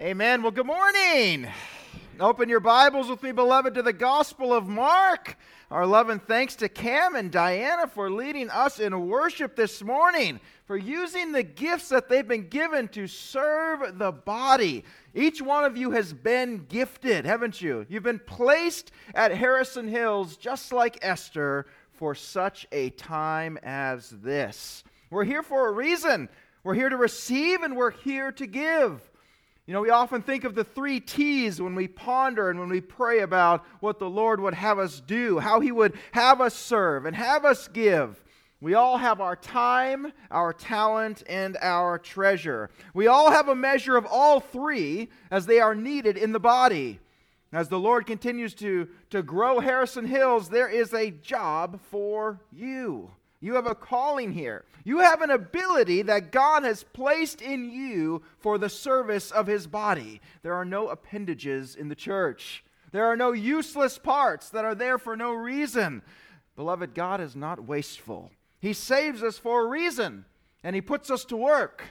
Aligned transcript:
Amen. 0.00 0.42
Well, 0.42 0.52
good 0.52 0.64
morning. 0.64 1.48
Open 2.20 2.48
your 2.48 2.60
Bibles 2.60 3.08
with 3.08 3.20
me, 3.20 3.32
beloved, 3.32 3.74
to 3.74 3.82
the 3.82 3.92
Gospel 3.92 4.52
of 4.52 4.68
Mark. 4.68 5.36
Our 5.72 5.86
love 5.86 6.08
and 6.08 6.22
thanks 6.22 6.54
to 6.56 6.68
Cam 6.68 7.16
and 7.16 7.32
Diana 7.32 7.88
for 7.88 8.08
leading 8.08 8.48
us 8.48 8.78
in 8.78 9.08
worship 9.08 9.56
this 9.56 9.82
morning, 9.82 10.38
for 10.66 10.76
using 10.76 11.32
the 11.32 11.42
gifts 11.42 11.88
that 11.88 12.08
they've 12.08 12.28
been 12.28 12.48
given 12.48 12.86
to 12.88 13.08
serve 13.08 13.98
the 13.98 14.12
body. 14.12 14.84
Each 15.14 15.42
one 15.42 15.64
of 15.64 15.76
you 15.76 15.90
has 15.90 16.12
been 16.12 16.66
gifted, 16.68 17.24
haven't 17.24 17.60
you? 17.60 17.84
You've 17.88 18.04
been 18.04 18.20
placed 18.20 18.92
at 19.16 19.32
Harrison 19.34 19.88
Hills 19.88 20.36
just 20.36 20.72
like 20.72 21.00
Esther 21.02 21.66
for 21.90 22.14
such 22.14 22.68
a 22.70 22.90
time 22.90 23.58
as 23.64 24.10
this. 24.10 24.84
We're 25.10 25.24
here 25.24 25.42
for 25.42 25.66
a 25.66 25.72
reason. 25.72 26.28
We're 26.62 26.74
here 26.74 26.88
to 26.88 26.96
receive 26.96 27.62
and 27.64 27.76
we're 27.76 27.90
here 27.90 28.30
to 28.30 28.46
give. 28.46 29.02
You 29.68 29.74
know, 29.74 29.82
we 29.82 29.90
often 29.90 30.22
think 30.22 30.44
of 30.44 30.54
the 30.54 30.64
three 30.64 30.98
T's 30.98 31.60
when 31.60 31.74
we 31.74 31.88
ponder 31.88 32.48
and 32.48 32.58
when 32.58 32.70
we 32.70 32.80
pray 32.80 33.20
about 33.20 33.66
what 33.80 33.98
the 33.98 34.08
Lord 34.08 34.40
would 34.40 34.54
have 34.54 34.78
us 34.78 34.98
do, 34.98 35.40
how 35.40 35.60
He 35.60 35.70
would 35.70 35.92
have 36.12 36.40
us 36.40 36.54
serve 36.54 37.04
and 37.04 37.14
have 37.14 37.44
us 37.44 37.68
give. 37.68 38.24
We 38.62 38.72
all 38.72 38.96
have 38.96 39.20
our 39.20 39.36
time, 39.36 40.10
our 40.30 40.54
talent, 40.54 41.22
and 41.28 41.58
our 41.60 41.98
treasure. 41.98 42.70
We 42.94 43.08
all 43.08 43.30
have 43.30 43.48
a 43.48 43.54
measure 43.54 43.98
of 43.98 44.06
all 44.06 44.40
three 44.40 45.10
as 45.30 45.44
they 45.44 45.60
are 45.60 45.74
needed 45.74 46.16
in 46.16 46.32
the 46.32 46.40
body. 46.40 46.98
As 47.52 47.68
the 47.68 47.78
Lord 47.78 48.06
continues 48.06 48.54
to, 48.54 48.88
to 49.10 49.22
grow 49.22 49.60
Harrison 49.60 50.06
Hills, 50.06 50.48
there 50.48 50.68
is 50.70 50.94
a 50.94 51.10
job 51.10 51.78
for 51.90 52.40
you. 52.50 53.10
You 53.40 53.54
have 53.54 53.66
a 53.66 53.74
calling 53.74 54.32
here. 54.32 54.64
You 54.84 54.98
have 54.98 55.22
an 55.22 55.30
ability 55.30 56.02
that 56.02 56.32
God 56.32 56.64
has 56.64 56.82
placed 56.82 57.40
in 57.40 57.70
you 57.70 58.22
for 58.38 58.58
the 58.58 58.68
service 58.68 59.30
of 59.30 59.46
his 59.46 59.66
body. 59.66 60.20
There 60.42 60.54
are 60.54 60.64
no 60.64 60.88
appendages 60.88 61.76
in 61.76 61.88
the 61.88 61.94
church, 61.94 62.64
there 62.90 63.06
are 63.06 63.16
no 63.16 63.32
useless 63.32 63.98
parts 63.98 64.48
that 64.50 64.64
are 64.64 64.74
there 64.74 64.98
for 64.98 65.16
no 65.16 65.32
reason. 65.32 66.02
Beloved, 66.56 66.94
God 66.94 67.20
is 67.20 67.36
not 67.36 67.64
wasteful. 67.64 68.32
He 68.60 68.72
saves 68.72 69.22
us 69.22 69.38
for 69.38 69.64
a 69.64 69.68
reason, 69.68 70.24
and 70.64 70.74
He 70.74 70.80
puts 70.80 71.10
us 71.10 71.24
to 71.26 71.36
work 71.36 71.84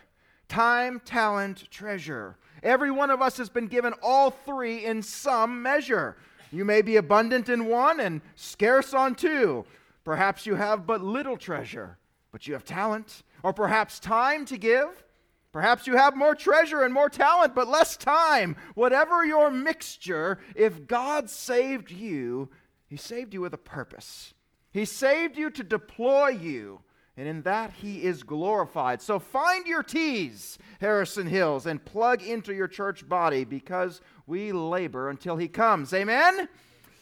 time, 0.50 1.00
talent, 1.02 1.70
treasure. 1.70 2.38
Every 2.64 2.92
one 2.92 3.09
of 3.09 3.22
us 3.22 3.38
has 3.38 3.50
been 3.50 3.68
given 3.68 3.94
all 4.02 4.31
three 4.31 4.86
in 4.86 5.02
some 5.02 5.62
measure. 5.62 6.18
You 6.52 6.66
may 6.66 6.81
be 6.81 6.95
abundant 6.95 7.50
in 7.50 7.66
one 7.66 8.00
and 8.00 8.22
scarce 8.36 8.94
on 8.94 9.16
two. 9.16 9.66
Perhaps 10.08 10.45
you 10.45 10.55
have 10.55 10.88
but 10.88 11.03
little 11.03 11.36
treasure, 11.36 11.97
but 12.31 12.47
you 12.47 12.53
have 12.53 12.63
talent, 12.63 13.23
or 13.44 13.52
perhaps 13.52 14.00
time 14.00 14.45
to 14.45 14.58
give. 14.58 15.03
Perhaps 15.52 15.86
you 15.86 15.97
have 15.97 16.16
more 16.16 16.33
treasure 16.33 16.81
and 16.83 16.94
more 16.94 17.09
talent, 17.09 17.53
but 17.53 17.67
less 17.67 17.97
time. 17.97 18.55
Whatever 18.73 19.25
your 19.25 19.52
mixture, 19.52 20.39
if 20.55 20.88
God 20.88 21.30
saved 21.30 21.91
you, 21.91 22.47
He 22.88 22.95
saved 22.95 23.33
you 23.33 23.41
with 23.41 23.53
a 23.53 23.58
purpose. 23.58 24.33
He 24.72 24.85
saved 24.85 25.38
you 25.38 25.50
to 25.50 25.61
deploy 25.61 26.30
you, 26.30 26.80
and 27.17 27.28
in 27.28 27.41
that 27.41 27.73
He 27.73 28.02
is 28.05 28.23
glorified. 28.23 29.02
So 29.02 29.19
find 29.19 29.67
your 29.67 29.83
T's, 29.83 30.58
Harrison 30.80 31.28
Hills, 31.28 31.66
and 31.66 31.83
plug 31.83 32.23
into 32.23 32.53
your 32.53 32.69
church 32.69 33.09
body 33.09 33.44
because 33.44 34.00
we 34.25 34.53
labor 34.53 35.09
until 35.09 35.35
He 35.35 35.50
comes. 35.50 35.94
Amen? 35.94 36.47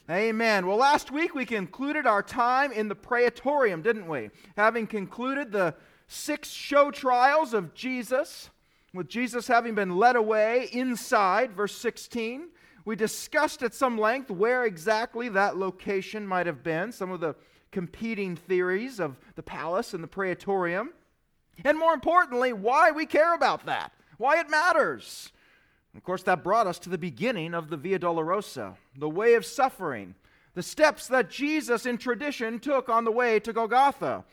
Amen. 0.09 0.67
Well, 0.67 0.77
last 0.77 1.09
week 1.09 1.33
we 1.33 1.45
concluded 1.45 2.05
our 2.05 2.21
time 2.21 2.71
in 2.71 2.89
the 2.89 2.95
praetorium, 2.95 3.81
didn't 3.81 4.07
we? 4.07 4.29
Having 4.55 4.85
concluded 4.87 5.51
the 5.51 5.73
six 6.07 6.51
show 6.51 6.91
trials 6.91 7.55
of 7.55 7.73
Jesus, 7.73 8.51
with 8.93 9.07
Jesus 9.07 9.47
having 9.47 9.73
been 9.73 9.97
led 9.97 10.15
away 10.15 10.69
inside, 10.71 11.53
verse 11.53 11.75
16. 11.75 12.49
We 12.85 12.95
discussed 12.95 13.63
at 13.63 13.73
some 13.73 13.97
length 13.97 14.29
where 14.29 14.63
exactly 14.63 15.27
that 15.29 15.57
location 15.57 16.27
might 16.27 16.45
have 16.45 16.61
been, 16.61 16.91
some 16.91 17.09
of 17.09 17.19
the 17.19 17.35
competing 17.71 18.35
theories 18.35 18.99
of 18.99 19.19
the 19.33 19.41
palace 19.41 19.95
and 19.95 20.03
the 20.03 20.07
praetorium, 20.07 20.93
and 21.63 21.79
more 21.79 21.93
importantly, 21.93 22.53
why 22.53 22.91
we 22.91 23.07
care 23.07 23.33
about 23.33 23.65
that, 23.65 23.91
why 24.19 24.39
it 24.39 24.51
matters. 24.51 25.31
Of 25.95 26.03
course, 26.03 26.23
that 26.23 26.43
brought 26.43 26.67
us 26.67 26.79
to 26.79 26.89
the 26.89 26.97
beginning 26.97 27.53
of 27.53 27.69
the 27.69 27.77
Via 27.77 27.99
Dolorosa, 27.99 28.75
the 28.97 29.09
way 29.09 29.35
of 29.35 29.45
suffering, 29.45 30.15
the 30.53 30.63
steps 30.63 31.07
that 31.07 31.29
Jesus 31.29 31.85
in 31.85 31.97
tradition 31.97 32.59
took 32.59 32.89
on 32.89 33.05
the 33.05 33.11
way 33.11 33.39
to 33.39 33.53
Golgotha, 33.53 34.25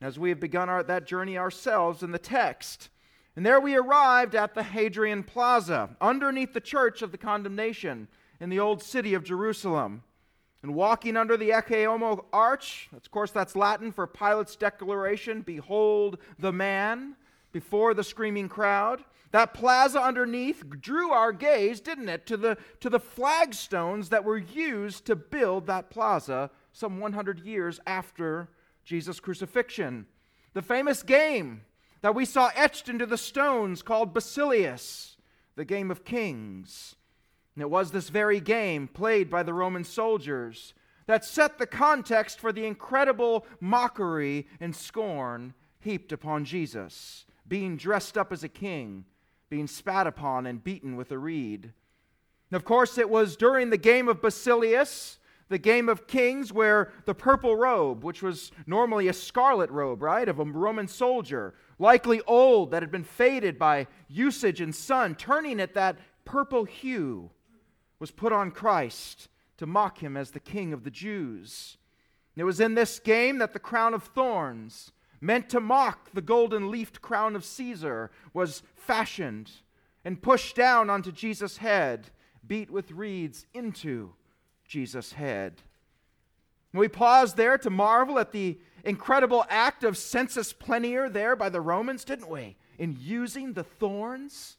as 0.00 0.18
we 0.18 0.28
have 0.28 0.40
begun 0.40 0.68
our, 0.68 0.82
that 0.84 1.06
journey 1.06 1.36
ourselves 1.36 2.02
in 2.02 2.12
the 2.12 2.18
text. 2.18 2.90
And 3.36 3.44
there 3.44 3.60
we 3.60 3.74
arrived 3.74 4.34
at 4.34 4.54
the 4.54 4.62
Hadrian 4.62 5.22
Plaza, 5.22 5.90
underneath 6.00 6.52
the 6.52 6.60
church 6.60 7.02
of 7.02 7.12
the 7.12 7.18
condemnation 7.18 8.08
in 8.40 8.48
the 8.48 8.60
old 8.60 8.82
city 8.82 9.14
of 9.14 9.24
Jerusalem. 9.24 10.02
And 10.62 10.74
walking 10.74 11.16
under 11.16 11.36
the 11.36 11.50
Ecce 11.50 11.86
Homo 11.86 12.26
arch, 12.32 12.88
of 12.94 13.10
course, 13.10 13.30
that's 13.30 13.56
Latin 13.56 13.92
for 13.92 14.06
Pilate's 14.06 14.56
declaration, 14.56 15.42
Behold 15.42 16.18
the 16.38 16.52
man, 16.52 17.16
before 17.52 17.94
the 17.94 18.04
screaming 18.04 18.48
crowd. 18.48 19.02
That 19.32 19.54
plaza 19.54 20.00
underneath 20.00 20.64
drew 20.80 21.12
our 21.12 21.32
gaze, 21.32 21.80
didn't 21.80 22.08
it, 22.08 22.26
to 22.26 22.36
the, 22.36 22.58
to 22.80 22.90
the 22.90 22.98
flagstones 22.98 24.08
that 24.08 24.24
were 24.24 24.38
used 24.38 25.04
to 25.06 25.14
build 25.14 25.66
that 25.66 25.90
plaza 25.90 26.50
some 26.72 26.98
100 26.98 27.40
years 27.40 27.78
after 27.86 28.48
Jesus' 28.84 29.20
crucifixion. 29.20 30.06
The 30.52 30.62
famous 30.62 31.04
game 31.04 31.62
that 32.00 32.14
we 32.14 32.24
saw 32.24 32.50
etched 32.56 32.88
into 32.88 33.06
the 33.06 33.18
stones 33.18 33.82
called 33.82 34.14
Basilius, 34.14 35.16
the 35.54 35.64
game 35.64 35.92
of 35.92 36.04
kings. 36.04 36.96
And 37.54 37.62
it 37.62 37.70
was 37.70 37.92
this 37.92 38.08
very 38.08 38.40
game 38.40 38.88
played 38.88 39.30
by 39.30 39.44
the 39.44 39.54
Roman 39.54 39.84
soldiers 39.84 40.74
that 41.06 41.24
set 41.24 41.58
the 41.58 41.66
context 41.66 42.40
for 42.40 42.52
the 42.52 42.66
incredible 42.66 43.46
mockery 43.60 44.48
and 44.60 44.74
scorn 44.74 45.54
heaped 45.78 46.10
upon 46.10 46.44
Jesus, 46.44 47.26
being 47.46 47.76
dressed 47.76 48.18
up 48.18 48.32
as 48.32 48.42
a 48.42 48.48
king 48.48 49.04
being 49.50 49.66
spat 49.66 50.06
upon 50.06 50.46
and 50.46 50.64
beaten 50.64 50.96
with 50.96 51.10
a 51.10 51.18
reed. 51.18 51.64
And 52.50 52.56
of 52.56 52.64
course, 52.64 52.96
it 52.96 53.10
was 53.10 53.36
during 53.36 53.70
the 53.70 53.76
game 53.76 54.08
of 54.08 54.22
Basilius, 54.22 55.18
the 55.48 55.58
game 55.58 55.88
of 55.88 56.06
kings, 56.06 56.52
where 56.52 56.92
the 57.04 57.14
purple 57.14 57.56
robe, 57.56 58.04
which 58.04 58.22
was 58.22 58.52
normally 58.66 59.08
a 59.08 59.12
scarlet 59.12 59.70
robe, 59.70 60.02
right, 60.02 60.28
of 60.28 60.38
a 60.38 60.44
Roman 60.44 60.86
soldier, 60.86 61.54
likely 61.78 62.22
old, 62.22 62.70
that 62.70 62.82
had 62.82 62.92
been 62.92 63.04
faded 63.04 63.58
by 63.58 63.88
usage 64.08 64.60
and 64.60 64.74
sun, 64.74 65.16
turning 65.16 65.58
it 65.58 65.74
that 65.74 65.98
purple 66.24 66.64
hue, 66.64 67.30
was 67.98 68.12
put 68.12 68.32
on 68.32 68.52
Christ 68.52 69.28
to 69.58 69.66
mock 69.66 69.98
him 69.98 70.16
as 70.16 70.30
the 70.30 70.40
king 70.40 70.72
of 70.72 70.84
the 70.84 70.90
Jews. 70.90 71.76
And 72.34 72.42
it 72.42 72.44
was 72.44 72.60
in 72.60 72.74
this 72.74 73.00
game 73.00 73.38
that 73.38 73.52
the 73.52 73.58
crown 73.58 73.92
of 73.92 74.04
thorns, 74.04 74.92
meant 75.20 75.48
to 75.50 75.60
mock 75.60 76.12
the 76.12 76.22
golden 76.22 76.70
leafed 76.70 77.00
crown 77.02 77.36
of 77.36 77.44
Caesar, 77.44 78.10
was 78.32 78.62
fashioned 78.74 79.50
and 80.04 80.22
pushed 80.22 80.56
down 80.56 80.88
onto 80.88 81.12
Jesus' 81.12 81.58
head, 81.58 82.10
beat 82.46 82.70
with 82.70 82.92
reeds 82.92 83.46
into 83.52 84.14
Jesus' 84.66 85.12
head. 85.12 85.62
We 86.72 86.88
pause 86.88 87.34
there 87.34 87.58
to 87.58 87.70
marvel 87.70 88.18
at 88.18 88.32
the 88.32 88.58
incredible 88.84 89.44
act 89.48 89.84
of 89.84 89.96
sensus 89.96 90.52
plenior 90.52 91.08
there 91.08 91.36
by 91.36 91.48
the 91.48 91.60
Romans, 91.60 92.04
didn't 92.04 92.30
we? 92.30 92.56
In 92.78 92.96
using 93.00 93.52
the 93.52 93.64
thorns. 93.64 94.56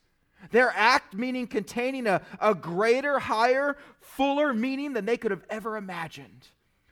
Their 0.51 0.73
act 0.75 1.13
meaning 1.13 1.47
containing 1.47 2.07
a, 2.07 2.21
a 2.39 2.53
greater, 2.53 3.19
higher, 3.19 3.77
fuller 4.00 4.53
meaning 4.53 4.94
than 4.94 5.05
they 5.05 5.17
could 5.17 5.31
have 5.31 5.45
ever 5.50 5.77
imagined. 5.77 6.47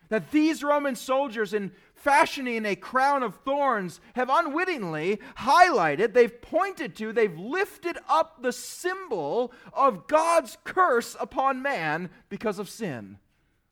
That 0.10 0.32
these 0.32 0.64
Roman 0.64 0.96
soldiers, 0.96 1.54
in 1.54 1.72
fashioning 2.00 2.66
a 2.66 2.76
crown 2.76 3.24
of 3.24 3.36
thorns 3.36 4.00
have 4.16 4.30
unwittingly 4.32 5.20
highlighted, 5.38 6.14
they've 6.14 6.42
pointed 6.42 6.96
to, 6.98 7.14
they've 7.14 7.38
lifted 7.38 7.98
up 8.08 8.42
the 8.42 8.54
symbol 8.54 9.54
of 9.74 10.08
God's 10.08 10.58
curse 10.64 11.16
upon 11.20 11.62
man 11.62 12.10
because 12.30 12.60
of 12.60 12.70
sin 12.70 13.18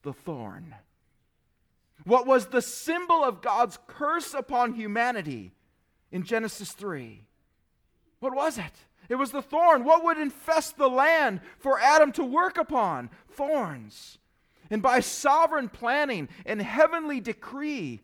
the 0.04 0.13
thorn. 0.13 0.75
What 2.06 2.25
was 2.25 2.48
the 2.48 2.62
symbol 2.62 3.24
of 3.24 3.42
God's 3.42 3.78
curse 3.88 4.34
upon 4.34 4.74
humanity 4.74 5.51
in 6.12 6.24
Genesis 6.24 6.72
3? 6.72 7.25
What 8.19 8.34
was 8.34 8.57
it? 8.57 8.72
It 9.10 9.16
was 9.16 9.31
the 9.31 9.42
thorn. 9.42 9.84
What 9.84 10.04
would 10.04 10.18
infest 10.18 10.78
the 10.78 10.90
land 10.90 11.42
for 11.60 11.80
Adam 11.80 12.12
to 12.13 12.24
work 12.24 12.57
upon? 12.57 13.10
Thorns. 13.31 14.18
And 14.69 14.81
by 14.81 15.00
sovereign 15.00 15.69
planning 15.69 16.30
and 16.46 16.62
heavenly 16.62 17.19
decree, 17.19 18.01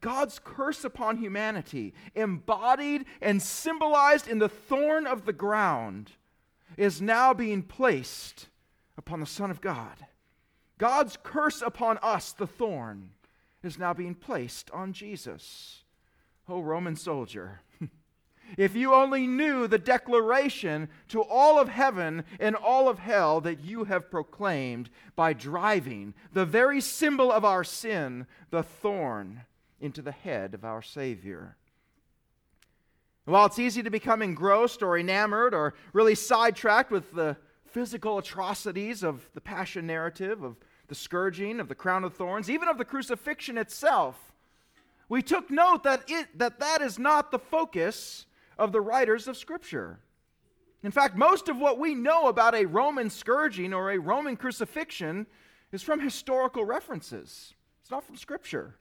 God's 0.00 0.40
curse 0.42 0.84
upon 0.84 1.18
humanity, 1.18 1.94
embodied 2.14 3.04
and 3.20 3.42
symbolized 3.42 4.28
in 4.28 4.38
the 4.38 4.48
thorn 4.48 5.06
of 5.06 5.24
the 5.24 5.32
ground, 5.32 6.12
is 6.76 7.00
now 7.00 7.32
being 7.32 7.62
placed 7.62 8.48
upon 8.96 9.20
the 9.20 9.26
Son 9.26 9.50
of 9.50 9.60
God. 9.60 10.06
God's 10.78 11.16
curse 11.22 11.62
upon 11.62 11.98
us, 12.02 12.32
the 12.32 12.46
thorn, 12.46 13.10
is 13.62 13.78
now 13.78 13.94
being 13.94 14.14
placed 14.14 14.70
on 14.72 14.92
Jesus. 14.92 15.84
Oh, 16.48 16.60
Roman 16.60 16.96
soldier, 16.96 17.60
If 18.56 18.76
you 18.76 18.94
only 18.94 19.26
knew 19.26 19.66
the 19.66 19.78
declaration 19.78 20.88
to 21.08 21.20
all 21.22 21.58
of 21.58 21.68
heaven 21.68 22.24
and 22.38 22.54
all 22.54 22.88
of 22.88 23.00
hell 23.00 23.40
that 23.40 23.60
you 23.60 23.84
have 23.84 24.10
proclaimed 24.10 24.88
by 25.16 25.32
driving 25.32 26.14
the 26.32 26.46
very 26.46 26.80
symbol 26.80 27.32
of 27.32 27.44
our 27.44 27.64
sin, 27.64 28.26
the 28.50 28.62
thorn, 28.62 29.42
into 29.80 30.02
the 30.02 30.12
head 30.12 30.54
of 30.54 30.64
our 30.64 30.82
Savior. 30.82 31.56
While 33.24 33.46
it's 33.46 33.58
easy 33.58 33.82
to 33.82 33.90
become 33.90 34.22
engrossed 34.22 34.82
or 34.82 34.96
enamored 34.96 35.52
or 35.52 35.74
really 35.92 36.14
sidetracked 36.14 36.90
with 36.90 37.12
the 37.12 37.36
physical 37.64 38.18
atrocities 38.18 39.02
of 39.02 39.28
the 39.34 39.40
passion 39.40 39.86
narrative, 39.86 40.42
of 40.42 40.56
the 40.86 40.94
scourging, 40.94 41.58
of 41.58 41.68
the 41.68 41.74
crown 41.74 42.04
of 42.04 42.14
thorns, 42.14 42.48
even 42.48 42.68
of 42.68 42.78
the 42.78 42.84
crucifixion 42.84 43.58
itself, 43.58 44.32
we 45.08 45.22
took 45.22 45.50
note 45.50 45.82
that, 45.82 46.04
it, 46.08 46.38
that 46.38 46.60
that 46.60 46.80
is 46.80 46.98
not 46.98 47.30
the 47.30 47.38
focus 47.38 48.26
of 48.58 48.72
the 48.72 48.80
writers 48.80 49.28
of 49.28 49.36
Scripture. 49.36 49.98
In 50.82 50.90
fact, 50.90 51.16
most 51.16 51.48
of 51.48 51.58
what 51.58 51.78
we 51.78 51.94
know 51.94 52.28
about 52.28 52.54
a 52.54 52.64
Roman 52.64 53.10
scourging 53.10 53.74
or 53.74 53.90
a 53.90 53.98
Roman 53.98 54.36
crucifixion 54.36 55.26
is 55.72 55.82
from 55.82 56.00
historical 56.00 56.64
references, 56.64 57.54
it's 57.82 57.90
not 57.90 58.04
from 58.04 58.16
Scripture. 58.16 58.76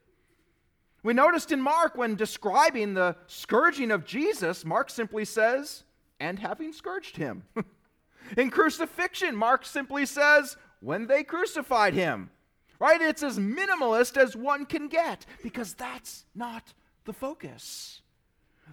We 1.06 1.13
noticed 1.13 1.52
in 1.52 1.62
Mark 1.62 1.96
when 1.96 2.16
describing 2.16 2.96
the 2.96 3.16
scourging 3.28 3.92
of 3.92 4.06
Jesus, 4.06 4.66
Mark 4.66 4.90
simply 4.90 5.24
says, 5.24 5.84
and 6.19 6.40
having 6.40 6.74
scourged 6.74 7.16
him. 7.16 7.44
in 8.38 8.50
crucifixion, 8.50 9.36
Mark 9.36 9.68
simply 9.68 10.07
says, 10.07 10.57
when 10.80 11.06
they 11.06 11.24
crucified 11.24 11.94
him. 11.94 12.31
Right? 12.80 13.00
It's 13.00 13.22
as 13.22 13.38
minimalist 13.38 14.18
as 14.18 14.36
one 14.36 14.66
can 14.66 14.88
get 14.88 15.28
because 15.44 15.75
that's 15.75 16.25
not 16.34 16.74
the 17.04 17.13
focus. 17.13 18.02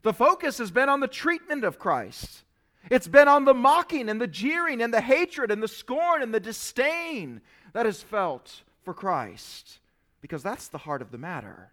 The 0.00 0.14
focus 0.14 0.56
has 0.56 0.70
been 0.70 0.88
on 0.88 1.00
the 1.00 1.08
treatment 1.08 1.64
of 1.64 1.79
Christ. 1.79 2.44
It's 2.90 3.08
been 3.08 3.29
on 3.29 3.44
the 3.44 3.52
mocking 3.52 4.08
and 4.08 4.19
the 4.19 4.26
jeering 4.26 4.81
and 4.81 4.94
the 4.94 5.02
hatred 5.02 5.50
and 5.50 5.62
the 5.62 5.69
scorn 5.69 6.23
and 6.23 6.32
the 6.32 6.40
disdain 6.40 7.43
that 7.75 7.84
is 7.84 8.02
felt 8.02 8.62
for 8.84 8.94
Christ 8.94 9.81
because 10.23 10.43
that's 10.43 10.69
the 10.69 10.79
heart 10.79 11.02
of 11.02 11.11
the 11.11 11.19
matter. 11.19 11.73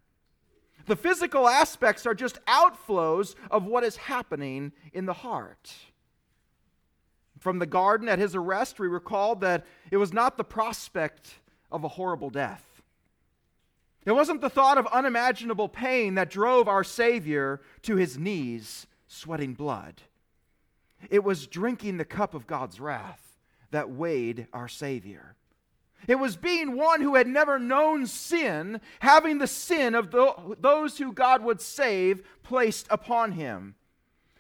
The 0.90 0.96
physical 0.96 1.48
aspects 1.48 2.08
are 2.08 2.16
just 2.16 2.44
outflows 2.48 3.36
of 3.52 3.64
what 3.64 3.84
is 3.84 3.96
happening 3.96 4.72
in 4.92 5.06
the 5.06 5.14
heart. 5.14 5.72
From 7.38 7.60
the 7.60 7.68
garden 7.68 8.10
at 8.10 8.18
his 8.18 8.34
arrest, 8.34 8.80
we 8.80 8.88
recall 8.88 9.36
that 9.36 9.68
it 9.92 9.98
was 9.98 10.14
not 10.14 10.36
the 10.36 10.44
prospect 10.44 11.42
of 11.72 11.84
a 11.84 11.90
horrible 11.90 12.32
death. 12.32 12.82
It 14.04 14.14
wasn't 14.14 14.42
the 14.42 14.50
thought 14.50 14.80
of 14.80 14.88
unimaginable 14.88 15.70
pain 15.70 16.16
that 16.16 16.32
drove 16.32 16.68
our 16.68 16.84
Savior 16.84 17.62
to 17.84 17.96
his 17.96 18.18
knees, 18.18 18.88
sweating 19.06 19.54
blood. 19.54 20.02
It 21.12 21.24
was 21.24 21.46
drinking 21.46 21.98
the 21.98 22.04
cup 22.04 22.34
of 22.34 22.48
God's 22.48 22.80
wrath 22.80 23.38
that 23.70 23.92
weighed 23.92 24.48
our 24.54 24.68
Savior. 24.68 25.36
It 26.08 26.16
was 26.16 26.38
being 26.38 26.76
one 26.76 27.02
who 27.02 27.16
had 27.16 27.28
never 27.28 27.60
known 27.60 28.08
sin, 28.08 28.82
having 29.00 29.38
the 29.38 29.48
sin 29.48 29.96
of 29.96 30.12
the, 30.12 30.56
those 30.60 30.98
who 30.98 31.12
God 31.12 31.44
would 31.44 31.62
save 31.62 32.24
placed 32.44 32.88
upon 32.90 33.34
him. 33.34 33.76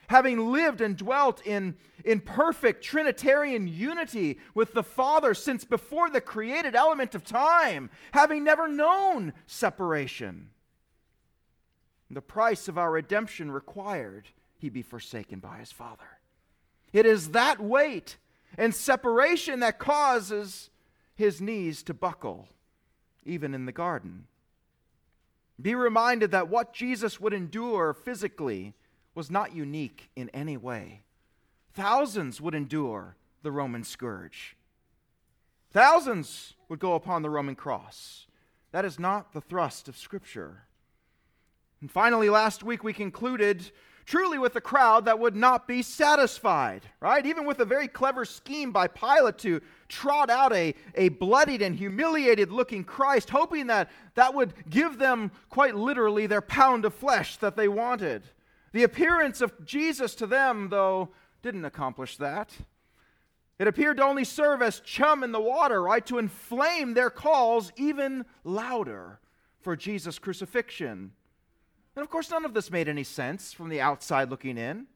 Having 0.07 0.51
lived 0.51 0.81
and 0.81 0.97
dwelt 0.97 1.45
in, 1.45 1.75
in 2.03 2.21
perfect 2.21 2.83
Trinitarian 2.83 3.67
unity 3.67 4.39
with 4.55 4.73
the 4.73 4.81
Father 4.81 5.35
since 5.35 5.63
before 5.63 6.09
the 6.09 6.21
created 6.21 6.75
element 6.75 7.13
of 7.13 7.23
time, 7.23 7.91
having 8.13 8.43
never 8.43 8.67
known 8.67 9.33
separation. 9.45 10.49
The 12.09 12.21
price 12.21 12.67
of 12.67 12.77
our 12.77 12.91
redemption 12.91 13.51
required 13.51 14.29
he 14.57 14.69
be 14.69 14.81
forsaken 14.81 15.39
by 15.39 15.57
his 15.57 15.71
Father. 15.71 16.19
It 16.91 17.05
is 17.05 17.29
that 17.29 17.59
weight 17.59 18.17
and 18.57 18.73
separation 18.73 19.59
that 19.59 19.77
causes 19.77 20.71
his 21.19 21.41
knees 21.41 21.83
to 21.83 21.93
buckle, 21.93 22.47
even 23.25 23.53
in 23.53 23.65
the 23.65 23.73
garden. 23.73 24.23
Be 25.61 25.75
reminded 25.75 26.31
that 26.31 26.47
what 26.47 26.73
Jesus 26.73 27.19
would 27.19 27.33
endure 27.33 27.93
physically 27.93 28.73
was 29.13 29.29
not 29.29 29.53
unique 29.53 30.09
in 30.15 30.29
any 30.29 30.55
way. 30.55 31.01
Thousands 31.73 32.39
would 32.39 32.55
endure 32.55 33.17
the 33.43 33.51
Roman 33.51 33.83
scourge, 33.83 34.55
thousands 35.71 36.53
would 36.69 36.79
go 36.79 36.93
upon 36.93 37.21
the 37.21 37.29
Roman 37.29 37.55
cross. 37.55 38.25
That 38.71 38.85
is 38.85 38.97
not 38.97 39.33
the 39.33 39.41
thrust 39.41 39.89
of 39.89 39.97
Scripture. 39.97 40.67
And 41.81 41.91
finally, 41.91 42.29
last 42.29 42.63
week 42.63 42.81
we 42.81 42.93
concluded 42.93 43.71
truly 44.09 44.39
with 44.39 44.55
a 44.55 44.61
crowd 44.61 45.05
that 45.05 45.19
would 45.19 45.35
not 45.35 45.67
be 45.67 45.83
satisfied, 45.83 46.81
right? 46.99 47.27
Even 47.27 47.45
with 47.45 47.59
a 47.59 47.65
very 47.65 47.87
clever 47.87 48.25
scheme 48.25 48.71
by 48.71 48.87
Pilate 48.87 49.37
to 49.37 49.61
trot 49.87 50.31
out 50.31 50.51
a, 50.51 50.73
a 50.95 51.09
bloodied 51.09 51.61
and 51.61 51.75
humiliated 51.75 52.51
looking 52.51 52.83
Christ, 52.83 53.29
hoping 53.29 53.67
that 53.67 53.91
that 54.15 54.33
would 54.33 54.55
give 54.67 54.97
them 54.97 55.29
quite 55.51 55.75
literally 55.75 56.25
their 56.25 56.41
pound 56.41 56.85
of 56.85 56.95
flesh 56.95 57.37
that 57.37 57.55
they 57.55 57.67
wanted. 57.67 58.23
The 58.71 58.81
appearance 58.81 59.41
of 59.41 59.63
Jesus 59.63 60.15
to 60.15 60.25
them, 60.25 60.69
though, 60.69 61.09
didn't 61.43 61.65
accomplish 61.65 62.17
that. 62.17 62.51
It 63.59 63.67
appeared 63.67 63.97
to 63.97 64.05
only 64.05 64.23
serve 64.23 64.63
as 64.63 64.79
chum 64.79 65.23
in 65.23 65.31
the 65.31 65.39
water, 65.39 65.83
right? 65.83 66.05
To 66.07 66.17
inflame 66.17 66.95
their 66.95 67.11
calls 67.11 67.71
even 67.77 68.25
louder 68.43 69.19
for 69.61 69.75
Jesus' 69.75 70.17
crucifixion. 70.17 71.11
And 71.99 72.05
of 72.05 72.09
course, 72.09 72.31
none 72.31 72.45
of 72.45 72.53
this 72.53 72.71
made 72.71 72.87
any 72.87 73.03
sense 73.03 73.51
from 73.51 73.67
the 73.67 73.81
outside 73.81 74.29
looking 74.29 74.57
in. 74.57 74.87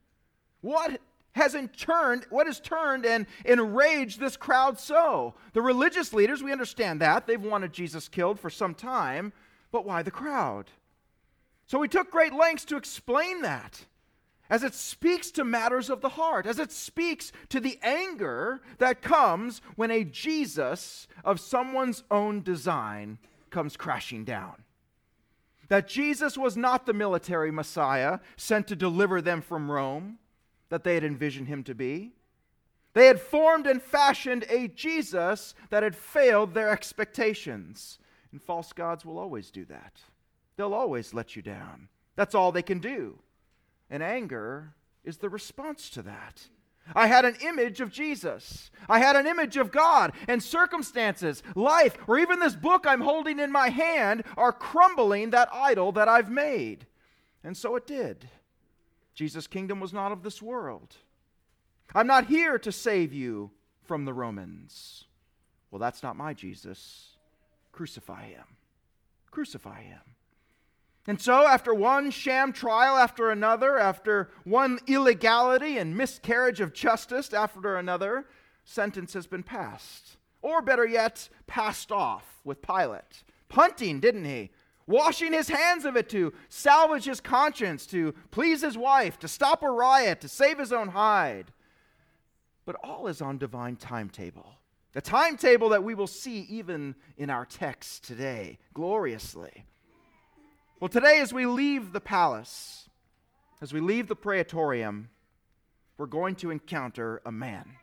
What 0.62 1.02
hasn't 1.34 1.78
turned, 1.78 2.26
what 2.30 2.48
has 2.48 2.62
turned 2.62 3.06
and 3.06 3.26
enraged 3.44 4.22
this 4.22 4.38
crowd 4.38 4.80
so? 4.80 5.34
The 5.52 5.62
religious 5.62 6.14
leaders, 6.14 6.42
we 6.42 6.54
understand 6.54 7.02
that. 7.02 7.28
They've 7.28 7.44
wanted 7.44 7.74
Jesus 7.74 8.08
killed 8.08 8.40
for 8.40 8.50
some 8.50 8.74
time, 8.74 9.34
but 9.70 9.86
why 9.86 10.02
the 10.02 10.12
crowd? 10.12 10.72
So 11.66 11.78
we 11.78 11.90
took 11.90 12.10
great 12.10 12.34
lengths 12.34 12.64
to 12.66 12.78
explain 12.78 13.42
that 13.42 13.86
as 14.50 14.64
it 14.64 14.74
speaks 14.74 15.30
to 15.32 15.44
matters 15.44 15.90
of 15.90 16.00
the 16.00 16.08
heart, 16.08 16.46
as 16.46 16.58
it 16.58 16.72
speaks 16.72 17.34
to 17.50 17.60
the 17.60 17.78
anger 17.84 18.62
that 18.78 19.02
comes 19.02 19.62
when 19.76 19.92
a 19.92 20.06
Jesus 20.06 21.10
of 21.26 21.42
someone's 21.42 22.06
own 22.10 22.44
design 22.44 23.18
comes 23.50 23.76
crashing 23.76 24.24
down 24.24 24.64
that 25.70 25.88
Jesus 25.88 26.38
was 26.38 26.58
not 26.58 26.86
the 26.86 26.94
military 26.94 27.52
Messiah 27.52 28.20
sent 28.36 28.68
to 28.68 28.76
deliver 28.76 29.22
them 29.22 29.42
from 29.42 29.72
Rome 29.72 30.20
that 30.70 30.84
they 30.84 30.96
had 30.96 31.04
envisioned 31.04 31.48
him 31.48 31.64
to 31.64 31.76
be. 31.76 32.14
They 32.94 33.08
had 33.08 33.20
formed 33.20 33.66
and 33.66 33.82
fashioned 33.82 34.46
a 34.50 34.68
Jesus 34.68 35.56
that 35.70 35.84
had 35.84 35.96
failed 35.96 36.54
their 36.54 36.70
expectations. 36.70 38.00
And 38.32 38.42
false 38.42 38.74
gods 38.74 39.06
will 39.06 39.18
always 39.18 39.52
do 39.52 39.66
that. 39.66 40.00
They'll 40.56 40.74
always 40.74 41.14
let 41.14 41.36
you 41.36 41.42
down. 41.42 41.90
That's 42.16 42.36
all 42.36 42.52
they 42.52 42.62
can 42.62 42.80
do. 42.80 43.20
And 43.90 44.04
anger 44.04 44.74
is 45.04 45.18
the 45.18 45.30
response 45.30 45.90
to 45.92 46.02
that. 46.04 46.48
I 46.96 47.08
had 47.08 47.26
an 47.26 47.38
image 47.42 47.82
of 47.82 47.92
Jesus. 47.92 48.70
I 48.90 49.00
had 49.00 49.16
an 49.16 49.26
image 49.26 49.58
of 49.58 49.72
God, 49.72 50.12
and 50.28 50.44
circumstances, 50.44 51.42
life, 51.56 51.98
or 52.08 52.20
even 52.20 52.40
this 52.40 52.56
book 52.56 52.86
I'm 52.86 53.02
holding 53.02 53.40
in 53.40 53.52
my 53.52 53.70
hand 53.70 54.24
are 54.36 54.52
crumbling 54.52 55.30
that 55.30 55.50
idol 55.54 55.92
that 55.94 56.10
I've 56.10 56.30
made. 56.30 56.86
And 57.44 57.56
so 57.56 57.76
it 57.76 57.88
did. 57.88 58.30
Jesus' 59.16 59.48
kingdom 59.48 59.80
was 59.80 59.94
not 59.94 60.12
of 60.12 60.24
this 60.24 60.42
world. 60.42 60.96
I'm 61.96 62.08
not 62.08 62.28
here 62.28 62.58
to 62.60 62.72
save 62.72 63.14
you 63.14 63.52
from 63.84 64.06
the 64.06 64.14
Romans. 64.14 65.06
Well, 65.72 65.80
that's 65.80 66.04
not 66.04 66.16
my 66.16 66.34
Jesus. 66.34 67.18
Crucify 67.72 68.28
him. 68.28 68.46
Crucify 69.32 69.84
him. 69.84 70.02
And 71.06 71.20
so, 71.20 71.46
after 71.46 71.74
one 71.74 72.12
sham 72.12 72.54
trial 72.54 72.96
after 72.96 73.30
another, 73.30 73.78
after 73.78 74.30
one 74.46 74.80
illegality 74.88 75.78
and 75.78 75.98
miscarriage 75.98 76.62
of 76.62 76.74
justice 76.74 77.34
after 77.34 77.76
another, 77.76 78.26
sentence 78.64 79.14
has 79.14 79.28
been 79.28 79.44
passed. 79.44 80.18
Or 80.42 80.62
better 80.62 80.86
yet, 80.86 81.28
passed 81.46 81.92
off 81.92 82.40
with 82.46 82.62
Pilate. 82.62 83.24
Punting, 83.50 84.00
didn't 84.00 84.26
he? 84.26 84.52
Washing 84.88 85.34
his 85.34 85.50
hands 85.50 85.86
of 85.86 85.96
it 85.96 86.10
to 86.10 86.34
salvage 86.50 87.06
his 87.06 87.22
conscience, 87.22 87.86
to 87.88 88.14
please 88.32 88.62
his 88.62 88.78
wife, 88.78 89.20
to 89.20 89.28
stop 89.28 89.64
a 89.64 89.70
riot, 89.70 90.22
to 90.22 90.30
save 90.30 90.60
his 90.60 90.74
own 90.74 90.90
hide. 90.90 91.52
But 92.66 92.76
all 92.84 93.08
is 93.08 93.22
on 93.22 93.38
divine 93.38 93.76
timetable. 93.76 94.56
The 94.94 95.02
timetable 95.02 95.70
that 95.70 95.84
we 95.84 95.96
will 95.96 96.08
see 96.08 96.42
even 96.50 96.96
in 97.18 97.30
our 97.30 97.46
text 97.46 98.06
today, 98.06 98.60
gloriously. 98.74 99.66
Well, 100.84 100.90
today, 100.90 101.22
as 101.22 101.32
we 101.32 101.46
leave 101.46 101.94
the 101.94 102.02
palace, 102.02 102.90
as 103.62 103.72
we 103.72 103.80
leave 103.80 104.10
the 104.10 104.18
praetorium, 104.18 105.08
we're 105.98 106.08
going 106.08 106.36
to 106.36 106.52
encounter 106.52 107.22
a 107.26 107.32
man. 107.32 107.78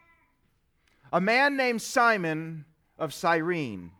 A 1.11 1.19
man 1.19 1.57
named 1.57 1.81
Simon 1.81 2.67
of 2.99 3.15
Cyrene. 3.15 3.93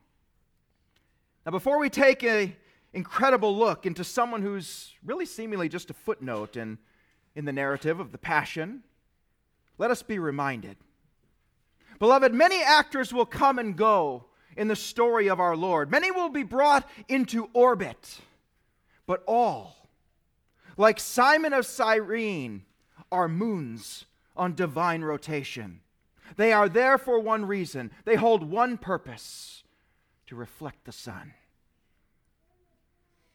Now, 1.47 1.53
before 1.53 1.79
we 1.79 1.89
take 1.89 2.23
an 2.25 2.55
incredible 2.93 3.57
look 3.57 3.87
into 3.87 4.05
someone 4.05 4.43
who's 4.43 4.93
really 5.03 5.25
seemingly 5.25 5.71
just 5.71 5.89
a 5.89 5.95
footnote 5.95 6.59
in, 6.59 6.77
in 7.35 7.47
the 7.47 7.55
narrative 7.55 8.01
of 8.01 8.13
the 8.13 8.19
Passion, 8.19 8.83
let 9.79 9.91
us 9.91 10.03
be 10.03 10.19
reminded. 10.19 10.77
Beloved, 12.01 12.35
many 12.35 12.63
actors 12.63 13.15
will 13.15 13.25
come 13.25 13.59
and 13.59 13.77
go 13.77 14.27
in 14.59 14.69
the 14.69 14.77
story 14.77 15.31
of 15.31 15.41
our 15.41 15.57
Lord. 15.57 15.91
Many 15.91 16.11
will 16.11 16.29
be 16.29 16.43
brought 16.43 16.87
into 17.09 17.49
orbit, 17.55 18.21
but 19.07 19.23
all, 19.27 19.89
like 20.77 21.01
Simon 21.01 21.53
of 21.53 21.67
Cyrene, 21.67 22.65
are 23.13 23.29
moons 23.29 24.07
on 24.37 24.55
divine 24.55 25.03
rotation. 25.03 25.81
They 26.37 26.53
are 26.53 26.69
there 26.69 26.97
for 26.97 27.19
one 27.19 27.45
reason, 27.45 27.91
they 28.05 28.17
hold 28.17 28.43
one 28.43 28.79
purpose 28.79 29.65
to 30.27 30.37
reflect 30.37 30.85
the 30.85 30.93
sun. 30.93 31.35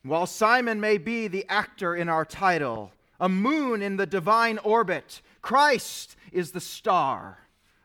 While 0.03 0.27
Simon 0.27 0.79
may 0.79 0.97
be 0.97 1.27
the 1.27 1.45
actor 1.49 1.95
in 1.95 2.09
our 2.09 2.25
title, 2.25 2.93
a 3.19 3.27
moon 3.27 3.81
in 3.81 3.97
the 3.97 4.05
divine 4.05 4.59
orbit, 4.59 5.21
Christ 5.41 6.15
is 6.31 6.51
the 6.51 6.61
star 6.61 7.39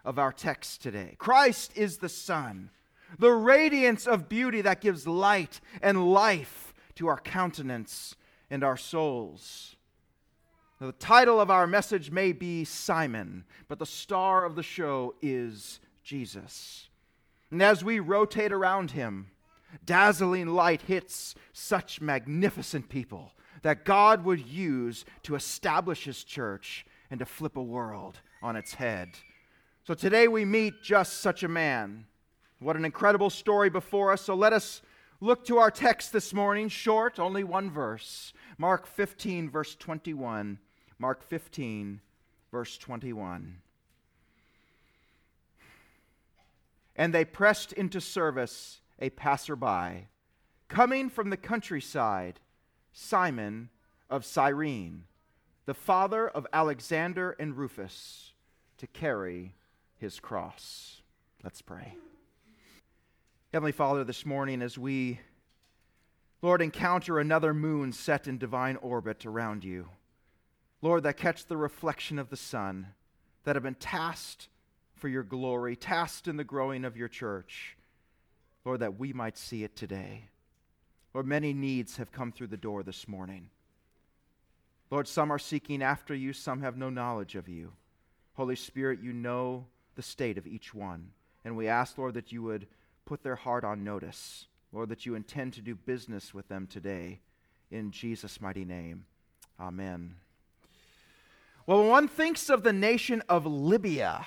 of 0.04 0.18
our 0.18 0.32
text 0.32 0.82
today. 0.82 1.14
Christ 1.18 1.72
is 1.76 1.98
the 1.98 2.08
sun, 2.08 2.70
the 3.18 3.32
radiance 3.32 4.06
of 4.06 4.28
beauty 4.28 4.60
that 4.60 4.80
gives 4.80 5.06
light 5.06 5.60
and 5.82 6.12
life 6.12 6.69
to 7.00 7.08
our 7.08 7.18
countenance 7.18 8.14
and 8.50 8.62
our 8.62 8.76
souls. 8.76 9.74
The 10.78 10.92
title 10.92 11.40
of 11.40 11.50
our 11.50 11.66
message 11.66 12.10
may 12.10 12.32
be 12.32 12.62
Simon, 12.66 13.44
but 13.68 13.78
the 13.78 13.86
star 13.86 14.44
of 14.44 14.54
the 14.54 14.62
show 14.62 15.14
is 15.22 15.80
Jesus. 16.04 16.90
And 17.50 17.62
as 17.62 17.82
we 17.82 18.00
rotate 18.00 18.52
around 18.52 18.90
him, 18.90 19.30
dazzling 19.86 20.48
light 20.48 20.82
hits 20.82 21.34
such 21.54 22.02
magnificent 22.02 22.90
people 22.90 23.32
that 23.62 23.86
God 23.86 24.22
would 24.26 24.46
use 24.46 25.06
to 25.22 25.36
establish 25.36 26.04
his 26.04 26.22
church 26.22 26.84
and 27.10 27.18
to 27.20 27.24
flip 27.24 27.56
a 27.56 27.62
world 27.62 28.20
on 28.42 28.56
its 28.56 28.74
head. 28.74 29.08
So 29.86 29.94
today 29.94 30.28
we 30.28 30.44
meet 30.44 30.82
just 30.82 31.22
such 31.22 31.42
a 31.44 31.48
man. 31.48 32.04
What 32.58 32.76
an 32.76 32.84
incredible 32.84 33.30
story 33.30 33.70
before 33.70 34.12
us. 34.12 34.20
So 34.20 34.34
let 34.34 34.52
us 34.52 34.82
look 35.20 35.44
to 35.46 35.58
our 35.58 35.70
text 35.70 36.12
this 36.12 36.32
morning, 36.32 36.68
short, 36.68 37.18
only 37.18 37.44
one 37.44 37.70
verse. 37.70 38.32
Mark 38.58 38.86
15, 38.86 39.48
verse 39.50 39.74
21 39.74 40.58
Mark 41.00 41.22
15, 41.22 42.02
verse 42.52 42.76
21. 42.76 43.56
And 46.94 47.14
they 47.14 47.24
pressed 47.24 47.72
into 47.72 48.02
service 48.02 48.80
a 48.98 49.08
passerby, 49.08 50.08
coming 50.68 51.08
from 51.08 51.30
the 51.30 51.38
countryside, 51.38 52.38
Simon 52.92 53.70
of 54.10 54.26
Cyrene, 54.26 55.04
the 55.64 55.72
father 55.72 56.28
of 56.28 56.46
Alexander 56.52 57.34
and 57.38 57.56
Rufus, 57.56 58.34
to 58.76 58.86
carry 58.86 59.54
his 59.96 60.20
cross. 60.20 61.00
Let's 61.42 61.62
pray. 61.62 61.94
Heavenly 63.52 63.72
Father, 63.72 64.04
this 64.04 64.24
morning 64.24 64.62
as 64.62 64.78
we, 64.78 65.18
Lord, 66.40 66.62
encounter 66.62 67.18
another 67.18 67.52
moon 67.52 67.90
set 67.90 68.28
in 68.28 68.38
divine 68.38 68.76
orbit 68.76 69.26
around 69.26 69.64
you, 69.64 69.88
Lord, 70.80 71.02
that 71.02 71.16
catch 71.16 71.44
the 71.44 71.56
reflection 71.56 72.20
of 72.20 72.30
the 72.30 72.36
sun, 72.36 72.86
that 73.42 73.56
have 73.56 73.64
been 73.64 73.74
tasked 73.74 74.48
for 74.94 75.08
your 75.08 75.24
glory, 75.24 75.74
tasked 75.74 76.28
in 76.28 76.36
the 76.36 76.44
growing 76.44 76.84
of 76.84 76.96
your 76.96 77.08
church. 77.08 77.76
Lord, 78.64 78.78
that 78.80 79.00
we 79.00 79.12
might 79.12 79.36
see 79.36 79.64
it 79.64 79.74
today. 79.74 80.26
Lord, 81.12 81.26
many 81.26 81.52
needs 81.52 81.96
have 81.96 82.12
come 82.12 82.30
through 82.30 82.48
the 82.48 82.56
door 82.56 82.84
this 82.84 83.08
morning. 83.08 83.50
Lord, 84.92 85.08
some 85.08 85.32
are 85.32 85.40
seeking 85.40 85.82
after 85.82 86.14
you, 86.14 86.32
some 86.32 86.60
have 86.60 86.76
no 86.76 86.88
knowledge 86.88 87.34
of 87.34 87.48
you. 87.48 87.72
Holy 88.34 88.54
Spirit, 88.54 89.00
you 89.02 89.12
know 89.12 89.66
the 89.96 90.02
state 90.02 90.38
of 90.38 90.46
each 90.46 90.72
one. 90.72 91.10
And 91.44 91.56
we 91.56 91.66
ask, 91.66 91.98
Lord, 91.98 92.14
that 92.14 92.30
you 92.30 92.44
would 92.44 92.68
put 93.10 93.24
their 93.24 93.34
heart 93.34 93.64
on 93.64 93.82
notice. 93.82 94.46
Lord, 94.72 94.88
that 94.90 95.04
you 95.04 95.16
intend 95.16 95.54
to 95.54 95.60
do 95.60 95.74
business 95.74 96.32
with 96.32 96.46
them 96.46 96.68
today. 96.68 97.18
In 97.72 97.90
Jesus' 97.90 98.40
mighty 98.40 98.64
name, 98.64 99.04
amen. 99.58 100.14
Well, 101.66 101.80
when 101.80 101.88
one 101.88 102.06
thinks 102.06 102.48
of 102.48 102.62
the 102.62 102.72
nation 102.72 103.20
of 103.28 103.46
Libya, 103.46 104.26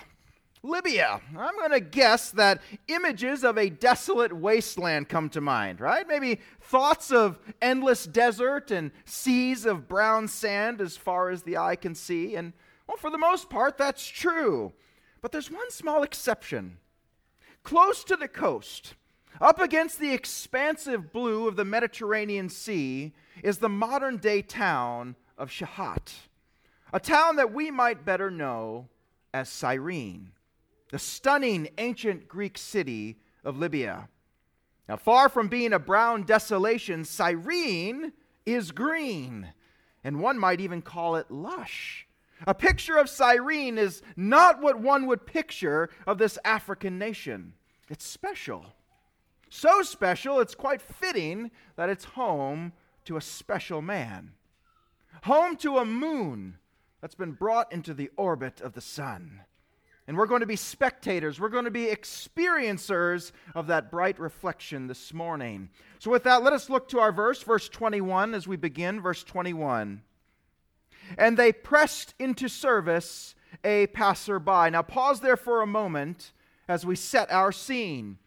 Libya, 0.63 1.21
I'm 1.29 1.55
going 1.55 1.71
to 1.71 1.79
guess 1.79 2.31
that 2.31 2.61
images 2.89 3.45
of 3.45 3.57
a 3.57 3.69
desolate 3.69 4.33
wasteland 4.33 5.07
come 5.07 5.29
to 5.29 5.39
mind, 5.39 5.79
right? 5.79 6.05
Maybe 6.05 6.41
thoughts 6.59 7.09
of 7.09 7.39
endless 7.61 8.05
desert 8.05 8.69
and 8.69 8.91
seas 9.05 9.65
of 9.65 9.87
brown 9.87 10.27
sand 10.27 10.81
as 10.81 10.97
far 10.97 11.29
as 11.29 11.43
the 11.43 11.55
eye 11.55 11.77
can 11.77 11.95
see. 11.95 12.35
And, 12.35 12.51
well, 12.85 12.97
for 12.97 13.09
the 13.09 13.17
most 13.17 13.49
part, 13.49 13.77
that's 13.77 14.05
true. 14.05 14.73
But 15.21 15.31
there's 15.31 15.49
one 15.49 15.71
small 15.71 16.03
exception. 16.03 16.79
Close 17.63 18.03
to 18.03 18.15
the 18.15 18.27
coast, 18.27 18.93
up 19.41 19.59
against 19.59 19.99
the 19.99 20.13
expansive 20.13 21.11
blue 21.11 21.47
of 21.47 21.55
the 21.55 21.65
Mediterranean 21.65 22.49
Sea, 22.49 23.13
is 23.41 23.57
the 23.57 23.69
modern 23.69 24.17
day 24.17 24.41
town 24.41 25.15
of 25.37 25.49
Shahat 25.49 26.13
a 26.93 26.99
town 26.99 27.35
that 27.37 27.51
we 27.51 27.71
might 27.71 28.05
better 28.05 28.29
know 28.29 28.87
as 29.33 29.49
Cyrene, 29.49 30.31
the 30.91 30.99
stunning 30.99 31.67
ancient 31.79 32.27
Greek 32.27 32.55
city 32.55 33.17
of 33.43 33.57
Libya. 33.57 34.07
Now, 34.87 34.97
far 34.97 35.27
from 35.27 35.47
being 35.47 35.73
a 35.73 35.79
brown 35.79 36.23
desolation, 36.23 37.03
Cyrene 37.03 38.13
is 38.45 38.71
green, 38.71 39.53
and 40.03 40.21
one 40.21 40.37
might 40.37 40.61
even 40.61 40.83
call 40.83 41.15
it 41.15 41.31
lush. 41.31 42.05
A 42.45 42.53
picture 42.53 42.97
of 42.97 43.09
Cyrene 43.09 43.77
is 43.77 44.01
not 44.15 44.61
what 44.61 44.79
one 44.79 45.07
would 45.07 45.25
picture 45.25 45.89
of 46.05 46.17
this 46.17 46.37
African 46.43 46.97
nation. 46.97 47.53
It's 47.89 48.05
special. 48.05 48.65
So 49.49 49.81
special, 49.83 50.39
it's 50.39 50.55
quite 50.55 50.81
fitting 50.81 51.51
that 51.75 51.89
it's 51.89 52.05
home 52.05 52.73
to 53.05 53.17
a 53.17 53.21
special 53.21 53.81
man, 53.81 54.31
home 55.23 55.55
to 55.57 55.77
a 55.77 55.85
moon 55.85 56.57
that's 57.01 57.15
been 57.15 57.33
brought 57.33 57.71
into 57.71 57.93
the 57.93 58.09
orbit 58.17 58.61
of 58.61 58.73
the 58.73 58.81
sun. 58.81 59.41
And 60.07 60.17
we're 60.17 60.25
going 60.25 60.41
to 60.41 60.45
be 60.45 60.57
spectators. 60.57 61.39
We're 61.39 61.49
going 61.49 61.63
to 61.63 61.71
be 61.71 61.85
experiencers 61.85 63.31
of 63.55 63.67
that 63.67 63.89
bright 63.89 64.19
reflection 64.19 64.87
this 64.87 65.13
morning. 65.13 65.69
So, 65.99 66.11
with 66.11 66.23
that, 66.23 66.43
let 66.43 66.51
us 66.51 66.69
look 66.69 66.89
to 66.89 66.99
our 66.99 67.13
verse, 67.13 67.41
verse 67.41 67.69
21, 67.69 68.33
as 68.33 68.45
we 68.45 68.57
begin. 68.57 68.99
Verse 68.99 69.23
21. 69.23 70.01
And 71.17 71.37
they 71.37 71.51
pressed 71.51 72.13
into 72.19 72.47
service 72.47 73.35
a 73.63 73.87
passerby. 73.87 74.71
Now, 74.71 74.81
pause 74.81 75.21
there 75.21 75.37
for 75.37 75.61
a 75.61 75.67
moment 75.67 76.31
as 76.67 76.85
we 76.85 76.95
set 76.95 77.31
our 77.31 77.51
scene. 77.51 78.17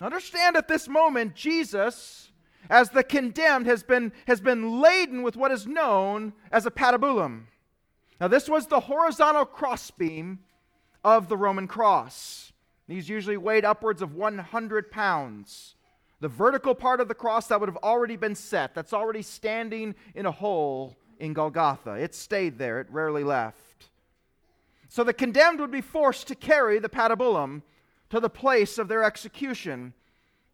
Understand 0.00 0.56
at 0.56 0.68
this 0.68 0.88
moment, 0.88 1.34
Jesus, 1.34 2.30
as 2.68 2.90
the 2.90 3.02
condemned, 3.02 3.66
has 3.66 3.82
been, 3.82 4.12
has 4.26 4.40
been 4.40 4.80
laden 4.80 5.22
with 5.22 5.36
what 5.36 5.52
is 5.52 5.66
known 5.66 6.32
as 6.50 6.66
a 6.66 6.70
patibulum. 6.70 7.44
Now, 8.20 8.28
this 8.28 8.48
was 8.48 8.66
the 8.66 8.80
horizontal 8.80 9.44
crossbeam 9.44 10.40
of 11.02 11.28
the 11.28 11.36
Roman 11.36 11.68
cross. 11.68 12.52
These 12.88 13.08
usually 13.08 13.36
weighed 13.36 13.64
upwards 13.64 14.02
of 14.02 14.14
100 14.14 14.90
pounds. 14.90 15.74
The 16.20 16.28
vertical 16.28 16.74
part 16.74 17.00
of 17.00 17.08
the 17.08 17.14
cross 17.14 17.48
that 17.48 17.60
would 17.60 17.68
have 17.68 17.82
already 17.82 18.16
been 18.16 18.34
set, 18.34 18.74
that's 18.74 18.92
already 18.92 19.22
standing 19.22 19.94
in 20.14 20.26
a 20.26 20.30
hole 20.30 20.96
in 21.18 21.32
Golgotha. 21.32 21.92
It 21.92 22.14
stayed 22.14 22.58
there, 22.58 22.80
it 22.80 22.86
rarely 22.90 23.24
left. 23.24 23.88
So 24.88 25.04
the 25.04 25.12
condemned 25.12 25.60
would 25.60 25.70
be 25.70 25.80
forced 25.80 26.28
to 26.28 26.34
carry 26.34 26.78
the 26.78 26.88
patibulum 26.88 27.62
to 28.10 28.20
the 28.20 28.30
place 28.30 28.78
of 28.78 28.88
their 28.88 29.02
execution. 29.02 29.92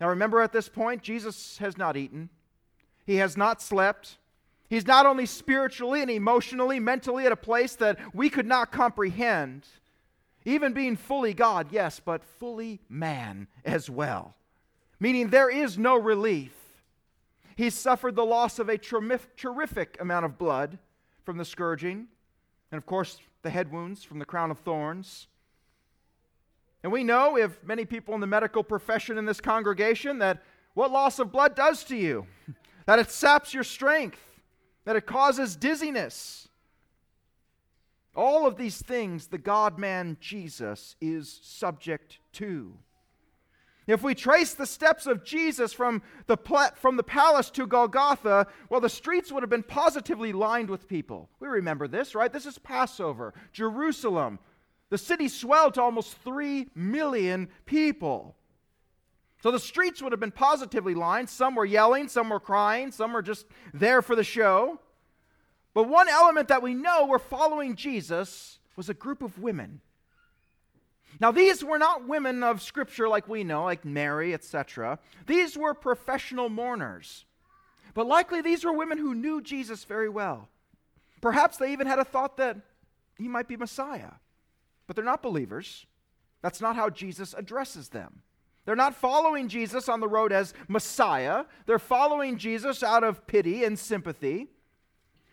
Now 0.00 0.08
remember 0.08 0.40
at 0.40 0.52
this 0.52 0.68
point, 0.68 1.02
Jesus 1.02 1.58
has 1.58 1.76
not 1.76 1.96
eaten, 1.96 2.30
he 3.04 3.16
has 3.16 3.36
not 3.36 3.60
slept, 3.60 4.16
He's 4.70 4.86
not 4.86 5.04
only 5.04 5.26
spiritually 5.26 6.00
and 6.00 6.10
emotionally, 6.10 6.78
mentally 6.78 7.26
at 7.26 7.32
a 7.32 7.36
place 7.36 7.74
that 7.76 7.98
we 8.14 8.30
could 8.30 8.46
not 8.46 8.70
comprehend, 8.70 9.66
even 10.44 10.72
being 10.72 10.96
fully 10.96 11.34
God, 11.34 11.66
yes, 11.72 12.00
but 12.02 12.22
fully 12.24 12.80
man 12.88 13.48
as 13.64 13.90
well. 13.90 14.36
Meaning 15.00 15.28
there 15.28 15.50
is 15.50 15.76
no 15.76 15.96
relief. 15.96 16.52
He's 17.60 17.74
suffered 17.74 18.16
the 18.16 18.24
loss 18.24 18.58
of 18.58 18.70
a 18.70 18.78
terrific 18.78 19.98
amount 20.00 20.24
of 20.24 20.38
blood 20.38 20.78
from 21.24 21.36
the 21.36 21.44
scourging, 21.44 22.06
and 22.72 22.78
of 22.78 22.86
course, 22.86 23.18
the 23.42 23.50
head 23.50 23.70
wounds 23.70 24.02
from 24.02 24.18
the 24.18 24.24
crown 24.24 24.50
of 24.50 24.60
thorns. 24.60 25.26
And 26.82 26.90
we 26.90 27.04
know, 27.04 27.36
if 27.36 27.62
many 27.62 27.84
people 27.84 28.14
in 28.14 28.22
the 28.22 28.26
medical 28.26 28.64
profession 28.64 29.18
in 29.18 29.26
this 29.26 29.42
congregation, 29.42 30.20
that 30.20 30.42
what 30.72 30.90
loss 30.90 31.18
of 31.18 31.30
blood 31.30 31.54
does 31.54 31.84
to 31.84 31.96
you, 31.96 32.26
that 32.86 32.98
it 32.98 33.10
saps 33.10 33.52
your 33.52 33.64
strength 33.64 34.40
that 34.86 34.96
it 34.96 35.04
causes 35.04 35.54
dizziness. 35.54 36.48
All 38.16 38.46
of 38.46 38.56
these 38.56 38.80
things 38.80 39.26
the 39.26 39.36
God 39.36 39.78
man 39.78 40.16
Jesus 40.18 40.96
is 40.98 41.40
subject 41.42 42.20
to. 42.32 42.78
If 43.90 44.04
we 44.04 44.14
trace 44.14 44.54
the 44.54 44.66
steps 44.66 45.06
of 45.06 45.24
Jesus 45.24 45.72
from 45.72 46.02
the, 46.26 46.36
pla- 46.36 46.70
from 46.76 46.96
the 46.96 47.02
palace 47.02 47.50
to 47.50 47.66
Golgotha, 47.66 48.46
well, 48.68 48.80
the 48.80 48.88
streets 48.88 49.32
would 49.32 49.42
have 49.42 49.50
been 49.50 49.64
positively 49.64 50.32
lined 50.32 50.70
with 50.70 50.86
people. 50.86 51.28
We 51.40 51.48
remember 51.48 51.88
this, 51.88 52.14
right? 52.14 52.32
This 52.32 52.46
is 52.46 52.58
Passover, 52.58 53.34
Jerusalem. 53.52 54.38
The 54.90 54.98
city 54.98 55.26
swelled 55.28 55.74
to 55.74 55.82
almost 55.82 56.16
3 56.18 56.68
million 56.74 57.48
people. 57.66 58.36
So 59.42 59.50
the 59.50 59.58
streets 59.58 60.00
would 60.02 60.12
have 60.12 60.20
been 60.20 60.30
positively 60.30 60.94
lined. 60.94 61.28
Some 61.28 61.56
were 61.56 61.64
yelling, 61.64 62.06
some 62.08 62.28
were 62.28 62.40
crying, 62.40 62.92
some 62.92 63.12
were 63.12 63.22
just 63.22 63.46
there 63.74 64.02
for 64.02 64.14
the 64.14 64.24
show. 64.24 64.78
But 65.74 65.88
one 65.88 66.08
element 66.08 66.48
that 66.48 66.62
we 66.62 66.74
know 66.74 67.06
were 67.06 67.18
following 67.18 67.74
Jesus 67.74 68.60
was 68.76 68.88
a 68.88 68.94
group 68.94 69.22
of 69.22 69.38
women. 69.38 69.80
Now, 71.18 71.32
these 71.32 71.64
were 71.64 71.78
not 71.78 72.06
women 72.06 72.42
of 72.42 72.62
scripture 72.62 73.08
like 73.08 73.28
we 73.28 73.44
know, 73.44 73.64
like 73.64 73.84
Mary, 73.84 74.32
etc. 74.32 74.98
These 75.26 75.56
were 75.56 75.74
professional 75.74 76.48
mourners. 76.48 77.24
But 77.94 78.06
likely 78.06 78.40
these 78.40 78.64
were 78.64 78.72
women 78.72 78.98
who 78.98 79.14
knew 79.14 79.42
Jesus 79.42 79.84
very 79.84 80.08
well. 80.08 80.48
Perhaps 81.20 81.56
they 81.56 81.72
even 81.72 81.86
had 81.86 81.98
a 81.98 82.04
thought 82.04 82.36
that 82.36 82.56
he 83.18 83.28
might 83.28 83.48
be 83.48 83.56
Messiah. 83.56 84.12
But 84.86 84.96
they're 84.96 85.04
not 85.04 85.22
believers. 85.22 85.86
That's 86.42 86.60
not 86.60 86.76
how 86.76 86.88
Jesus 86.88 87.34
addresses 87.36 87.88
them. 87.90 88.22
They're 88.64 88.76
not 88.76 88.94
following 88.94 89.48
Jesus 89.48 89.88
on 89.88 90.00
the 90.00 90.08
road 90.08 90.32
as 90.32 90.54
Messiah. 90.68 91.44
They're 91.66 91.78
following 91.78 92.38
Jesus 92.38 92.82
out 92.82 93.04
of 93.04 93.26
pity 93.26 93.64
and 93.64 93.78
sympathy. 93.78 94.48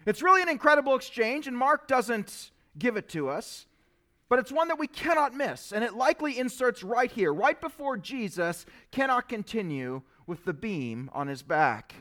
It's 0.05 0.21
really 0.21 0.41
an 0.41 0.49
incredible 0.49 0.95
exchange, 0.95 1.47
and 1.47 1.57
Mark 1.57 1.87
doesn't 1.87 2.51
give 2.77 2.97
it 2.97 3.09
to 3.09 3.29
us. 3.29 3.65
But 4.29 4.39
it's 4.39 4.51
one 4.51 4.67
that 4.67 4.79
we 4.79 4.87
cannot 4.87 5.33
miss, 5.33 5.71
and 5.71 5.83
it 5.83 5.95
likely 5.95 6.37
inserts 6.37 6.83
right 6.83 7.09
here, 7.09 7.33
right 7.33 7.59
before 7.59 7.97
Jesus 7.97 8.65
cannot 8.91 9.29
continue 9.29 10.01
with 10.25 10.43
the 10.43 10.53
beam 10.53 11.09
on 11.13 11.27
his 11.27 11.41
back. 11.41 11.95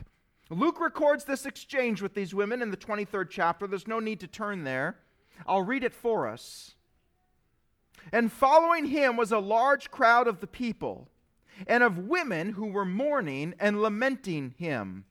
Luke 0.49 0.79
records 0.81 1.23
this 1.23 1.45
exchange 1.45 2.01
with 2.01 2.13
these 2.13 2.33
women 2.33 2.61
in 2.61 2.71
the 2.71 2.77
23rd 2.77 3.29
chapter. 3.29 3.67
There's 3.67 3.87
no 3.87 3.99
need 3.99 4.19
to 4.21 4.27
turn 4.27 4.63
there. 4.63 4.97
I'll 5.45 5.61
read 5.61 5.83
it 5.83 5.93
for 5.93 6.27
us. 6.27 6.75
And 8.11 8.31
following 8.31 8.85
him 8.85 9.17
was 9.17 9.31
a 9.31 9.39
large 9.39 9.91
crowd 9.91 10.27
of 10.27 10.39
the 10.39 10.47
people 10.47 11.09
and 11.65 11.83
of 11.83 11.97
women 11.97 12.53
who 12.53 12.67
were 12.67 12.85
mourning 12.85 13.53
and 13.59 13.81
lamenting 13.81 14.53
him. 14.57 15.05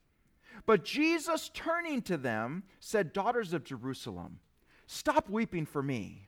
But 0.64 0.84
Jesus, 0.84 1.50
turning 1.52 2.02
to 2.02 2.16
them, 2.16 2.64
said, 2.80 3.12
Daughters 3.12 3.52
of 3.52 3.64
Jerusalem, 3.64 4.40
stop 4.86 5.28
weeping 5.28 5.66
for 5.66 5.82
me 5.82 6.25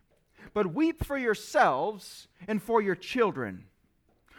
but 0.55 0.75
weep 0.75 1.05
for 1.05 1.19
yourselves 1.19 2.29
and 2.47 2.63
for 2.63 2.81
your 2.81 2.95
children. 2.95 3.65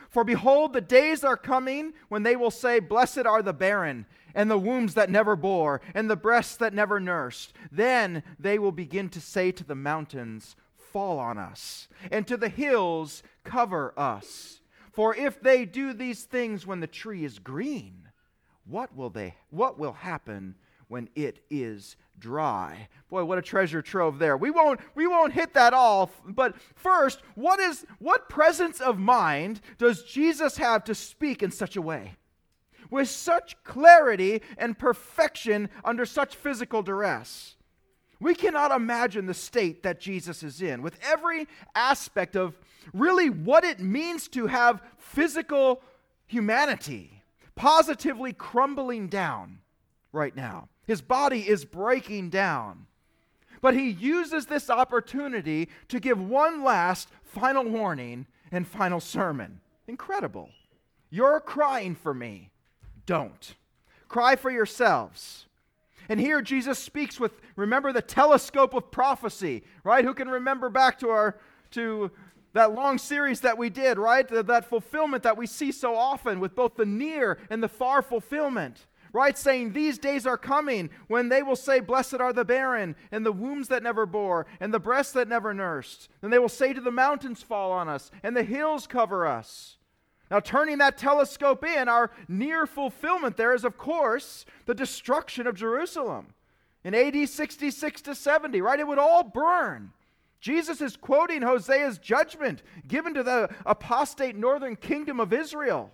For 0.10 0.24
behold, 0.24 0.74
the 0.74 0.82
days 0.82 1.24
are 1.24 1.38
coming 1.38 1.94
when 2.08 2.24
they 2.24 2.36
will 2.36 2.52
say, 2.52 2.80
Blessed 2.80 3.26
are 3.26 3.44
the 3.44 3.54
barren, 3.54 4.08
and 4.34 4.50
the 4.50 4.58
wombs 4.58 4.96
that 4.96 5.10
never 5.10 5.36
bore, 5.36 5.82
and 5.94 6.10
the 6.10 6.16
breasts 6.16 6.58
that 6.58 6.74
never 6.74 7.00
nursed. 7.00 7.54
Then 7.72 8.24
they 8.40 8.58
will 8.58 8.72
begin 8.72 9.10
to 9.10 9.22
say 9.22 9.52
to 9.52 9.64
the 9.64 9.76
mountains, 9.76 10.56
Fall 10.76 11.20
on 11.20 11.38
us, 11.38 11.88
and 12.12 12.26
to 12.28 12.38
the 12.38 12.50
hills, 12.50 13.22
Cover 13.44 13.94
us. 13.98 14.62
For 14.92 15.16
if 15.16 15.40
they 15.40 15.66
do 15.66 15.94
these 15.94 16.24
things 16.24 16.66
when 16.66 16.80
the 16.80 16.88
tree 16.88 17.24
is 17.24 17.38
green, 17.38 18.10
what 18.66 18.96
will, 18.96 19.12
they, 19.12 19.36
what 19.52 19.78
will 19.78 19.94
happen 19.94 20.56
when 20.90 21.08
it 21.16 21.40
is 21.50 21.96
dry. 22.20 22.90
Boy, 23.10 23.24
what 23.24 23.38
a 23.38 23.42
treasure 23.42 23.82
trove 23.82 24.20
there. 24.20 24.36
We 24.36 24.52
won't 24.52 24.82
we 24.96 25.08
won't 25.08 25.32
hit 25.32 25.54
that 25.54 25.74
all, 25.74 26.12
but 26.28 26.56
first, 26.76 27.22
what 27.36 27.60
is 27.60 27.86
what 28.00 28.28
presence 28.28 28.82
of 28.82 29.00
mind 29.00 29.62
does 29.78 30.04
Jesus 30.04 30.58
have 30.58 30.84
to 30.84 30.94
speak 30.94 31.42
in 31.42 31.52
such 31.52 31.78
a 31.78 31.82
way? 31.82 32.16
With 32.90 33.08
such 33.08 33.64
clarity 33.64 34.42
and 34.58 34.78
perfection 34.78 35.70
under 35.86 36.06
such 36.06 36.36
physical 36.36 36.82
duress. 36.82 37.56
We 38.20 38.36
cannot 38.36 38.72
imagine 38.72 39.28
the 39.28 39.34
state 39.34 39.84
that 39.84 40.02
Jesus 40.02 40.44
is 40.44 40.62
in, 40.62 40.82
with 40.82 41.00
every 41.02 41.48
aspect 41.74 42.36
of 42.36 42.60
really 42.94 43.30
what 43.30 43.64
it 43.64 43.80
means 43.80 44.28
to 44.30 44.48
have 44.48 44.82
physical 44.98 45.82
humanity 46.26 47.20
positively 47.60 48.32
crumbling 48.32 49.10
down 49.10 49.60
right 50.14 50.34
now. 50.34 50.70
His 50.90 51.04
body 51.04 51.48
is 51.48 51.66
breaking 51.66 52.32
down. 52.32 52.88
But 53.62 53.76
he 53.76 53.92
uses 53.92 54.48
this 54.48 54.72
opportunity 54.72 55.70
to 55.88 56.00
give 56.00 56.20
one 56.20 56.64
last 56.64 57.10
final 57.24 57.64
warning 57.64 58.26
and 58.52 58.68
final 58.68 59.00
sermon. 59.00 59.62
Incredible. 59.88 60.50
You're 61.12 61.42
crying 61.42 61.94
for 61.94 62.12
me. 62.12 62.50
Don't. 63.06 63.54
Cry 64.08 64.36
for 64.36 64.50
yourselves. 64.50 65.46
And 66.10 66.20
here 66.20 66.42
Jesus 66.42 66.80
speaks 66.80 67.20
with, 67.20 67.34
remember 67.56 67.94
the 67.94 68.02
telescope 68.02 68.74
of 68.74 68.90
prophecy, 68.90 69.64
right? 69.84 70.04
Who 70.04 70.16
can 70.16 70.28
remember 70.28 70.70
back 70.70 70.98
to 71.02 71.10
our, 71.10 71.38
to 71.70 72.10
that 72.54 72.74
long 72.74 72.98
series 72.98 73.42
that 73.42 73.60
we 73.60 73.70
did, 73.70 74.00
right? 74.00 74.28
That 74.28 74.68
fulfillment 74.68 75.22
that 75.22 75.38
we 75.38 75.46
see 75.46 75.72
so 75.72 75.96
often 75.96 76.40
with 76.40 76.56
both 76.56 76.78
the 76.78 76.86
near 76.88 77.38
and 77.52 77.62
the 77.62 77.68
far 77.68 78.02
fulfillment 78.02 78.88
right? 79.14 79.38
Saying, 79.38 79.74
These 79.74 79.98
days 79.98 80.26
are 80.26 80.38
coming 80.38 80.90
when 81.08 81.30
they 81.30 81.44
will 81.44 81.56
say, 81.56 81.80
Blessed 81.80 82.16
are 82.16 82.34
the 82.34 82.46
barren, 82.46 82.96
and 83.12 83.26
the 83.26 83.32
wombs 83.32 83.68
that 83.70 83.84
never 83.84 84.06
bore, 84.06 84.46
and 84.60 84.74
the 84.74 84.80
breasts 84.80 85.14
that 85.14 85.28
never 85.28 85.54
nursed. 85.54 86.10
Then 86.22 86.32
they 86.32 86.40
will 86.40 86.50
say 86.50 86.74
to 86.74 86.82
the 86.82 86.92
mountains, 86.92 87.44
Fall 87.44 87.72
on 87.72 87.90
us, 87.90 88.12
and 88.24 88.36
the 88.36 88.44
hills 88.44 88.88
cover 88.88 89.26
us. 89.26 89.78
Now, 90.32 90.40
turning 90.40 90.78
that 90.78 90.98
telescope 90.98 91.66
in, 91.66 91.90
our 91.90 92.12
near 92.28 92.68
fulfillment 92.68 93.36
there 93.36 93.54
is, 93.54 93.64
of 93.64 93.78
course, 93.78 94.46
the 94.66 94.76
destruction 94.76 95.48
of 95.48 95.56
Jerusalem 95.56 96.34
in 96.84 96.94
AD 96.94 97.28
66 97.28 98.02
to 98.04 98.16
70, 98.16 98.62
right? 98.62 98.80
It 98.80 98.88
would 98.88 99.00
all 99.00 99.24
burn. 99.24 99.92
Jesus 100.40 100.82
is 100.82 100.96
quoting 100.96 101.42
Hosea's 101.42 101.98
judgment 101.98 102.64
given 102.88 103.14
to 103.16 103.24
the 103.24 103.50
apostate 103.66 104.36
northern 104.36 104.76
kingdom 104.76 105.20
of 105.20 105.34
Israel. 105.34 105.92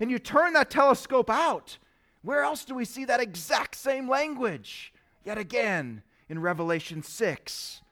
And 0.00 0.10
you 0.10 0.18
turn 0.18 0.52
that 0.52 0.70
telescope 0.70 1.30
out, 1.30 1.78
where 2.22 2.42
else 2.42 2.64
do 2.64 2.74
we 2.74 2.84
see 2.84 3.04
that 3.04 3.20
exact 3.20 3.74
same 3.74 4.08
language? 4.08 4.92
Yet 5.24 5.38
again, 5.38 6.02
in 6.28 6.40
Revelation 6.40 7.02
6. 7.02 7.82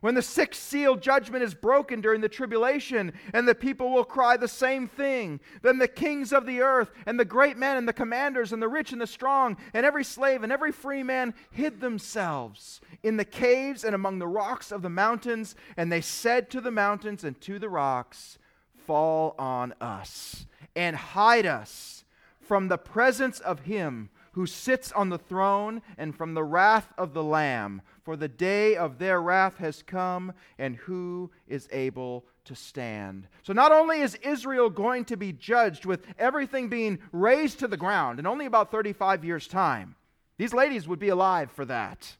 When 0.00 0.14
the 0.14 0.20
sixth 0.20 0.62
seal 0.62 0.96
judgment 0.96 1.42
is 1.42 1.54
broken 1.54 2.02
during 2.02 2.20
the 2.20 2.28
tribulation, 2.28 3.14
and 3.32 3.48
the 3.48 3.54
people 3.54 3.90
will 3.90 4.04
cry 4.04 4.36
the 4.36 4.48
same 4.48 4.86
thing, 4.86 5.40
then 5.62 5.78
the 5.78 5.88
kings 5.88 6.30
of 6.30 6.44
the 6.44 6.60
earth, 6.60 6.90
and 7.06 7.18
the 7.18 7.24
great 7.24 7.56
men, 7.56 7.78
and 7.78 7.88
the 7.88 7.94
commanders, 7.94 8.52
and 8.52 8.60
the 8.60 8.68
rich, 8.68 8.92
and 8.92 9.00
the 9.00 9.06
strong, 9.06 9.56
and 9.72 9.86
every 9.86 10.04
slave, 10.04 10.42
and 10.42 10.52
every 10.52 10.72
free 10.72 11.02
man 11.02 11.32
hid 11.50 11.80
themselves 11.80 12.82
in 13.02 13.16
the 13.16 13.24
caves 13.24 13.82
and 13.82 13.94
among 13.94 14.18
the 14.18 14.26
rocks 14.26 14.72
of 14.72 14.82
the 14.82 14.90
mountains. 14.90 15.54
And 15.74 15.90
they 15.90 16.02
said 16.02 16.50
to 16.50 16.60
the 16.60 16.70
mountains 16.70 17.24
and 17.24 17.40
to 17.40 17.58
the 17.58 17.70
rocks, 17.70 18.38
Fall 18.86 19.34
on 19.38 19.72
us, 19.80 20.44
and 20.76 20.94
hide 20.94 21.46
us 21.46 22.03
from 22.44 22.68
the 22.68 22.78
presence 22.78 23.40
of 23.40 23.60
him 23.60 24.10
who 24.32 24.46
sits 24.46 24.90
on 24.92 25.10
the 25.10 25.18
throne 25.18 25.80
and 25.96 26.14
from 26.14 26.34
the 26.34 26.42
wrath 26.42 26.92
of 26.98 27.14
the 27.14 27.22
Lamb. 27.22 27.80
For 28.02 28.16
the 28.16 28.28
day 28.28 28.76
of 28.76 28.98
their 28.98 29.22
wrath 29.22 29.58
has 29.58 29.82
come, 29.82 30.32
and 30.58 30.76
who 30.76 31.30
is 31.46 31.68
able 31.72 32.26
to 32.44 32.54
stand? 32.56 33.28
So, 33.42 33.52
not 33.52 33.70
only 33.72 34.00
is 34.00 34.16
Israel 34.16 34.70
going 34.70 35.04
to 35.06 35.16
be 35.16 35.32
judged 35.32 35.86
with 35.86 36.06
everything 36.18 36.68
being 36.68 36.98
razed 37.12 37.60
to 37.60 37.68
the 37.68 37.76
ground 37.76 38.18
in 38.18 38.26
only 38.26 38.46
about 38.46 38.72
35 38.72 39.24
years' 39.24 39.46
time, 39.46 39.94
these 40.36 40.52
ladies 40.52 40.88
would 40.88 40.98
be 40.98 41.08
alive 41.10 41.50
for 41.52 41.64
that. 41.66 42.16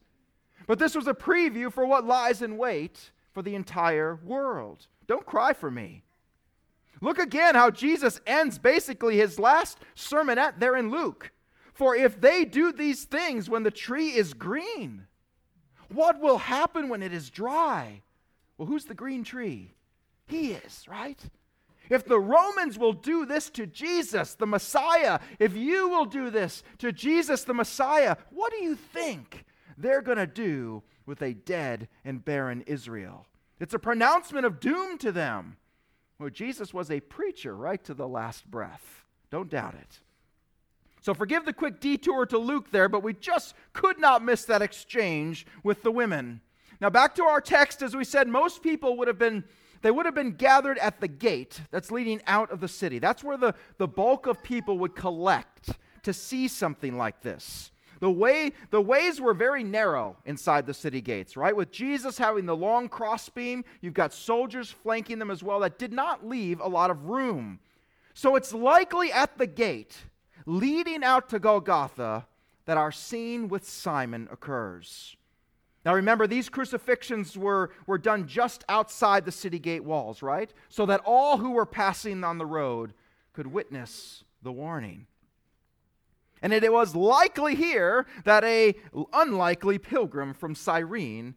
But 0.66 0.78
this 0.78 0.94
was 0.94 1.08
a 1.08 1.14
preview 1.14 1.72
for 1.72 1.84
what 1.84 2.06
lies 2.06 2.42
in 2.42 2.56
wait 2.56 3.10
for 3.32 3.42
the 3.42 3.56
entire 3.56 4.20
world. 4.22 4.86
Don't 5.06 5.26
cry 5.26 5.52
for 5.52 5.70
me. 5.70 6.04
Look 7.04 7.18
again 7.18 7.54
how 7.54 7.70
Jesus 7.70 8.18
ends 8.26 8.58
basically 8.58 9.18
his 9.18 9.38
last 9.38 9.78
sermonette 9.94 10.58
there 10.58 10.74
in 10.74 10.90
Luke. 10.90 11.32
For 11.74 11.94
if 11.94 12.18
they 12.18 12.46
do 12.46 12.72
these 12.72 13.04
things 13.04 13.50
when 13.50 13.62
the 13.62 13.70
tree 13.70 14.14
is 14.14 14.32
green, 14.32 15.06
what 15.92 16.18
will 16.18 16.38
happen 16.38 16.88
when 16.88 17.02
it 17.02 17.12
is 17.12 17.28
dry? 17.28 18.00
Well, 18.56 18.66
who's 18.66 18.86
the 18.86 18.94
green 18.94 19.22
tree? 19.22 19.74
He 20.26 20.52
is, 20.52 20.86
right? 20.88 21.20
If 21.90 22.06
the 22.06 22.18
Romans 22.18 22.78
will 22.78 22.94
do 22.94 23.26
this 23.26 23.50
to 23.50 23.66
Jesus, 23.66 24.32
the 24.32 24.46
Messiah, 24.46 25.20
if 25.38 25.54
you 25.54 25.90
will 25.90 26.06
do 26.06 26.30
this 26.30 26.62
to 26.78 26.90
Jesus, 26.90 27.44
the 27.44 27.52
Messiah, 27.52 28.16
what 28.30 28.50
do 28.50 28.64
you 28.64 28.76
think 28.76 29.44
they're 29.76 30.00
going 30.00 30.16
to 30.16 30.26
do 30.26 30.82
with 31.04 31.20
a 31.20 31.34
dead 31.34 31.86
and 32.02 32.24
barren 32.24 32.62
Israel? 32.62 33.26
It's 33.60 33.74
a 33.74 33.78
pronouncement 33.78 34.46
of 34.46 34.58
doom 34.58 34.96
to 34.98 35.12
them. 35.12 35.58
Well, 36.18 36.30
Jesus 36.30 36.72
was 36.72 36.90
a 36.90 37.00
preacher 37.00 37.56
right 37.56 37.82
to 37.84 37.94
the 37.94 38.08
last 38.08 38.50
breath. 38.50 39.04
Don't 39.30 39.50
doubt 39.50 39.74
it. 39.74 40.00
So 41.00 41.12
forgive 41.12 41.44
the 41.44 41.52
quick 41.52 41.80
detour 41.80 42.24
to 42.26 42.38
Luke 42.38 42.70
there, 42.70 42.88
but 42.88 43.02
we 43.02 43.12
just 43.12 43.54
could 43.72 43.98
not 43.98 44.24
miss 44.24 44.44
that 44.46 44.62
exchange 44.62 45.46
with 45.62 45.82
the 45.82 45.90
women. 45.90 46.40
Now, 46.80 46.88
back 46.88 47.14
to 47.16 47.24
our 47.24 47.40
text, 47.40 47.82
as 47.82 47.94
we 47.94 48.04
said, 48.04 48.28
most 48.28 48.62
people 48.62 48.96
would 48.96 49.08
have 49.08 49.18
been 49.18 49.44
they 49.84 49.90
would 49.90 50.06
have 50.06 50.14
been 50.14 50.32
gathered 50.32 50.78
at 50.78 51.02
the 51.02 51.08
gate 51.08 51.60
that's 51.70 51.90
leading 51.90 52.22
out 52.26 52.50
of 52.50 52.60
the 52.60 52.68
city. 52.68 52.98
That's 52.98 53.22
where 53.22 53.36
the, 53.36 53.54
the 53.76 53.86
bulk 53.86 54.26
of 54.26 54.42
people 54.42 54.78
would 54.78 54.96
collect 54.96 55.72
to 56.04 56.14
see 56.14 56.48
something 56.48 56.96
like 56.96 57.20
this. 57.20 57.70
The, 58.04 58.10
way, 58.10 58.52
the 58.68 58.82
ways 58.82 59.18
were 59.18 59.32
very 59.32 59.64
narrow 59.64 60.18
inside 60.26 60.66
the 60.66 60.74
city 60.74 61.00
gates, 61.00 61.38
right? 61.38 61.56
With 61.56 61.72
Jesus 61.72 62.18
having 62.18 62.44
the 62.44 62.54
long 62.54 62.86
crossbeam, 62.86 63.64
you've 63.80 63.94
got 63.94 64.12
soldiers 64.12 64.70
flanking 64.70 65.18
them 65.18 65.30
as 65.30 65.42
well 65.42 65.60
that 65.60 65.78
did 65.78 65.90
not 65.90 66.28
leave 66.28 66.60
a 66.60 66.68
lot 66.68 66.90
of 66.90 67.06
room. 67.06 67.60
So 68.12 68.36
it's 68.36 68.52
likely 68.52 69.10
at 69.10 69.38
the 69.38 69.46
gate 69.46 69.96
leading 70.44 71.02
out 71.02 71.30
to 71.30 71.38
Golgotha 71.38 72.26
that 72.66 72.76
our 72.76 72.92
scene 72.92 73.48
with 73.48 73.66
Simon 73.66 74.28
occurs. 74.30 75.16
Now 75.86 75.94
remember, 75.94 76.26
these 76.26 76.50
crucifixions 76.50 77.38
were, 77.38 77.70
were 77.86 77.96
done 77.96 78.26
just 78.26 78.64
outside 78.68 79.24
the 79.24 79.32
city 79.32 79.58
gate 79.58 79.82
walls, 79.82 80.20
right? 80.20 80.52
So 80.68 80.84
that 80.84 81.00
all 81.06 81.38
who 81.38 81.52
were 81.52 81.64
passing 81.64 82.22
on 82.22 82.36
the 82.36 82.44
road 82.44 82.92
could 83.32 83.46
witness 83.46 84.24
the 84.42 84.52
warning. 84.52 85.06
And 86.44 86.52
it 86.52 86.70
was 86.70 86.94
likely 86.94 87.54
here 87.54 88.04
that 88.24 88.44
a 88.44 88.74
unlikely 89.14 89.78
pilgrim 89.78 90.34
from 90.34 90.54
Cyrene 90.54 91.36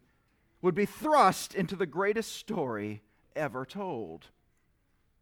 would 0.60 0.74
be 0.74 0.84
thrust 0.84 1.54
into 1.54 1.76
the 1.76 1.86
greatest 1.86 2.36
story 2.36 3.00
ever 3.34 3.64
told. 3.64 4.26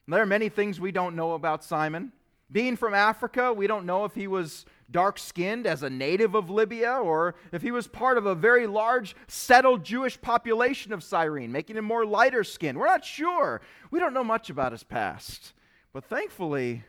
There 0.08 0.20
are 0.20 0.26
many 0.26 0.48
things 0.48 0.80
we 0.80 0.90
don't 0.90 1.14
know 1.14 1.34
about 1.34 1.62
Simon. 1.62 2.10
Being 2.50 2.74
from 2.74 2.94
Africa, 2.94 3.52
we 3.52 3.68
don't 3.68 3.86
know 3.86 4.04
if 4.04 4.12
he 4.12 4.26
was 4.26 4.64
dark 4.90 5.20
skinned 5.20 5.68
as 5.68 5.84
a 5.84 5.90
native 5.90 6.34
of 6.34 6.50
Libya 6.50 6.94
or 6.94 7.36
if 7.52 7.62
he 7.62 7.70
was 7.70 7.86
part 7.86 8.18
of 8.18 8.26
a 8.26 8.34
very 8.34 8.66
large 8.66 9.14
settled 9.28 9.84
Jewish 9.84 10.20
population 10.20 10.92
of 10.92 11.04
Cyrene, 11.04 11.52
making 11.52 11.76
him 11.76 11.84
more 11.84 12.04
lighter 12.04 12.42
skinned. 12.42 12.76
We're 12.76 12.86
not 12.86 13.04
sure. 13.04 13.60
We 13.92 14.00
don't 14.00 14.14
know 14.14 14.24
much 14.24 14.50
about 14.50 14.72
his 14.72 14.82
past. 14.82 15.52
But 15.92 16.02
thankfully, 16.02 16.82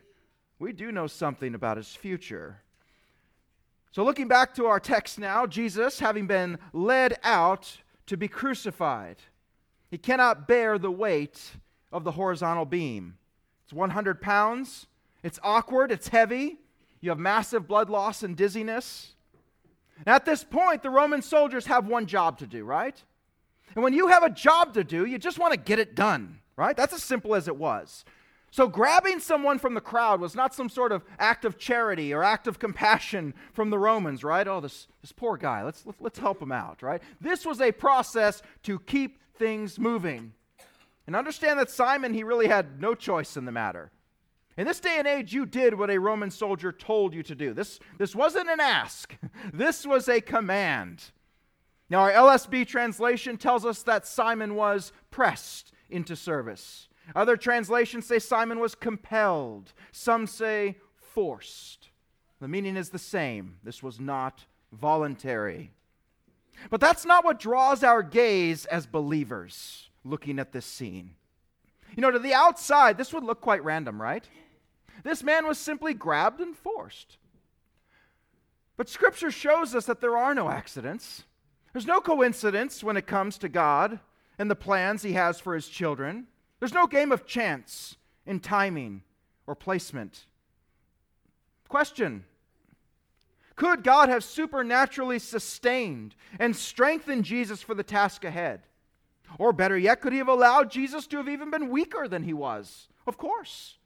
we 0.58 0.74
do 0.74 0.92
know 0.92 1.06
something 1.06 1.54
about 1.54 1.78
his 1.78 1.96
future. 1.96 2.64
So, 3.98 4.04
looking 4.04 4.28
back 4.28 4.54
to 4.54 4.68
our 4.68 4.80
text 4.80 5.18
now, 5.18 5.48
Jesus, 5.48 6.00
having 6.00 6.28
been 6.28 6.60
led 6.72 7.18
out 7.24 7.78
to 8.06 8.16
be 8.16 8.28
crucified, 8.28 9.16
he 9.90 9.98
cannot 9.98 10.48
bear 10.48 10.78
the 10.78 10.92
weight 10.92 11.54
of 11.92 12.04
the 12.04 12.12
horizontal 12.12 12.66
beam. 12.66 13.18
It's 13.64 13.74
100 13.74 14.22
pounds, 14.22 14.86
it's 15.24 15.40
awkward, 15.42 15.92
it's 15.92 16.10
heavy, 16.10 16.60
you 17.02 17.10
have 17.10 17.18
massive 17.18 17.68
blood 17.68 17.90
loss 17.90 18.22
and 18.22 18.38
dizziness. 18.38 19.16
And 20.06 20.14
at 20.14 20.26
this 20.26 20.44
point, 20.44 20.84
the 20.84 20.92
Roman 20.92 21.24
soldiers 21.24 21.66
have 21.66 21.88
one 21.88 22.06
job 22.06 22.38
to 22.38 22.46
do, 22.46 22.66
right? 22.66 23.04
And 23.74 23.84
when 23.84 23.94
you 23.94 24.10
have 24.10 24.22
a 24.22 24.30
job 24.30 24.76
to 24.76 24.84
do, 24.84 25.06
you 25.06 25.18
just 25.18 25.40
want 25.40 25.54
to 25.54 25.60
get 25.60 25.80
it 25.80 25.96
done, 25.96 26.38
right? 26.56 26.78
That's 26.78 26.94
as 26.94 27.02
simple 27.02 27.34
as 27.34 27.48
it 27.48 27.58
was. 27.58 28.06
So, 28.50 28.68
grabbing 28.68 29.20
someone 29.20 29.60
from 29.60 29.74
the 29.74 29.82
crowd 29.82 30.22
was 30.22 30.34
not 30.34 30.56
some 30.56 30.70
sort 30.70 30.92
of 30.92 31.04
act 31.20 31.44
of 31.44 31.58
charity 31.58 32.14
or 32.14 32.24
act 32.24 32.48
of 32.48 32.60
compassion 32.60 33.34
from 33.54 33.70
the 33.70 33.78
Romans, 33.78 34.24
right? 34.24 34.48
Oh, 34.48 34.62
this, 34.62 34.88
this 35.02 35.12
poor 35.12 35.38
guy, 35.38 35.64
let's, 35.64 35.84
let's, 36.00 36.18
help 36.18 36.42
him 36.42 36.52
out, 36.52 36.82
right? 36.82 37.02
This 37.20 37.46
was 37.46 37.60
a 37.60 37.72
process 37.72 38.42
to 38.64 38.80
keep 38.80 39.20
things 39.36 39.78
moving. 39.78 40.34
And 41.06 41.16
understand 41.16 41.60
that 41.60 41.70
Simon, 41.70 42.14
he 42.14 42.24
really 42.24 42.48
had 42.48 42.82
no 42.82 42.96
choice 42.96 43.38
in 43.38 43.46
the 43.46 43.52
matter. 43.52 43.92
In 44.58 44.66
this 44.66 44.80
day 44.80 44.96
and 44.98 45.08
age, 45.08 45.34
you 45.34 45.46
did 45.46 45.78
what 45.78 45.92
a 45.92 46.00
Roman 46.00 46.32
soldier 46.32 46.72
told 46.72 47.14
you 47.14 47.22
to 47.24 47.36
do. 47.36 47.54
This, 47.54 47.80
this 47.98 48.16
wasn't 48.16 48.50
an 48.50 48.60
ask, 48.60 49.16
this 49.54 49.86
was 49.86 50.08
a 50.08 50.22
command. 50.22 51.12
Now, 51.90 52.00
our 52.00 52.12
LSB 52.12 52.68
translation 52.68 53.38
tells 53.38 53.66
us 53.66 53.84
that 53.84 54.06
Simon 54.06 54.56
was 54.56 54.92
pressed 55.10 55.72
into 55.90 56.16
service. 56.16 56.87
Other 57.16 57.38
translations 57.38 58.06
say 58.06 58.20
Simon 58.20 58.60
was 58.60 58.76
compelled. 58.76 59.74
Some 59.92 60.28
say 60.28 60.78
forced. 60.96 61.90
The 62.40 62.48
meaning 62.48 62.78
is 62.78 62.90
the 62.90 63.00
same. 63.00 63.58
This 63.64 63.82
was 63.82 64.00
not 64.00 64.46
voluntary. 64.72 65.72
But 66.70 66.82
that's 66.82 67.06
not 67.06 67.24
what 67.24 67.40
draws 67.40 67.84
our 67.84 68.04
gaze 68.04 68.66
as 68.66 68.86
believers 68.86 69.90
looking 70.04 70.40
at 70.40 70.52
this 70.52 70.66
scene. 70.66 71.12
You 71.96 72.02
know, 72.02 72.12
to 72.12 72.20
the 72.20 72.34
outside, 72.34 72.98
this 72.98 73.14
would 73.14 73.24
look 73.24 73.42
quite 73.42 73.64
random, 73.64 74.02
right? 74.02 74.28
This 75.04 75.24
man 75.24 75.48
was 75.48 75.58
simply 75.58 75.94
grabbed 75.94 76.42
and 76.42 76.56
forced. 76.56 77.18
But 78.76 78.90
Scripture 78.90 79.32
shows 79.32 79.74
us 79.74 79.86
that 79.86 80.02
there 80.02 80.18
are 80.18 80.36
no 80.36 80.50
accidents. 80.50 81.24
There's 81.74 81.88
no 81.88 82.00
coincidence 82.00 82.84
when 82.84 82.98
it 82.98 83.08
comes 83.08 83.38
to 83.40 83.50
God 83.50 84.00
and 84.38 84.50
the 84.50 84.56
plans 84.56 85.02
He 85.02 85.14
has 85.14 85.40
for 85.40 85.56
His 85.56 85.68
children. 85.68 86.28
There's 86.60 86.74
no 86.74 86.88
game 86.88 87.12
of 87.12 87.26
chance 87.26 87.98
in 88.26 88.40
timing 88.40 89.04
or 89.46 89.56
placement. 89.56 90.26
Question 91.68 92.26
Could 93.56 93.84
God 93.84 94.10
have 94.10 94.24
supernaturally 94.24 95.20
sustained 95.20 96.16
and 96.40 96.56
strengthened 96.56 97.26
Jesus 97.26 97.62
for 97.62 97.74
the 97.74 97.84
task 97.84 98.24
ahead? 98.24 98.62
Or 99.40 99.52
better 99.52 99.78
yet, 99.78 100.02
could 100.02 100.14
he 100.14 100.20
have 100.20 100.30
allowed 100.30 100.72
Jesus 100.72 101.06
to 101.08 101.18
have 101.18 101.28
even 101.28 101.52
been 101.52 101.70
weaker 101.70 102.08
than 102.08 102.24
he 102.24 102.34
was? 102.34 102.88
Of 103.06 103.18
course. 103.18 103.78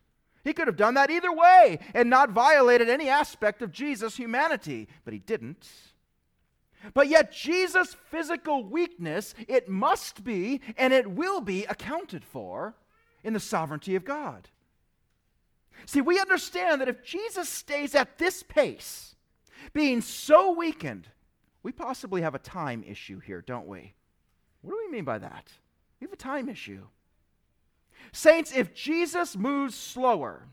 He 0.43 0.53
could 0.53 0.67
have 0.67 0.77
done 0.77 0.95
that 0.95 1.11
either 1.11 1.31
way 1.31 1.79
and 1.93 2.09
not 2.09 2.31
violated 2.31 2.89
any 2.89 3.09
aspect 3.09 3.61
of 3.61 3.71
Jesus' 3.71 4.17
humanity, 4.17 4.87
but 5.03 5.13
he 5.13 5.19
didn't. 5.19 5.67
But 6.93 7.07
yet, 7.07 7.31
Jesus' 7.31 7.95
physical 8.09 8.63
weakness, 8.63 9.35
it 9.47 9.69
must 9.69 10.23
be 10.23 10.61
and 10.77 10.93
it 10.93 11.09
will 11.09 11.41
be 11.41 11.65
accounted 11.65 12.23
for 12.23 12.75
in 13.23 13.33
the 13.33 13.39
sovereignty 13.39 13.95
of 13.95 14.05
God. 14.05 14.49
See, 15.85 16.01
we 16.01 16.19
understand 16.19 16.81
that 16.81 16.89
if 16.89 17.03
Jesus 17.03 17.49
stays 17.49 17.95
at 17.95 18.17
this 18.17 18.43
pace, 18.43 19.15
being 19.73 20.01
so 20.01 20.51
weakened, 20.51 21.07
we 21.63 21.71
possibly 21.71 22.21
have 22.21 22.35
a 22.35 22.39
time 22.39 22.83
issue 22.87 23.19
here, 23.19 23.41
don't 23.41 23.67
we? 23.67 23.93
What 24.61 24.71
do 24.71 24.77
we 24.85 24.91
mean 24.91 25.05
by 25.05 25.19
that? 25.19 25.51
We 25.99 26.05
have 26.05 26.13
a 26.13 26.17
time 26.17 26.49
issue. 26.49 26.83
Saints, 28.11 28.51
if 28.55 28.73
Jesus 28.73 29.37
moves 29.37 29.75
slower, 29.75 30.47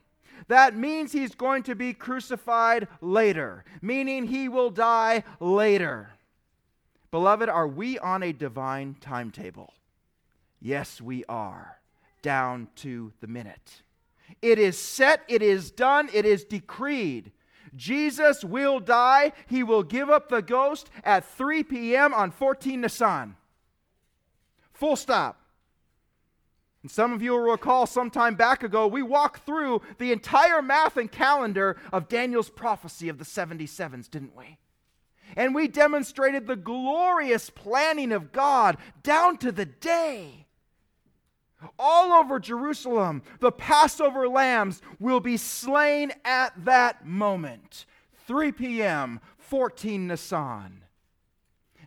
that 0.47 0.77
means 0.77 1.12
he's 1.12 1.35
going 1.35 1.64
to 1.64 1.75
be 1.75 1.93
crucified 1.93 2.87
later, 3.01 3.64
meaning 3.83 4.27
he 4.27 4.49
will 4.49 4.71
die 4.71 5.25
later. 5.41 6.11
Beloved, 7.11 7.49
are 7.49 7.68
we 7.68 7.99
on 7.99 8.23
a 8.23 8.33
divine 8.33 8.97
timetable? 9.01 9.73
Yes, 10.61 11.01
we 11.01 11.25
are, 11.29 11.79
down 12.23 12.68
to 12.77 13.12
the 13.21 13.27
minute. 13.27 13.83
It 14.42 14.59
is 14.59 14.79
set, 14.79 15.23
it 15.29 15.42
is 15.42 15.71
done, 15.71 16.09
it 16.12 16.27
is 16.27 16.44
decreed. 16.44 17.33
Jesus 17.77 18.44
will 18.44 18.81
die. 18.81 19.33
He 19.47 19.62
will 19.62 19.83
give 19.83 20.11
up 20.11 20.29
the 20.29 20.42
ghost 20.42 20.90
at 21.05 21.25
3 21.25 21.62
p.m. 21.64 22.14
on 22.14 22.31
14 22.31 22.81
Nisan. 22.81 23.37
Full 24.73 24.97
stop. 24.97 25.40
And 26.83 26.90
some 26.90 27.12
of 27.12 27.23
you 27.23 27.33
will 27.33 27.51
recall 27.51 27.87
some 27.87 28.11
time 28.11 28.35
back 28.35 28.62
ago, 28.62 28.87
we 28.87 29.03
walked 29.03 29.44
through 29.44 29.83
the 29.99 30.12
entire 30.12 30.62
math 30.62 30.97
and 30.97 31.11
calendar 31.11 31.77
of 31.92 32.09
Daniel's 32.09 32.51
prophecy 32.51 33.09
of 33.09 33.18
the 33.18 33.25
77s, 33.25 34.11
didn't 34.11 34.37
we? 34.37 34.59
And 35.37 35.55
we 35.55 35.69
demonstrated 35.69 36.47
the 36.47 36.57
glorious 36.57 37.51
planning 37.51 38.12
of 38.12 38.33
God 38.33 38.77
down 39.03 39.37
to 39.38 39.53
the 39.53 39.67
day. 39.67 40.47
All 41.79 42.12
over 42.12 42.38
Jerusalem, 42.38 43.23
the 43.41 43.53
Passover 43.53 44.29
lambs 44.29 44.81
will 45.01 45.21
be 45.21 45.37
slain 45.37 46.12
at 46.25 46.53
that 46.64 47.05
moment. 47.07 47.85
3 48.27 48.53
p.m., 48.53 49.21
14 49.38 50.07
Nisan. 50.07 50.85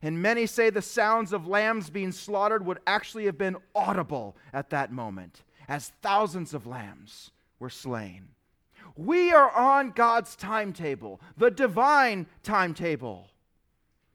And 0.02 0.22
many 0.22 0.48
say 0.48 0.70
the 0.70 0.82
sounds 0.82 1.32
of 1.32 1.48
lambs 1.48 1.90
being 1.90 2.12
slaughtered 2.12 2.66
would 2.66 2.80
actually 2.88 3.26
have 3.26 3.38
been 3.38 3.58
audible 3.76 4.36
at 4.52 4.72
that 4.72 4.92
moment, 4.92 5.44
as 5.68 5.92
thousands 6.02 6.54
of 6.54 6.66
lambs 6.66 7.32
were 7.60 7.70
slain. 7.70 8.30
We 8.98 9.32
are 9.32 9.52
on 9.52 9.92
God's 9.92 10.36
timetable, 10.36 11.22
the 11.38 11.52
divine 11.52 12.26
timetable. 12.44 13.28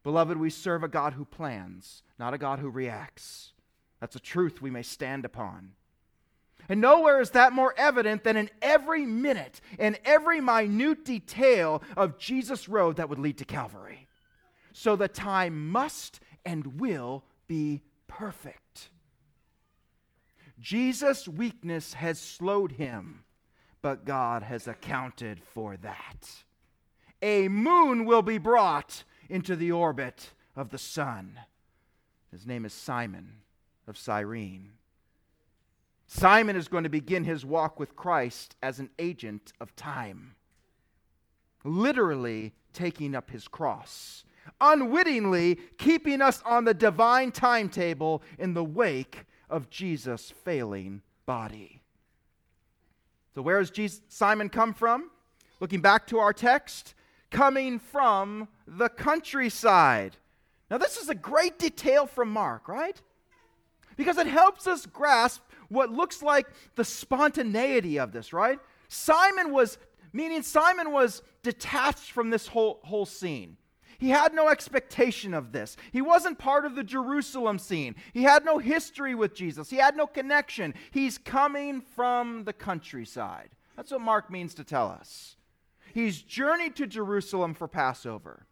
Beloved, 0.07 0.37
we 0.37 0.51
serve 0.51 0.85
a 0.85 0.89
God 0.89 1.15
who 1.15 1.25
plans, 1.25 2.05
not 2.17 2.33
a 2.33 2.39
God 2.39 2.61
who 2.61 2.71
reacts. 2.71 3.53
That's 3.99 4.15
a 4.15 4.21
truth 4.21 4.63
we 4.63 4.71
may 4.71 4.83
stand 4.83 5.25
upon. 5.25 5.73
And 6.69 6.81
nowhere 6.81 7.21
is 7.21 7.31
that 7.31 7.53
more 7.53 7.75
evident 7.77 8.23
than 8.23 8.37
in 8.37 8.49
every 8.63 9.05
minute 9.05 9.61
and 9.81 9.99
every 10.05 10.41
minute 10.41 11.05
detail 11.05 11.83
of 11.97 12.19
Jesus' 12.19 12.69
road 12.69 12.99
that 12.99 13.09
would 13.09 13.19
lead 13.19 13.39
to 13.39 13.45
Calvary. 13.45 14.07
So 14.73 14.95
the 14.95 15.09
time 15.09 15.71
must 15.73 16.21
and 16.45 16.79
will 16.79 17.25
be 17.49 17.83
perfect. 18.07 18.91
Jesus' 20.61 21.27
weakness 21.27 21.95
has 21.95 22.21
slowed 22.21 22.71
him, 22.71 23.25
but 23.83 24.05
God 24.05 24.45
has 24.45 24.69
accounted 24.69 25.41
for 25.53 25.77
that. 25.79 26.45
A 27.23 27.49
moon 27.49 28.05
will 28.05 28.23
be 28.23 28.39
brought 28.39 29.03
into 29.29 29.57
the 29.57 29.73
orbit 29.73 30.31
of 30.55 30.71
the 30.71 30.79
sun. 30.79 31.39
His 32.31 32.47
name 32.47 32.65
is 32.65 32.73
Simon 32.73 33.41
of 33.87 33.97
Cyrene. 33.97 34.73
Simon 36.07 36.57
is 36.57 36.69
going 36.69 36.85
to 36.85 36.91
begin 36.91 37.25
his 37.25 37.45
walk 37.45 37.81
with 37.81 37.97
Christ 37.97 38.57
as 38.63 38.79
an 38.79 38.91
agent 38.99 39.53
of 39.61 39.75
time, 39.75 40.37
literally 41.65 42.53
taking 42.73 43.15
up 43.15 43.31
his 43.31 43.49
cross, 43.49 44.25
unwittingly 44.61 45.57
keeping 45.79 46.23
us 46.23 46.43
on 46.47 46.65
the 46.65 46.75
divine 46.75 47.33
timetable 47.33 48.23
in 48.39 48.55
the 48.55 48.65
wake 48.65 49.25
of 49.51 49.69
Jesus' 49.71 50.33
failing 50.45 51.03
body. 51.25 51.81
So, 53.35 53.43
where 53.43 53.63
does 53.63 54.01
Simon 54.09 54.49
come 54.49 54.73
from? 54.73 55.11
Looking 55.61 55.81
back 55.81 56.07
to 56.09 56.19
our 56.19 56.33
text, 56.33 56.95
coming 57.31 57.79
from 57.79 58.49
the 58.67 58.89
countryside. 58.89 60.17
Now, 60.71 60.79
this 60.79 60.97
is 60.97 61.09
a 61.09 61.15
great 61.15 61.59
detail 61.59 62.07
from 62.07 62.31
Mark, 62.31 62.69
right? 62.69 63.01
Because 63.97 64.19
it 64.19 64.27
helps 64.27 64.67
us 64.67 64.87
grasp 64.87 65.43
what 65.69 65.91
looks 65.91 66.23
like 66.23 66.47
the 66.75 66.85
spontaneity 66.85 67.99
of 67.99 68.13
this, 68.13 68.33
right? 68.33 68.59
Simon 68.89 69.53
was, 69.53 69.79
meaning 70.13 70.43
Simon 70.43 70.93
was 70.93 71.23
detached 71.43 72.13
from 72.13 72.31
this 72.31 72.47
whole, 72.49 72.81
whole 72.85 73.07
scene. 73.07 73.57
He 73.99 74.11
had 74.11 74.35
no 74.35 74.49
expectation 74.49 75.33
of 75.33 75.53
this. 75.53 75.77
He 75.93 76.03
wasn't 76.03 76.39
part 76.39 76.67
of 76.67 76.75
the 76.75 76.85
Jerusalem 76.85 77.59
scene. 77.59 77.95
He 78.13 78.25
had 78.25 78.45
no 78.45 78.59
history 78.59 79.15
with 79.15 79.35
Jesus. 79.35 79.71
He 79.71 79.77
had 79.77 79.97
no 79.97 80.07
connection. 80.07 80.75
He's 80.91 81.17
coming 81.17 81.81
from 81.81 82.45
the 82.45 82.53
countryside. 82.53 83.51
That's 83.75 83.91
what 83.91 84.03
Mark 84.03 84.31
means 84.31 84.55
to 84.55 84.65
tell 84.65 84.89
us. 84.89 85.36
He's 85.97 86.21
journeyed 86.21 86.77
to 86.77 86.87
Jerusalem 86.87 87.55
for 87.55 87.67
Passover. 87.67 88.45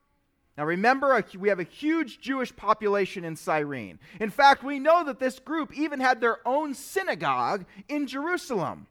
Now 0.56 0.64
remember, 0.64 1.22
we 1.38 1.50
have 1.50 1.60
a 1.60 1.64
huge 1.64 2.18
Jewish 2.18 2.56
population 2.56 3.22
in 3.22 3.36
Cyrene. 3.36 3.98
In 4.18 4.30
fact, 4.30 4.64
we 4.64 4.78
know 4.78 5.04
that 5.04 5.18
this 5.18 5.38
group 5.40 5.70
even 5.76 6.00
had 6.00 6.22
their 6.22 6.38
own 6.48 6.72
synagogue 6.72 7.66
in 7.86 8.06
Jerusalem. 8.06 8.86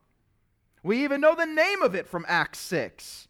We 0.84 1.04
even 1.04 1.20
know 1.20 1.34
the 1.34 1.48
name 1.48 1.82
of 1.82 1.96
it 1.96 2.08
from 2.08 2.28
Acts 2.28 2.60
6. 2.60 3.28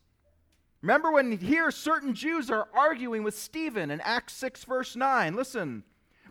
Remember 0.82 1.10
when 1.10 1.38
here 1.38 1.72
certain 1.72 2.14
Jews 2.14 2.50
are 2.52 2.68
arguing 2.74 3.24
with 3.24 3.38
Stephen 3.40 3.92
in 3.92 4.02
Acts 4.02 4.34
6, 4.34 4.66
verse 4.66 4.94
9. 4.94 5.38
Listen. 5.38 5.86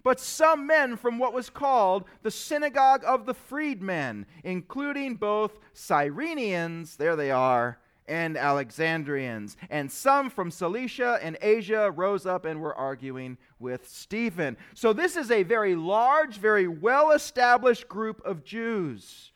But 0.05 0.21
some 0.21 0.67
men 0.67 0.99
from 0.99 1.19
what 1.19 1.33
was 1.33 1.49
called 1.49 2.05
the 2.23 2.31
synagogue 2.31 3.05
of 3.07 3.25
the 3.25 3.33
freedmen, 3.33 4.27
including 4.45 5.15
both 5.15 5.59
Cyrenians, 5.73 6.99
there 6.99 7.17
they 7.17 7.31
are, 7.31 7.79
and 8.07 8.37
Alexandrians. 8.37 9.57
And 9.71 9.91
some 9.91 10.31
from 10.31 10.51
Cilicia 10.51 11.19
and 11.23 11.37
Asia 11.41 11.91
rose 11.91 12.27
up 12.27 12.45
and 12.45 12.61
were 12.61 12.75
arguing 12.75 13.39
with 13.59 13.89
Stephen. 13.89 14.57
So 14.75 14.93
this 14.93 15.17
is 15.17 15.31
a 15.31 15.43
very 15.43 15.75
large, 15.75 16.39
very 16.39 16.69
well 16.69 17.13
established 17.13 17.89
group 17.89 18.21
of 18.25 18.45
Jews. 18.45 19.33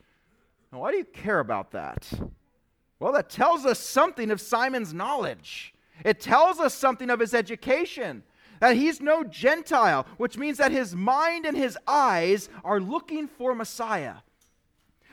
Now, 0.72 0.80
why 0.80 0.90
do 0.90 0.98
you 0.98 1.04
care 1.04 1.40
about 1.40 1.70
that? 1.72 2.10
Well, 2.98 3.12
that 3.12 3.30
tells 3.30 3.66
us 3.66 3.78
something 3.78 4.30
of 4.30 4.40
Simon's 4.40 4.92
knowledge. 4.92 5.74
It 6.04 6.20
tells 6.20 6.58
us 6.58 6.74
something 6.74 7.10
of 7.10 7.20
his 7.20 7.34
education. 7.34 8.22
That 8.60 8.76
he's 8.76 9.00
no 9.00 9.22
Gentile, 9.22 10.06
which 10.16 10.38
means 10.38 10.58
that 10.58 10.72
his 10.72 10.96
mind 10.96 11.44
and 11.44 11.56
his 11.56 11.76
eyes 11.86 12.48
are 12.64 12.80
looking 12.80 13.28
for 13.28 13.54
Messiah. 13.54 14.16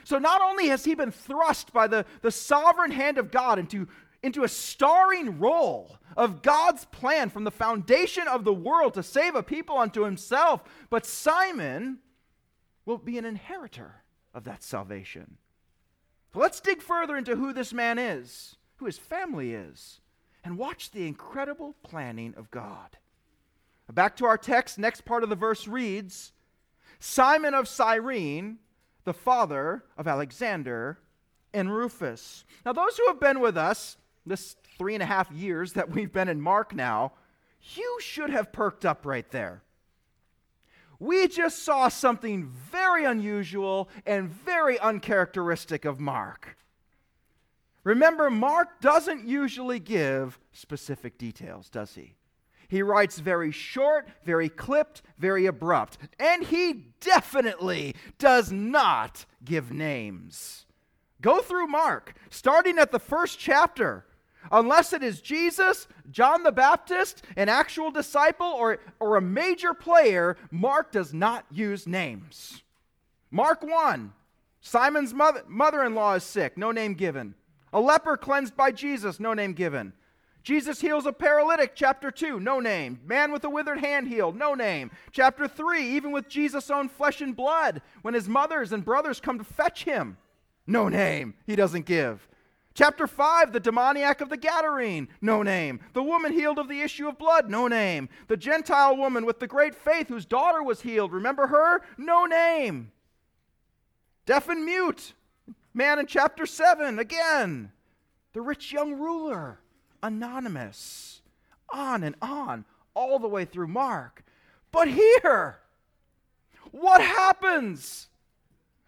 So 0.03 0.17
not 0.17 0.41
only 0.41 0.67
has 0.67 0.85
he 0.85 0.95
been 0.95 1.11
thrust 1.11 1.73
by 1.73 1.87
the, 1.87 2.05
the 2.21 2.31
sovereign 2.31 2.91
hand 2.91 3.17
of 3.17 3.31
God 3.31 3.59
into, 3.59 3.87
into 4.21 4.43
a 4.43 4.49
starring 4.49 5.39
role 5.39 5.97
of 6.15 6.41
God's 6.41 6.85
plan 6.85 7.29
from 7.29 7.43
the 7.43 7.51
foundation 7.51 8.27
of 8.27 8.43
the 8.43 8.53
world 8.53 8.93
to 8.95 9.03
save 9.03 9.35
a 9.35 9.43
people 9.43 9.77
unto 9.77 10.03
himself, 10.03 10.63
but 10.89 11.05
Simon 11.05 11.99
will 12.85 12.97
be 12.97 13.17
an 13.17 13.25
inheritor 13.25 14.03
of 14.33 14.43
that 14.43 14.63
salvation. 14.63 15.37
So 16.33 16.39
let's 16.39 16.59
dig 16.59 16.81
further 16.81 17.15
into 17.15 17.35
who 17.35 17.53
this 17.53 17.73
man 17.73 17.99
is, 17.99 18.55
who 18.77 18.85
his 18.85 18.97
family 18.97 19.53
is, 19.53 20.01
and 20.43 20.57
watch 20.57 20.91
the 20.91 21.07
incredible 21.07 21.75
planning 21.83 22.33
of 22.35 22.51
God. 22.51 22.97
Back 23.91 24.15
to 24.17 24.25
our 24.25 24.37
text, 24.37 24.79
next 24.79 25.05
part 25.05 25.23
of 25.23 25.29
the 25.29 25.35
verse 25.35 25.67
reads 25.67 26.31
Simon 26.99 27.53
of 27.53 27.67
Cyrene 27.67 28.57
the 29.03 29.13
father 29.13 29.83
of 29.97 30.07
Alexander 30.07 30.99
and 31.53 31.73
Rufus. 31.73 32.45
Now, 32.65 32.73
those 32.73 32.97
who 32.97 33.07
have 33.07 33.19
been 33.19 33.39
with 33.39 33.57
us 33.57 33.97
this 34.25 34.55
three 34.77 34.93
and 34.93 35.03
a 35.03 35.07
half 35.07 35.31
years 35.31 35.73
that 35.73 35.89
we've 35.89 36.11
been 36.11 36.29
in 36.29 36.41
Mark 36.41 36.73
now, 36.73 37.13
you 37.75 37.97
should 37.99 38.29
have 38.29 38.51
perked 38.51 38.85
up 38.85 39.05
right 39.05 39.29
there. 39.31 39.63
We 40.99 41.27
just 41.27 41.63
saw 41.63 41.89
something 41.89 42.45
very 42.45 43.03
unusual 43.03 43.89
and 44.05 44.29
very 44.29 44.79
uncharacteristic 44.79 45.85
of 45.85 45.99
Mark. 45.99 46.57
Remember, 47.83 48.29
Mark 48.29 48.79
doesn't 48.79 49.27
usually 49.27 49.79
give 49.79 50.39
specific 50.53 51.17
details, 51.17 51.69
does 51.69 51.95
he? 51.95 52.15
He 52.67 52.81
writes 52.81 53.19
very 53.19 53.51
short, 53.51 54.07
very 54.23 54.49
clipped, 54.49 55.01
very 55.17 55.45
abrupt. 55.45 55.97
And 56.19 56.43
he 56.43 56.85
definitely 56.99 57.95
does 58.17 58.51
not 58.51 59.25
give 59.43 59.71
names. 59.71 60.65
Go 61.21 61.41
through 61.41 61.67
Mark, 61.67 62.15
starting 62.29 62.77
at 62.77 62.91
the 62.91 62.99
first 62.99 63.39
chapter. 63.39 64.05
Unless 64.51 64.91
it 64.91 65.03
is 65.03 65.21
Jesus, 65.21 65.87
John 66.11 66.43
the 66.43 66.51
Baptist, 66.51 67.23
an 67.37 67.47
actual 67.47 67.91
disciple, 67.91 68.47
or, 68.47 68.79
or 68.99 69.15
a 69.15 69.21
major 69.21 69.73
player, 69.73 70.35
Mark 70.51 70.91
does 70.91 71.13
not 71.13 71.45
use 71.49 71.87
names. 71.87 72.61
Mark 73.31 73.63
1 73.63 74.11
Simon's 74.65 75.13
mother 75.13 75.83
in 75.83 75.93
law 75.93 76.13
is 76.13 76.23
sick, 76.23 76.57
no 76.57 76.71
name 76.71 76.93
given. 76.93 77.35
A 77.73 77.81
leper 77.81 78.15
cleansed 78.15 78.55
by 78.55 78.71
Jesus, 78.71 79.19
no 79.19 79.33
name 79.33 79.53
given. 79.53 79.91
Jesus 80.43 80.81
heals 80.81 81.05
a 81.05 81.13
paralytic, 81.13 81.71
chapter 81.73 82.11
2, 82.11 82.39
no 82.39 82.59
name. 82.59 82.99
Man 83.05 83.31
with 83.31 83.45
a 83.45 83.49
withered 83.49 83.79
hand 83.79 84.09
healed, 84.09 84.35
no 84.35 84.53
name. 84.53 84.91
Chapter 85.11 85.47
3, 85.47 85.95
even 85.95 86.11
with 86.11 86.27
Jesus' 86.27 86.69
own 86.69 86.89
flesh 86.89 87.21
and 87.21 87.33
blood, 87.33 87.81
when 88.01 88.13
his 88.13 88.27
mothers 88.27 88.73
and 88.73 88.83
brothers 88.83 89.21
come 89.21 89.37
to 89.37 89.45
fetch 89.45 89.85
him, 89.85 90.17
no 90.67 90.89
name, 90.89 91.33
he 91.47 91.55
doesn't 91.55 91.85
give. 91.85 92.27
Chapter 92.73 93.07
5, 93.07 93.53
the 93.53 93.59
demoniac 93.59 94.19
of 94.19 94.29
the 94.29 94.37
Gadarene, 94.37 95.07
no 95.21 95.43
name. 95.43 95.79
The 95.93 96.03
woman 96.03 96.33
healed 96.33 96.59
of 96.59 96.67
the 96.67 96.81
issue 96.81 97.07
of 97.07 97.19
blood, 97.19 97.49
no 97.49 97.67
name. 97.67 98.09
The 98.27 98.35
Gentile 98.35 98.97
woman 98.97 99.25
with 99.25 99.39
the 99.39 99.47
great 99.47 99.75
faith 99.75 100.09
whose 100.09 100.25
daughter 100.25 100.61
was 100.61 100.81
healed, 100.81 101.13
remember 101.13 101.47
her? 101.47 101.83
No 101.97 102.25
name. 102.25 102.91
Deaf 104.25 104.49
and 104.49 104.65
mute, 104.65 105.13
man 105.73 105.99
in 105.99 106.07
chapter 106.07 106.45
7, 106.45 106.99
again. 106.99 107.71
The 108.33 108.41
rich 108.41 108.73
young 108.73 108.95
ruler, 108.95 109.59
anonymous. 110.03 111.21
On 111.71 112.03
and 112.03 112.15
on, 112.21 112.65
all 112.93 113.17
the 113.17 113.27
way 113.27 113.45
through 113.45 113.67
Mark. 113.67 114.23
But 114.71 114.87
here, 114.89 115.57
what 116.71 117.01
happens? 117.01 118.09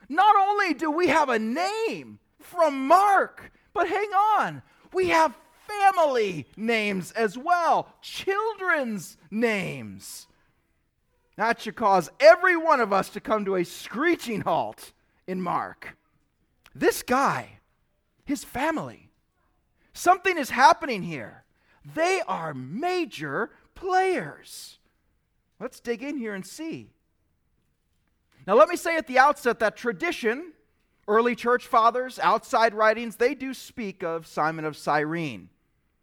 Not 0.08 0.36
only 0.36 0.73
do 0.75 0.91
we 0.91 1.08
have 1.08 1.30
a 1.30 1.39
name 1.39 2.19
from 2.39 2.88
Mark, 2.88 3.51
but 3.73 3.88
hang 3.88 4.10
on, 4.39 4.62
we 4.93 5.10
have 5.10 5.36
family 5.67 6.47
names 6.56 7.12
as 7.13 7.38
well, 7.38 7.89
children's 8.01 9.17
names. 9.32 10.28
That 11.38 11.62
should 11.62 11.75
cause 11.75 12.10
every 12.19 12.56
one 12.56 12.80
of 12.80 12.93
us 12.93 13.10
to 13.10 13.19
come 13.19 13.45
to 13.45 13.56
a 13.56 13.65
screeching 13.65 14.41
halt 14.41 14.93
in 15.28 15.41
Mark. 15.41 15.97
This 16.73 17.04
guy, 17.04 17.60
his 18.23 18.43
family, 18.43 19.05
Something 19.95 20.38
is 20.38 20.49
happening 20.49 21.03
here. 21.03 21.45
They 21.95 22.21
are 22.27 22.53
major 22.53 23.51
players. 23.75 24.77
Let's 25.58 25.79
dig 25.79 26.03
in 26.03 26.17
here 26.17 26.36
and 26.36 26.45
see. 26.45 26.89
Now, 28.45 28.55
let 28.55 28.67
me 28.67 28.75
say 28.75 28.97
at 28.97 29.08
the 29.08 29.17
outset 29.17 29.60
that 29.60 29.77
tradition, 29.77 30.51
early 31.08 31.34
church 31.34 31.65
fathers, 31.65 32.19
outside 32.19 32.73
writings, 32.73 33.15
they 33.15 33.34
do 33.34 33.53
speak 33.53 34.03
of 34.03 34.27
Simon 34.27 34.65
of 34.65 34.75
Cyrene, 34.75 35.49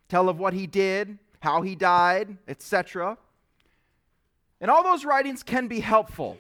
tell 0.09 0.31
of 0.31 0.39
what 0.39 0.55
he 0.55 0.67
did, 0.67 1.19
how 1.41 1.61
he 1.61 1.77
died, 1.77 2.39
etc. 2.49 3.19
And 4.59 4.71
all 4.71 4.83
those 4.83 5.05
writings 5.05 5.43
can 5.43 5.69
be 5.69 5.81
helpful. 5.81 6.39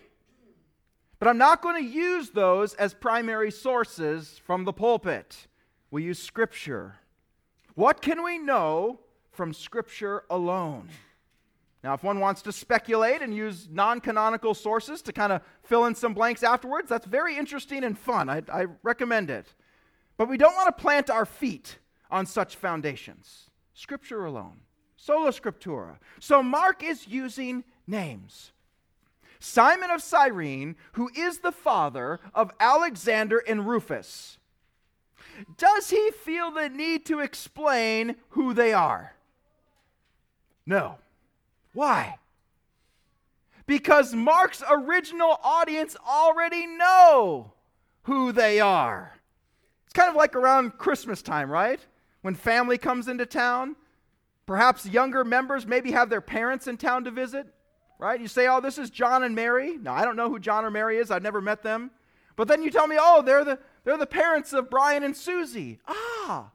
But 1.19 1.29
I'm 1.29 1.39
not 1.39 1.61
going 1.61 1.85
to 1.85 1.89
use 1.89 2.31
those 2.31 2.73
as 2.75 2.95
primary 2.95 3.51
sources 3.51 4.41
from 4.43 4.65
the 4.65 4.73
pulpit. 4.73 5.49
We 5.91 6.05
use 6.05 6.19
Scripture. 6.19 6.97
What 7.75 8.03
can 8.03 8.23
we 8.23 8.39
know 8.39 9.01
from 9.31 9.53
Scripture 9.55 10.25
alone? 10.29 10.89
Now, 11.83 11.95
if 11.95 12.05
one 12.05 12.21
wants 12.21 12.43
to 12.43 12.53
speculate 12.53 13.23
and 13.23 13.35
use 13.35 13.69
non 13.71 14.01
canonical 14.01 14.55
sources 14.55 15.03
to 15.03 15.13
kind 15.13 15.33
of 15.33 15.43
fill 15.65 15.87
in 15.87 15.95
some 15.95 16.15
blanks 16.15 16.43
afterwards, 16.43 16.89
that's 16.89 17.07
very 17.07 17.37
interesting 17.37 17.83
and 17.83 17.99
fun. 17.99 18.29
I, 18.29 18.43
I, 18.53 18.67
recommend 18.83 19.31
it. 19.31 19.47
But 20.17 20.29
we 20.29 20.37
don't 20.37 20.55
want 20.55 20.69
to 20.69 20.81
plant 20.81 21.11
our 21.11 21.27
feet 21.27 21.79
on 22.11 22.27
such 22.27 22.55
foundations. 22.55 23.51
Scripture 23.75 24.25
alone, 24.27 24.61
sola 24.97 25.31
scriptura. 25.31 25.97
So, 26.21 26.41
Mark 26.43 26.85
is 26.85 27.09
using 27.09 27.65
names. 27.87 28.53
Simon 29.41 29.91
of 29.91 30.03
Cyrene, 30.03 30.77
who 30.93 31.11
is 31.17 31.41
the 31.41 31.51
father 31.51 32.21
of 32.33 32.53
Alexander 32.61 33.39
and 33.39 33.67
Rufus. 33.67 34.39
Does 35.57 35.91
he 35.91 36.11
feel 36.11 36.51
the 36.51 36.69
need 36.69 37.07
to 37.07 37.21
explain 37.21 38.17
who 38.31 38.55
they 38.55 38.73
are? 38.73 39.15
No. 40.67 40.99
Why? 41.73 42.19
Because 43.67 44.15
Mark's 44.15 44.63
original 44.69 45.39
audience 45.43 45.97
already 46.07 46.67
know 46.67 47.53
who 48.03 48.33
they 48.33 48.61
are. 48.61 49.15
It's 49.85 49.95
kind 49.95 50.11
of 50.11 50.17
like 50.17 50.35
around 50.35 50.79
Christmas 50.79 51.23
time, 51.23 51.51
right? 51.51 51.81
When 52.23 52.35
family 52.35 52.79
comes 52.79 53.09
into 53.09 53.27
town. 53.27 53.77
Perhaps 54.47 54.87
younger 54.87 55.25
members 55.25 55.67
maybe 55.67 55.93
have 55.93 56.11
their 56.11 56.21
parents 56.21 56.67
in 56.67 56.77
town 56.77 57.05
to 57.05 57.11
visit, 57.11 57.47
right? 57.99 58.21
You 58.21 58.27
say, 58.27 58.49
oh, 58.49 58.61
this 58.61 58.77
is 58.77 58.91
John 58.91 59.23
and 59.23 59.35
Mary. 59.35 59.79
Now, 59.79 59.95
I 59.95 60.05
don't 60.05 60.17
know 60.17 60.29
who 60.29 60.39
John 60.41 60.65
or 60.65 60.71
Mary 60.71 60.99
is, 60.99 61.11
I've 61.11 61.23
never 61.23 61.41
met 61.41 61.63
them. 61.63 61.91
But 62.35 62.49
then 62.49 62.63
you 62.63 62.71
tell 62.71 62.87
me, 62.87 62.97
oh, 62.99 63.23
they're 63.23 63.45
the, 63.45 63.59
they're 63.85 63.97
the 63.97 64.07
parents 64.07 64.53
of 64.53 64.71
Brian 64.71 65.03
and 65.03 65.17
Susie. 65.17 65.81
Ah, 65.89 66.51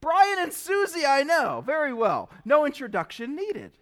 Brian 0.00 0.38
and 0.38 0.52
Susie, 0.52 1.04
I 1.04 1.22
know 1.22 1.62
very 1.64 1.92
well. 1.92 2.30
No 2.44 2.64
introduction 2.64 3.36
needed. 3.36 3.72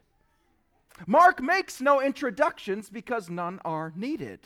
Mark 1.07 1.41
makes 1.41 1.81
no 1.81 2.01
introductions 2.01 2.91
because 2.91 3.31
none 3.31 3.61
are 3.65 3.93
needed. 3.95 4.41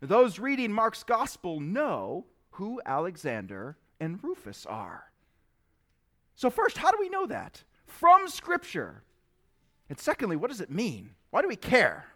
Those 0.00 0.38
reading 0.38 0.72
Mark's 0.72 1.02
gospel 1.02 1.60
know 1.60 2.26
who 2.52 2.82
Alexander 2.84 3.78
and 3.98 4.22
Rufus 4.22 4.66
are. 4.66 5.04
So, 6.34 6.50
first, 6.50 6.76
how 6.78 6.90
do 6.90 6.98
we 7.00 7.08
know 7.08 7.26
that? 7.26 7.62
From 7.86 8.28
Scripture. 8.28 9.02
And 9.88 9.98
secondly, 9.98 10.36
what 10.36 10.50
does 10.50 10.60
it 10.60 10.70
mean? 10.70 11.10
Why 11.30 11.40
do 11.40 11.48
we 11.48 11.56
care? 11.56 12.06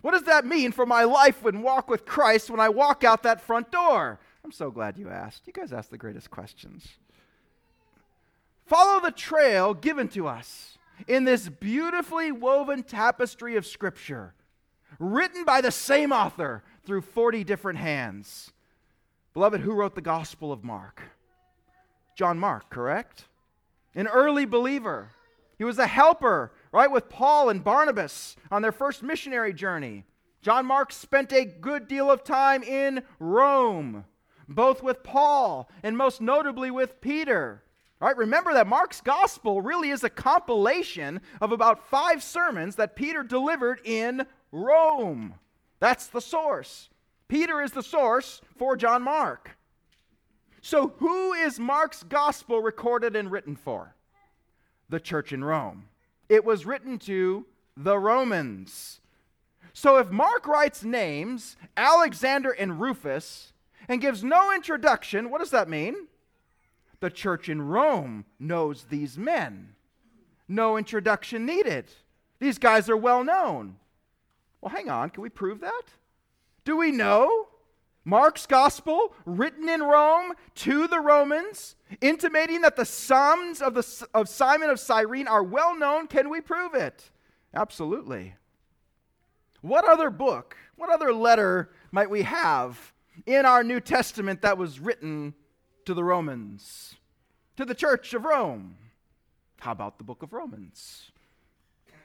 What 0.00 0.12
does 0.12 0.22
that 0.24 0.46
mean 0.46 0.72
for 0.72 0.86
my 0.86 1.04
life 1.04 1.44
and 1.44 1.62
walk 1.62 1.88
with 1.88 2.06
Christ 2.06 2.50
when 2.50 2.60
I 2.60 2.70
walk 2.70 3.04
out 3.04 3.22
that 3.22 3.40
front 3.40 3.70
door? 3.70 4.18
I'm 4.44 4.52
so 4.52 4.70
glad 4.70 4.98
you 4.98 5.08
asked. 5.08 5.46
You 5.46 5.52
guys 5.52 5.72
ask 5.72 5.90
the 5.90 5.98
greatest 5.98 6.30
questions. 6.30 6.86
Follow 8.66 9.00
the 9.00 9.10
trail 9.10 9.74
given 9.74 10.08
to 10.08 10.28
us 10.28 10.78
in 11.08 11.24
this 11.24 11.48
beautifully 11.48 12.32
woven 12.32 12.82
tapestry 12.82 13.56
of 13.56 13.66
Scripture, 13.66 14.34
written 14.98 15.44
by 15.44 15.60
the 15.60 15.70
same 15.70 16.12
author 16.12 16.62
through 16.84 17.02
40 17.02 17.44
different 17.44 17.78
hands. 17.78 18.52
Beloved, 19.34 19.60
who 19.60 19.72
wrote 19.72 19.94
the 19.94 20.00
Gospel 20.00 20.52
of 20.52 20.64
Mark? 20.64 21.02
John 22.16 22.38
Mark, 22.38 22.68
correct? 22.70 23.24
An 23.94 24.06
early 24.06 24.44
believer. 24.44 25.10
He 25.58 25.64
was 25.64 25.78
a 25.78 25.86
helper, 25.86 26.52
right, 26.72 26.90
with 26.90 27.08
Paul 27.08 27.48
and 27.48 27.62
Barnabas 27.62 28.36
on 28.50 28.62
their 28.62 28.72
first 28.72 29.02
missionary 29.02 29.52
journey. 29.52 30.04
John 30.42 30.64
Mark 30.64 30.92
spent 30.92 31.32
a 31.32 31.44
good 31.44 31.86
deal 31.86 32.10
of 32.10 32.24
time 32.24 32.62
in 32.62 33.02
Rome, 33.18 34.04
both 34.50 34.82
with 34.82 35.02
Paul 35.02 35.70
and 35.82 35.96
most 35.96 36.20
notably 36.20 36.70
with 36.70 37.00
Peter. 37.00 37.62
All 38.00 38.08
right, 38.08 38.16
remember 38.16 38.52
that 38.54 38.66
Mark's 38.66 39.00
gospel 39.00 39.62
really 39.62 39.90
is 39.90 40.02
a 40.02 40.10
compilation 40.10 41.20
of 41.40 41.52
about 41.52 41.88
five 41.88 42.22
sermons 42.22 42.76
that 42.76 42.96
Peter 42.96 43.22
delivered 43.22 43.80
in 43.84 44.26
Rome. 44.50 45.34
That's 45.78 46.08
the 46.08 46.20
source. 46.20 46.88
Peter 47.28 47.62
is 47.62 47.72
the 47.72 47.82
source 47.82 48.40
for 48.56 48.76
John 48.76 49.02
Mark. 49.02 49.56
So, 50.62 50.94
who 50.98 51.32
is 51.32 51.58
Mark's 51.58 52.02
gospel 52.02 52.60
recorded 52.60 53.16
and 53.16 53.30
written 53.30 53.56
for? 53.56 53.94
The 54.88 55.00
church 55.00 55.32
in 55.32 55.44
Rome. 55.44 55.84
It 56.28 56.44
was 56.44 56.66
written 56.66 56.98
to 57.00 57.46
the 57.76 57.98
Romans. 57.98 59.00
So, 59.72 59.96
if 59.98 60.10
Mark 60.10 60.46
writes 60.46 60.82
names, 60.84 61.56
Alexander 61.76 62.50
and 62.50 62.80
Rufus, 62.80 63.52
and 63.90 64.00
gives 64.00 64.22
no 64.22 64.54
introduction, 64.54 65.30
what 65.30 65.40
does 65.40 65.50
that 65.50 65.68
mean? 65.68 66.06
The 67.00 67.10
church 67.10 67.48
in 67.48 67.60
Rome 67.60 68.24
knows 68.38 68.84
these 68.84 69.18
men. 69.18 69.74
No 70.46 70.76
introduction 70.76 71.44
needed. 71.44 71.86
These 72.38 72.58
guys 72.58 72.88
are 72.88 72.96
well 72.96 73.24
known. 73.24 73.78
Well, 74.60 74.72
hang 74.72 74.88
on, 74.88 75.10
can 75.10 75.24
we 75.24 75.28
prove 75.28 75.60
that? 75.62 75.82
Do 76.64 76.76
we 76.76 76.92
know? 76.92 77.48
Mark's 78.04 78.46
gospel, 78.46 79.12
written 79.24 79.68
in 79.68 79.82
Rome 79.82 80.34
to 80.54 80.86
the 80.86 81.00
Romans, 81.00 81.74
intimating 82.00 82.60
that 82.60 82.76
the 82.76 82.84
sons 82.84 83.60
of, 83.60 83.74
the, 83.74 84.06
of 84.14 84.28
Simon 84.28 84.70
of 84.70 84.78
Cyrene 84.78 85.26
are 85.26 85.42
well 85.42 85.76
known. 85.76 86.06
Can 86.06 86.30
we 86.30 86.40
prove 86.40 86.74
it? 86.74 87.10
Absolutely. 87.52 88.36
What 89.62 89.84
other 89.84 90.10
book, 90.10 90.56
what 90.76 90.90
other 90.90 91.12
letter 91.12 91.70
might 91.90 92.08
we 92.08 92.22
have 92.22 92.92
in 93.26 93.46
our 93.46 93.62
New 93.62 93.80
Testament 93.80 94.42
that 94.42 94.58
was 94.58 94.80
written 94.80 95.34
to 95.84 95.94
the 95.94 96.04
Romans, 96.04 96.94
to 97.56 97.64
the 97.64 97.74
church 97.74 98.14
of 98.14 98.24
Rome. 98.24 98.76
How 99.60 99.72
about 99.72 99.98
the 99.98 100.04
book 100.04 100.22
of 100.22 100.32
Romans? 100.32 101.10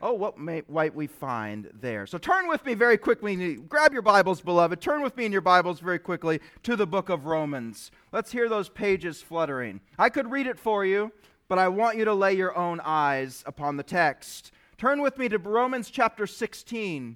Oh, 0.02 0.14
what 0.14 0.38
might 0.38 0.96
we 0.96 1.08
find 1.08 1.70
there? 1.74 2.06
So 2.06 2.18
turn 2.18 2.48
with 2.48 2.66
me 2.66 2.74
very 2.74 2.98
quickly. 2.98 3.56
Grab 3.56 3.94
your 3.94 4.02
Bibles, 4.02 4.42
beloved. 4.42 4.82
Turn 4.82 5.02
with 5.02 5.16
me 5.16 5.26
in 5.26 5.32
your 5.32 5.42
Bibles 5.42 5.80
very 5.80 6.00
quickly 6.00 6.42
to 6.64 6.76
the 6.76 6.86
book 6.86 7.10
of 7.10 7.26
Romans. 7.26 7.92
Let's 8.12 8.32
hear 8.32 8.50
those 8.50 8.68
pages 8.68 9.22
fluttering. 9.22 9.80
I 9.98 10.10
could 10.10 10.30
read 10.30 10.48
it 10.48 10.60
for 10.60 10.86
you, 10.86 11.14
but 11.48 11.58
I 11.58 11.70
want 11.70 11.98
you 11.98 12.06
to 12.06 12.14
lay 12.14 12.34
your 12.34 12.56
own 12.58 12.82
eyes 12.84 13.42
upon 13.48 13.78
the 13.78 13.84
text. 13.84 14.52
Turn 14.78 15.02
with 15.02 15.18
me 15.18 15.30
to 15.30 15.38
Romans 15.38 15.90
chapter 15.90 16.28
16. 16.28 17.16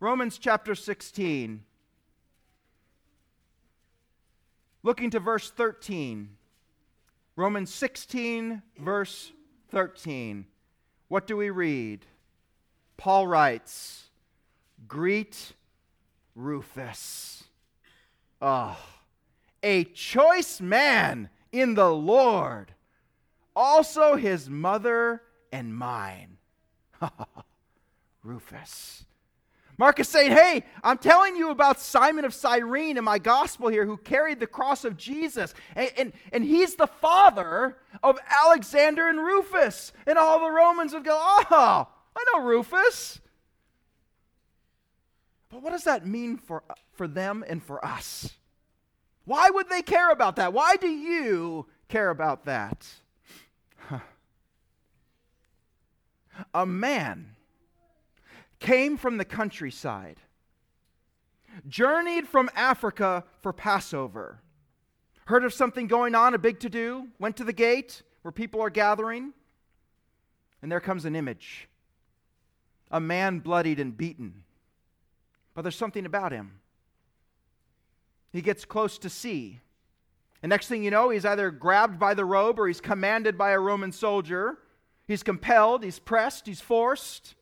Romans 0.00 0.38
chapter 0.38 0.74
16. 0.74 1.62
Looking 4.84 5.08
to 5.10 5.18
verse 5.18 5.50
13. 5.50 6.28
Romans 7.36 7.74
16, 7.74 8.62
verse 8.78 9.32
13. 9.70 10.46
What 11.08 11.26
do 11.26 11.36
we 11.38 11.48
read? 11.48 12.04
Paul 12.98 13.26
writes, 13.26 14.04
Greet 14.86 15.54
Rufus. 16.34 17.44
Ah, 18.42 18.78
oh, 18.78 19.00
a 19.62 19.84
choice 19.84 20.60
man 20.60 21.30
in 21.50 21.74
the 21.74 21.90
Lord, 21.90 22.74
also 23.56 24.16
his 24.16 24.50
mother 24.50 25.22
and 25.50 25.74
mine. 25.74 26.36
Rufus. 28.22 29.06
Mark 29.76 29.98
is 29.98 30.08
saying, 30.08 30.32
Hey, 30.32 30.64
I'm 30.82 30.98
telling 30.98 31.36
you 31.36 31.50
about 31.50 31.80
Simon 31.80 32.24
of 32.24 32.34
Cyrene 32.34 32.96
in 32.96 33.04
my 33.04 33.18
gospel 33.18 33.68
here 33.68 33.86
who 33.86 33.96
carried 33.96 34.40
the 34.40 34.46
cross 34.46 34.84
of 34.84 34.96
Jesus. 34.96 35.54
And, 35.74 35.90
and, 35.96 36.12
and 36.32 36.44
he's 36.44 36.76
the 36.76 36.86
father 36.86 37.76
of 38.02 38.18
Alexander 38.44 39.08
and 39.08 39.18
Rufus. 39.18 39.92
And 40.06 40.18
all 40.18 40.40
the 40.40 40.50
Romans 40.50 40.92
would 40.92 41.04
go, 41.04 41.16
Oh, 41.20 41.44
ah, 41.50 41.88
I 42.16 42.24
know 42.32 42.44
Rufus. 42.44 43.20
But 45.50 45.62
what 45.62 45.70
does 45.70 45.84
that 45.84 46.06
mean 46.06 46.36
for, 46.36 46.62
for 46.92 47.06
them 47.06 47.44
and 47.46 47.62
for 47.62 47.84
us? 47.84 48.34
Why 49.24 49.50
would 49.50 49.68
they 49.68 49.82
care 49.82 50.10
about 50.10 50.36
that? 50.36 50.52
Why 50.52 50.76
do 50.76 50.88
you 50.88 51.66
care 51.88 52.10
about 52.10 52.44
that? 52.44 52.86
A 56.54 56.66
man 56.66 57.36
came 58.58 58.96
from 58.96 59.16
the 59.16 59.24
countryside, 59.24 60.20
journeyed 61.68 62.26
from 62.26 62.50
Africa 62.54 63.24
for 63.40 63.52
Passover, 63.52 64.40
heard 65.26 65.44
of 65.44 65.54
something 65.54 65.86
going 65.86 66.14
on, 66.14 66.34
a 66.34 66.38
big 66.38 66.60
to 66.60 66.68
do, 66.68 67.08
went 67.18 67.36
to 67.36 67.44
the 67.44 67.52
gate 67.52 68.02
where 68.22 68.32
people 68.32 68.60
are 68.60 68.70
gathering, 68.70 69.32
and 70.62 70.70
there 70.70 70.80
comes 70.80 71.04
an 71.04 71.16
image 71.16 71.68
a 72.90 73.00
man 73.00 73.40
bloodied 73.40 73.80
and 73.80 73.96
beaten. 73.96 74.44
But 75.54 75.62
there's 75.62 75.74
something 75.74 76.06
about 76.06 76.30
him. 76.30 76.60
He 78.32 78.40
gets 78.40 78.64
close 78.64 78.98
to 78.98 79.10
see. 79.10 79.60
And 80.42 80.50
next 80.50 80.68
thing 80.68 80.84
you 80.84 80.92
know, 80.92 81.10
he's 81.10 81.24
either 81.24 81.50
grabbed 81.50 81.98
by 81.98 82.14
the 82.14 82.24
robe 82.24 82.58
or 82.58 82.68
he's 82.68 82.80
commanded 82.80 83.36
by 83.36 83.50
a 83.50 83.58
Roman 83.58 83.90
soldier. 83.90 84.58
He's 85.08 85.24
compelled, 85.24 85.82
he's 85.82 85.98
pressed, 85.98 86.46
he's 86.46 86.60
forced 86.60 87.34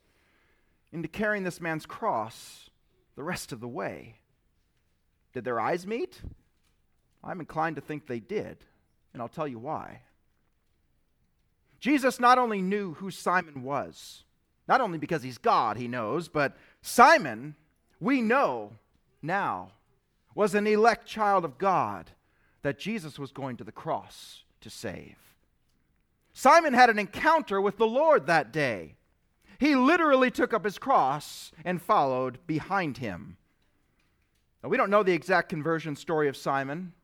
into 0.93 1.09
carrying 1.09 1.45
this 1.45 1.61
man's 1.61 1.87
cross 1.87 2.71
the 3.17 3.23
rest 3.23 3.53
of 3.53 3.61
the 3.61 3.69
way. 3.69 4.17
Did 5.33 5.45
their 5.45 5.61
eyes 5.61 5.87
meet? 5.87 6.21
I'm 7.25 7.41
inclined 7.41 7.77
to 7.77 7.83
think 7.83 8.07
they 8.07 8.21
did, 8.21 8.59
and 9.13 9.23
I'll 9.23 9.29
tell 9.29 9.49
you 9.49 9.59
why. 9.59 10.03
Jesus 11.81 12.21
not 12.21 12.39
only 12.39 12.63
knew 12.63 12.95
who 12.95 13.11
Simon 13.11 13.63
was, 13.63 14.25
not 14.69 14.81
only 14.81 14.99
because 14.99 15.23
he's 15.23 15.39
God, 15.39 15.77
he 15.77 15.89
knows, 15.89 16.29
but 16.29 16.57
Simon, 16.81 17.57
we 18.01 18.21
know 18.23 18.73
now, 19.21 19.73
was 20.35 20.55
an 20.55 20.67
elect 20.67 21.07
child 21.07 21.45
of 21.45 21.59
God 21.59 22.11
that 22.63 22.79
Jesus 22.79 23.19
was 23.19 23.33
going 23.33 23.57
to 23.57 23.65
the 23.65 23.73
cross 23.73 24.45
to 24.61 24.71
save. 24.71 25.17
Simon 26.33 26.73
had 26.73 26.89
an 26.89 26.99
encounter 26.99 27.61
with 27.61 27.77
the 27.77 27.87
Lord 27.87 28.27
that 28.27 28.53
day. 28.53 28.95
He 29.63 29.77
literally 29.77 30.33
took 30.33 30.53
up 30.53 30.65
his 30.65 30.77
cross 30.77 31.53
and 31.65 31.81
followed 31.81 32.45
behind 32.49 32.99
him. 32.99 33.37
Now, 34.61 34.69
we 34.69 34.77
don't 34.77 34.91
know 34.91 35.05
the 35.05 35.13
exact 35.13 35.51
conversion 35.51 35.95
story 35.95 36.27
of 36.27 36.37
Simon, 36.37 36.95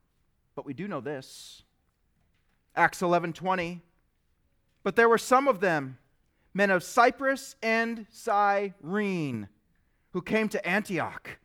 but 0.56 0.66
we 0.66 0.74
do 0.74 0.88
know 0.88 1.00
this. 1.00 1.62
Acts 2.74 3.00
11:20. 3.00 3.80
But 4.82 4.96
there 4.96 5.08
were 5.08 5.18
some 5.18 5.46
of 5.46 5.60
them, 5.60 5.98
men 6.52 6.72
of 6.72 6.82
Cyprus 6.82 7.54
and 7.62 8.08
Cyrene, 8.10 9.48
who 10.12 10.20
came 10.20 10.48
to 10.48 10.68
Antioch 10.68 11.38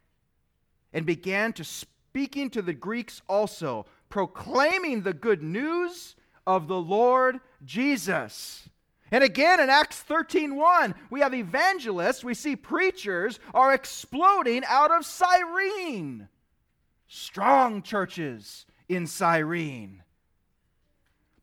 and 0.94 1.06
began 1.06 1.54
to 1.54 1.64
speaking 1.64 2.50
to 2.50 2.64
the 2.64 2.74
Greeks 2.74 3.22
also, 3.30 3.86
proclaiming 4.10 5.04
the 5.04 5.14
good 5.14 5.44
news 5.44 6.16
of 6.48 6.68
the 6.68 6.82
Lord 6.82 7.40
Jesus. 7.64 8.68
And 9.14 9.24
again 9.24 9.60
in 9.60 9.70
Acts 9.70 10.02
13:1, 10.02 10.96
we 11.12 11.20
have 11.20 11.36
evangelists, 11.36 12.24
we 12.24 12.34
see 12.34 12.56
preachers 12.56 13.40
are 13.54 13.72
exploding 13.72 14.64
out 14.66 14.90
of 14.90 15.06
Cyrene. 15.06 16.30
Strong 17.08 17.84
churches 17.84 18.66
in 18.90 19.06
Cyrene. 19.06 20.02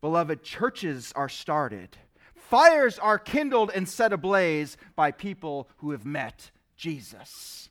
Beloved, 0.00 0.42
churches 0.42 1.12
are 1.14 1.28
started. 1.28 1.96
Fires 2.34 2.98
are 2.98 3.20
kindled 3.20 3.70
and 3.72 3.88
set 3.88 4.12
ablaze 4.12 4.76
by 4.96 5.12
people 5.12 5.70
who 5.76 5.92
have 5.92 6.04
met 6.04 6.50
Jesus. 6.76 7.70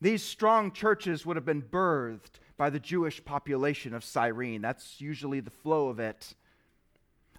These 0.00 0.22
strong 0.22 0.70
churches 0.70 1.26
would 1.26 1.36
have 1.36 1.44
been 1.44 1.60
birthed 1.60 2.38
by 2.56 2.70
the 2.70 2.78
Jewish 2.78 3.24
population 3.24 3.94
of 3.94 4.04
Cyrene. 4.04 4.62
That's 4.62 5.00
usually 5.00 5.40
the 5.40 5.50
flow 5.50 5.88
of 5.88 5.98
it. 5.98 6.36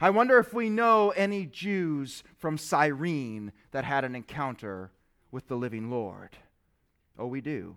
I 0.03 0.09
wonder 0.09 0.39
if 0.39 0.51
we 0.51 0.67
know 0.67 1.11
any 1.11 1.45
Jews 1.45 2.23
from 2.35 2.57
Cyrene 2.57 3.51
that 3.69 3.85
had 3.85 4.03
an 4.03 4.15
encounter 4.15 4.89
with 5.31 5.47
the 5.47 5.55
living 5.55 5.91
Lord. 5.91 6.35
Oh, 7.19 7.27
we 7.27 7.39
do. 7.39 7.75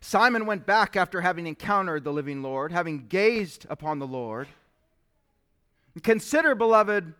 Simon 0.00 0.46
went 0.46 0.64
back 0.64 0.96
after 0.96 1.20
having 1.20 1.46
encountered 1.46 2.04
the 2.04 2.12
living 2.12 2.42
Lord, 2.42 2.72
having 2.72 3.06
gazed 3.06 3.66
upon 3.68 3.98
the 3.98 4.06
Lord. 4.06 4.48
Consider, 6.02 6.54
beloved, 6.54 7.12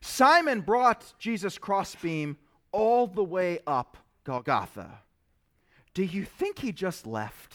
Simon 0.00 0.60
brought 0.60 1.14
Jesus' 1.20 1.58
crossbeam 1.58 2.36
all 2.72 3.06
the 3.06 3.22
way 3.22 3.60
up 3.64 3.96
Golgotha. 4.24 4.98
Do 5.94 6.02
you 6.02 6.24
think 6.24 6.58
he 6.58 6.72
just 6.72 7.06
left? 7.06 7.54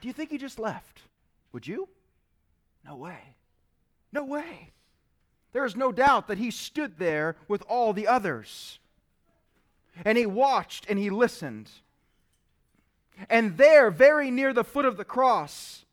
Do 0.00 0.08
you 0.08 0.14
think 0.14 0.30
he 0.30 0.38
just 0.38 0.58
left? 0.58 1.02
Would 1.52 1.66
you? 1.66 1.88
No 2.84 2.96
way. 2.96 3.36
No 4.12 4.24
way. 4.24 4.72
There 5.52 5.64
is 5.64 5.76
no 5.76 5.92
doubt 5.92 6.28
that 6.28 6.38
he 6.38 6.50
stood 6.50 6.98
there 6.98 7.36
with 7.46 7.62
all 7.68 7.92
the 7.92 8.06
others. 8.06 8.78
And 10.04 10.16
he 10.16 10.26
watched 10.26 10.86
and 10.88 10.98
he 10.98 11.10
listened. 11.10 11.70
And 13.28 13.56
there, 13.56 13.90
very 13.90 14.30
near 14.30 14.52
the 14.52 14.64
foot 14.64 14.84
of 14.84 14.96
the 14.96 15.04
cross, 15.04 15.84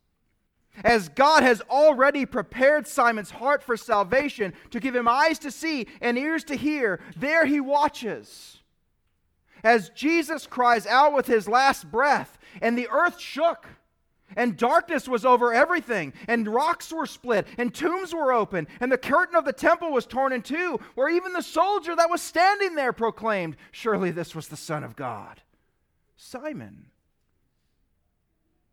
as 0.84 1.08
God 1.08 1.42
has 1.42 1.62
already 1.62 2.26
prepared 2.26 2.86
Simon's 2.86 3.30
heart 3.30 3.62
for 3.62 3.76
salvation 3.76 4.52
to 4.70 4.80
give 4.80 4.94
him 4.94 5.08
eyes 5.08 5.38
to 5.40 5.50
see 5.50 5.86
and 6.00 6.18
ears 6.18 6.44
to 6.44 6.54
hear, 6.54 7.00
there 7.16 7.46
he 7.46 7.60
watches. 7.60 8.58
As 9.64 9.88
Jesus 9.90 10.46
cries 10.46 10.86
out 10.86 11.14
with 11.14 11.26
his 11.26 11.48
last 11.48 11.90
breath, 11.90 12.38
and 12.60 12.76
the 12.76 12.88
earth 12.88 13.18
shook 13.18 13.66
and 14.34 14.56
darkness 14.56 15.06
was 15.06 15.24
over 15.24 15.52
everything, 15.54 16.12
and 16.26 16.48
rocks 16.48 16.92
were 16.92 17.06
split, 17.06 17.46
and 17.58 17.72
tombs 17.72 18.12
were 18.12 18.32
open, 18.32 18.66
and 18.80 18.90
the 18.90 18.98
curtain 18.98 19.36
of 19.36 19.44
the 19.44 19.52
temple 19.52 19.92
was 19.92 20.06
torn 20.06 20.32
in 20.32 20.42
two, 20.42 20.80
where 20.94 21.08
even 21.08 21.32
the 21.32 21.42
soldier 21.42 21.94
that 21.94 22.10
was 22.10 22.20
standing 22.20 22.74
there 22.74 22.92
proclaimed, 22.92 23.56
Surely 23.70 24.10
this 24.10 24.34
was 24.34 24.48
the 24.48 24.56
Son 24.56 24.82
of 24.82 24.96
God. 24.96 25.42
Simon, 26.16 26.86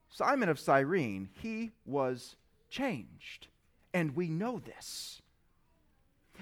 Simon 0.09 0.49
of 0.49 0.59
Cyrene, 0.59 1.29
he 1.41 1.71
was 1.85 2.35
changed. 2.69 3.47
And 3.93 4.15
we 4.15 4.27
know 4.27 4.59
this. 4.59 5.21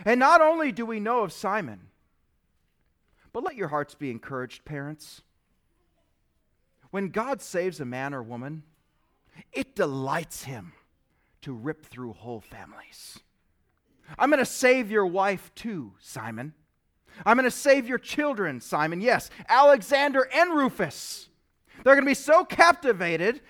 And 0.06 0.20
not 0.20 0.42
only 0.42 0.72
do 0.72 0.86
we 0.86 1.00
know 1.00 1.24
of 1.24 1.34
Simon, 1.34 1.88
but 3.34 3.44
let 3.44 3.56
your 3.56 3.70
hearts 3.70 3.96
be 3.96 4.12
encouraged, 4.12 4.66
parents. 4.66 5.22
When 6.92 7.10
God 7.10 7.42
saves 7.42 7.80
a 7.80 7.86
man 7.86 8.14
or 8.14 8.22
woman, 8.22 8.64
it 9.52 9.76
delights 9.76 10.44
him 10.44 10.74
to 11.42 11.54
rip 11.54 11.86
through 11.86 12.14
whole 12.14 12.42
families. 12.42 13.20
I'm 14.18 14.30
going 14.30 14.44
to 14.44 14.46
save 14.46 14.92
your 14.92 15.06
wife 15.06 15.52
too, 15.56 15.94
Simon. 16.00 16.54
I'm 17.26 17.38
going 17.38 17.50
to 17.50 17.52
save 17.52 17.88
your 17.88 17.98
children, 17.98 18.62
Simon. 18.62 19.02
Yes, 19.02 19.30
Alexander 19.48 20.28
and 20.34 20.54
Rufus. 20.54 21.30
They're 21.84 21.96
going 21.96 22.06
to 22.06 22.10
be 22.10 22.16
so 22.16 22.44
captivated 22.44 23.42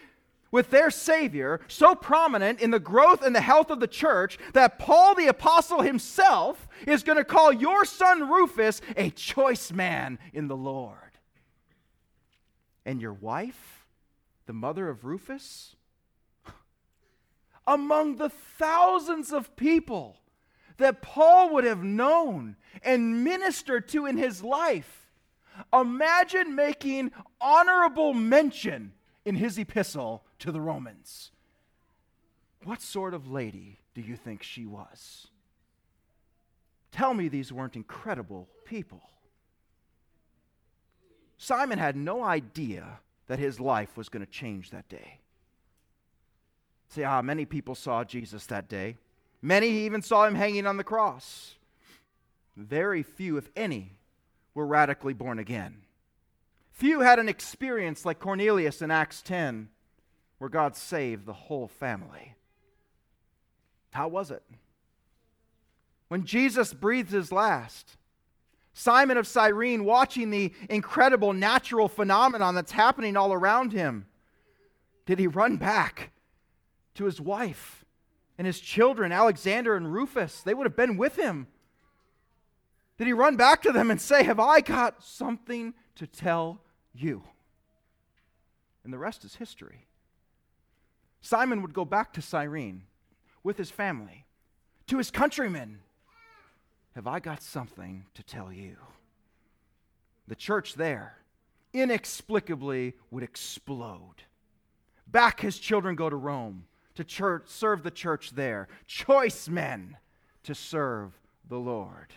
with 0.52 0.70
their 0.70 0.92
Savior, 0.92 1.62
so 1.68 1.96
prominent 1.96 2.60
in 2.60 2.72
the 2.72 2.80
growth 2.80 3.24
and 3.24 3.34
the 3.34 3.42
health 3.42 3.70
of 3.70 3.80
the 3.80 3.88
church, 3.88 4.38
that 4.54 4.80
Paul 4.80 5.16
the 5.16 5.28
Apostle 5.28 5.82
himself 5.82 6.68
is 6.86 7.04
going 7.04 7.18
to 7.18 7.24
call 7.24 7.54
your 7.54 7.86
son 7.86 8.30
Rufus 8.30 8.82
a 8.98 9.10
choice 9.12 9.72
man 9.72 10.20
in 10.34 10.48
the 10.48 10.58
Lord. 10.58 10.98
And 12.86 13.02
your 13.02 13.14
wife? 13.14 13.81
The 14.46 14.54
mother 14.54 14.90
of 14.90 15.06
Rufus? 15.06 15.76
Among 17.68 18.16
the 18.16 18.30
thousands 18.30 19.32
of 19.32 19.56
people 19.56 20.18
that 20.78 21.02
Paul 21.02 21.54
would 21.54 21.64
have 21.64 21.84
known 21.84 22.56
and 22.84 23.24
ministered 23.24 23.88
to 23.90 24.06
in 24.06 24.18
his 24.18 24.44
life, 24.44 25.12
imagine 25.74 26.56
making 26.56 27.12
honorable 27.40 28.14
mention 28.14 28.94
in 29.26 29.36
his 29.36 29.58
epistle 29.58 30.24
to 30.40 30.52
the 30.52 30.62
Romans. 30.62 31.32
What 32.64 32.82
sort 32.82 33.14
of 33.14 33.30
lady 33.30 33.80
do 33.94 34.02
you 34.02 34.16
think 34.16 34.44
she 34.44 34.66
was? 34.66 35.28
Tell 36.92 37.14
me 37.14 37.28
these 37.28 37.54
weren't 37.54 37.76
incredible 37.76 38.50
people. 38.66 39.02
Simon 41.38 41.80
had 41.80 41.96
no 41.96 42.24
idea 42.24 43.00
that 43.28 43.40
his 43.40 43.60
life 43.60 43.98
was 43.98 44.10
going 44.10 44.26
to 44.26 44.32
change 44.32 44.72
that 44.72 44.90
day. 44.90 45.20
See, 46.90 47.04
ah, 47.04 47.22
many 47.22 47.46
people 47.46 47.76
saw 47.76 48.04
Jesus 48.04 48.46
that 48.48 48.68
day. 48.68 48.98
Many 49.42 49.70
even 49.70 50.02
saw 50.02 50.26
him 50.26 50.36
hanging 50.36 50.68
on 50.68 50.78
the 50.78 50.84
cross. 50.84 51.56
Very 52.58 53.02
few, 53.02 53.38
if 53.38 53.50
any, 53.56 53.94
were 54.54 54.66
radically 54.66 55.14
born 55.14 55.40
again. 55.40 55.84
Few 56.72 57.02
had 57.02 57.20
an 57.20 57.30
experience 57.30 58.06
like 58.06 58.20
Cornelius 58.20 58.82
in 58.82 58.92
Acts 58.92 59.22
10, 59.22 59.70
where 60.38 60.50
God 60.50 60.76
saved 60.76 61.26
the 61.26 61.34
whole 61.34 61.68
family. 61.68 62.36
How 63.92 64.08
was 64.08 64.32
it? 64.32 64.44
When 66.08 66.26
Jesus 66.26 66.74
breathed 66.74 67.12
his 67.12 67.32
last, 67.32 67.96
Simon 68.74 69.18
of 69.18 69.28
Cyrene 69.28 69.84
watching 69.84 70.30
the 70.30 70.54
incredible 70.70 71.34
natural 71.34 71.88
phenomenon 71.88 72.56
that's 72.56 72.72
happening 72.72 73.18
all 73.18 73.34
around 73.34 73.74
him. 73.74 74.06
Did 75.06 75.20
he 75.20 75.28
run 75.28 75.58
back 75.58 76.12
to 76.96 77.06
his 77.06 77.20
wife 77.20 77.84
and 78.38 78.48
his 78.48 78.60
children, 78.60 79.12
Alexander 79.12 79.76
and 79.76 79.92
Rufus? 79.92 80.42
They 80.42 80.54
would 80.54 80.66
have 80.66 80.76
been 80.76 80.98
with 80.98 81.18
him. 81.18 81.48
Did 82.98 83.08
he 83.08 83.14
run 83.14 83.36
back 83.36 83.62
to 83.64 83.72
them 83.72 83.92
and 83.92 84.00
say, 84.00 84.24
Have 84.24 84.40
I 84.40 84.62
got 84.62 85.04
something 85.04 85.74
to 85.96 86.08
tell 86.08 86.62
you? 86.94 87.24
And 88.84 88.94
the 88.94 88.98
rest 88.98 89.26
is 89.26 89.36
history. 89.36 89.88
Simon 91.22 91.62
would 91.62 91.74
go 91.74 91.86
back 91.86 92.14
to 92.14 92.22
Cyrene 92.22 92.84
with 93.44 93.58
his 93.58 93.70
family, 93.70 94.26
to 94.88 94.98
his 94.98 95.12
countrymen 95.12 95.80
have 96.96 97.08
I 97.08 97.20
got 97.20 97.42
something 97.42 98.06
to 98.14 98.24
tell 98.24 98.52
you? 98.52 98.78
The 100.28 100.36
church 100.36 100.76
there 100.76 101.18
inexplicably 101.74 102.94
would 103.10 103.24
explode. 103.24 104.24
Back 105.08 105.40
his 105.40 105.58
children 105.58 105.96
go 105.96 106.10
to 106.10 106.16
Rome 106.16 106.66
to 106.96 107.04
church, 107.04 107.44
serve 107.48 107.84
the 107.84 107.92
church 107.92 108.32
there. 108.32 108.68
Choice 108.86 109.48
men 109.48 109.98
to 110.44 110.54
serve 110.54 111.18
the 111.48 111.58
Lord. 111.58 112.14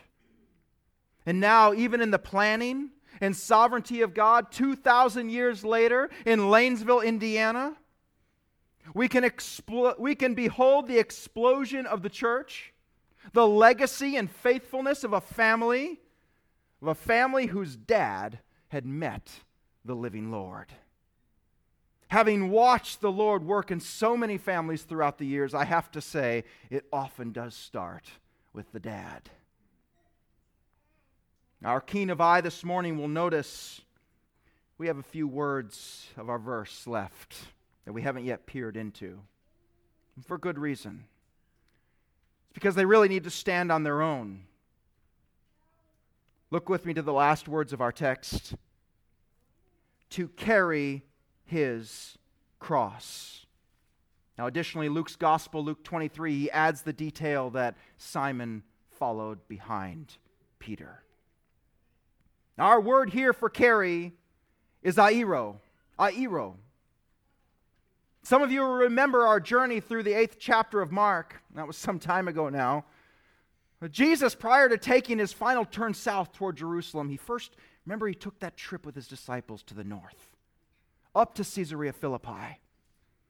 And 1.27 1.41
now, 1.41 1.72
even 1.72 2.01
in 2.01 2.11
the 2.11 2.18
planning 2.18 2.91
and 3.20 3.35
sovereignty 3.35 4.03
of 4.03 4.12
God, 4.12 4.53
2,000 4.53 5.31
years 5.31 5.64
later 5.64 6.11
in 6.27 6.41
Lanesville, 6.41 7.05
Indiana, 7.05 7.77
we 8.93 9.09
can, 9.09 9.25
expl- 9.25 9.99
we 9.99 10.14
can 10.14 10.35
behold 10.35 10.87
the 10.87 10.99
explosion 10.99 11.87
of 11.87 12.03
the 12.03 12.11
church 12.11 12.74
the 13.33 13.47
legacy 13.47 14.16
and 14.16 14.31
faithfulness 14.31 15.05
of 15.05 15.12
a 15.12 15.20
family, 15.20 16.01
of 16.83 16.89
a 16.89 16.95
family 16.95 17.47
whose 17.47 17.77
dad 17.77 18.39
had 18.68 18.87
met 18.87 19.31
the 19.85 19.95
living 19.95 20.31
Lord. 20.31 20.72
Having 22.09 22.51
watched 22.51 23.01
the 23.01 23.11
Lord 23.11 23.45
work 23.45 23.70
in 23.70 23.81
so 23.81 24.16
many 24.16 24.39
families 24.39 24.83
throughout 24.83 25.18
the 25.18 25.27
years, 25.27 25.55
I 25.55 25.64
have 25.64 25.91
to 25.93 26.01
say 26.01 26.45
it 26.70 26.87
often 26.93 27.33
does 27.33 27.55
start 27.55 28.05
with 28.53 28.70
the 28.72 28.81
dad. 28.81 29.31
Our 31.64 31.81
keen 31.81 32.11
of 32.11 32.20
eye 32.20 32.41
this 32.41 32.62
morning 32.62 32.99
will 32.99 33.09
notice 33.09 33.81
we 34.77 34.87
have 34.87 34.99
a 34.99 35.03
few 35.03 35.27
words 35.27 36.07
of 36.16 36.29
our 36.29 36.39
verse 36.39 36.87
left 36.87 37.35
that 37.85 37.93
we 37.93 38.03
haven't 38.03 38.27
yet 38.27 38.47
peered 38.47 38.77
into. 38.77 39.20
For 40.27 40.37
good 40.37 40.59
reason. 40.59 41.05
Because 42.55 42.74
they 42.74 42.86
really 42.86 43.09
need 43.09 43.24
to 43.24 43.30
stand 43.30 43.70
on 43.70 43.82
their 43.82 44.00
own. 44.00 44.44
Look 46.50 46.68
with 46.68 46.86
me 46.86 46.94
to 46.94 47.02
the 47.02 47.12
last 47.12 47.48
words 47.48 47.72
of 47.72 47.80
our 47.80 47.92
text 47.92 48.55
to 50.11 50.28
carry 50.28 51.02
his 51.44 52.16
cross. 52.61 53.46
Now, 54.38 54.46
additionally, 54.46 54.88
Luke's 54.88 55.16
gospel, 55.16 55.64
Luke 55.64 55.84
23, 55.84 56.38
he 56.38 56.50
adds 56.50 56.82
the 56.82 56.92
detail 56.92 57.50
that 57.50 57.76
Simon 57.98 58.62
followed 58.98 59.46
behind 59.48 60.16
Peter. 60.59 61.02
Now, 62.57 62.66
our 62.66 62.80
word 62.80 63.11
here 63.11 63.32
for 63.32 63.48
carry 63.48 64.12
is 64.82 64.96
airo. 64.96 65.57
Airo. 65.98 66.55
Some 68.25 68.41
of 68.41 68.51
you 68.51 68.62
will 68.62 68.72
remember 68.72 69.27
our 69.27 69.39
journey 69.39 69.81
through 69.81 70.03
the 70.03 70.14
eighth 70.14 70.39
chapter 70.39 70.81
of 70.81 70.91
Mark. 70.91 71.43
That 71.55 71.66
was 71.66 71.77
some 71.77 71.99
time 71.99 72.27
ago 72.27 72.49
now. 72.49 72.87
But 73.81 73.93
Jesus, 73.93 74.35
prior 74.35 74.66
to 74.70 74.79
taking 74.79 75.18
his 75.18 75.35
final 75.35 75.66
turn 75.66 75.93
south 75.93 76.33
toward 76.33 76.57
Jerusalem, 76.57 77.11
he 77.11 77.18
first, 77.18 77.55
remember, 77.85 78.09
he 78.09 78.14
took 78.14 78.41
that 78.41 78.57
trip 78.57 78.87
with 78.87 78.95
his 78.95 79.07
disciples 79.09 79.62
to 79.64 79.75
the 79.75 79.85
north, 79.85 80.31
up 81.14 81.35
to 81.35 81.45
Caesarea 81.45 81.93
Philippi. 81.93 82.61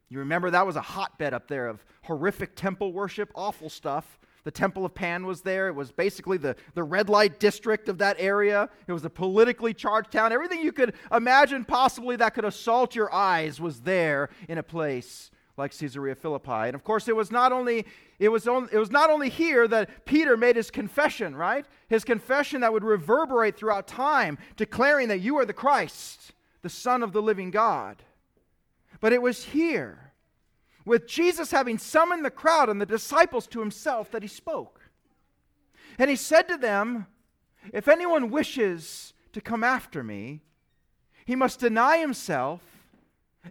You 0.08 0.20
remember 0.20 0.48
that 0.50 0.64
was 0.64 0.76
a 0.76 0.80
hotbed 0.80 1.34
up 1.34 1.48
there 1.48 1.66
of 1.66 1.84
horrific 2.04 2.54
temple 2.54 2.92
worship, 2.92 3.32
awful 3.34 3.70
stuff. 3.70 4.20
The 4.44 4.50
Temple 4.50 4.84
of 4.84 4.94
Pan 4.94 5.26
was 5.26 5.40
there. 5.40 5.68
It 5.68 5.74
was 5.74 5.90
basically 5.90 6.36
the, 6.36 6.54
the 6.74 6.82
red 6.82 7.08
light 7.08 7.40
district 7.40 7.88
of 7.88 7.98
that 7.98 8.16
area. 8.18 8.68
It 8.86 8.92
was 8.92 9.04
a 9.04 9.10
politically 9.10 9.72
charged 9.72 10.12
town. 10.12 10.32
Everything 10.32 10.60
you 10.60 10.72
could 10.72 10.94
imagine 11.10 11.64
possibly 11.64 12.16
that 12.16 12.34
could 12.34 12.44
assault 12.44 12.94
your 12.94 13.12
eyes 13.12 13.58
was 13.58 13.80
there 13.80 14.28
in 14.48 14.58
a 14.58 14.62
place 14.62 15.30
like 15.56 15.76
Caesarea 15.76 16.14
Philippi. 16.14 16.50
And 16.50 16.74
of 16.74 16.84
course, 16.84 17.08
it 17.08 17.16
was 17.16 17.30
not 17.30 17.52
only 17.52 17.86
it 18.18 18.28
was, 18.28 18.46
on, 18.46 18.68
it 18.70 18.78
was 18.78 18.90
not 18.90 19.10
only 19.10 19.28
here 19.28 19.66
that 19.66 20.04
Peter 20.04 20.36
made 20.36 20.56
his 20.56 20.70
confession, 20.70 21.34
right? 21.34 21.66
His 21.88 22.04
confession 22.04 22.60
that 22.60 22.72
would 22.72 22.84
reverberate 22.84 23.56
throughout 23.56 23.88
time, 23.88 24.38
declaring 24.56 25.08
that 25.08 25.18
you 25.18 25.36
are 25.36 25.44
the 25.44 25.52
Christ, 25.52 26.32
the 26.62 26.68
Son 26.68 27.02
of 27.02 27.12
the 27.12 27.22
living 27.22 27.50
God. 27.50 28.02
But 29.00 29.12
it 29.12 29.20
was 29.20 29.44
here 29.44 30.03
with 30.84 31.06
Jesus 31.06 31.50
having 31.50 31.78
summoned 31.78 32.24
the 32.24 32.30
crowd 32.30 32.68
and 32.68 32.80
the 32.80 32.86
disciples 32.86 33.46
to 33.48 33.60
himself 33.60 34.10
that 34.10 34.22
he 34.22 34.28
spoke. 34.28 34.80
And 35.98 36.10
he 36.10 36.16
said 36.16 36.48
to 36.48 36.56
them, 36.56 37.06
If 37.72 37.88
anyone 37.88 38.30
wishes 38.30 39.14
to 39.32 39.40
come 39.40 39.64
after 39.64 40.02
me, 40.02 40.40
he 41.24 41.34
must 41.34 41.60
deny 41.60 41.98
himself 41.98 42.60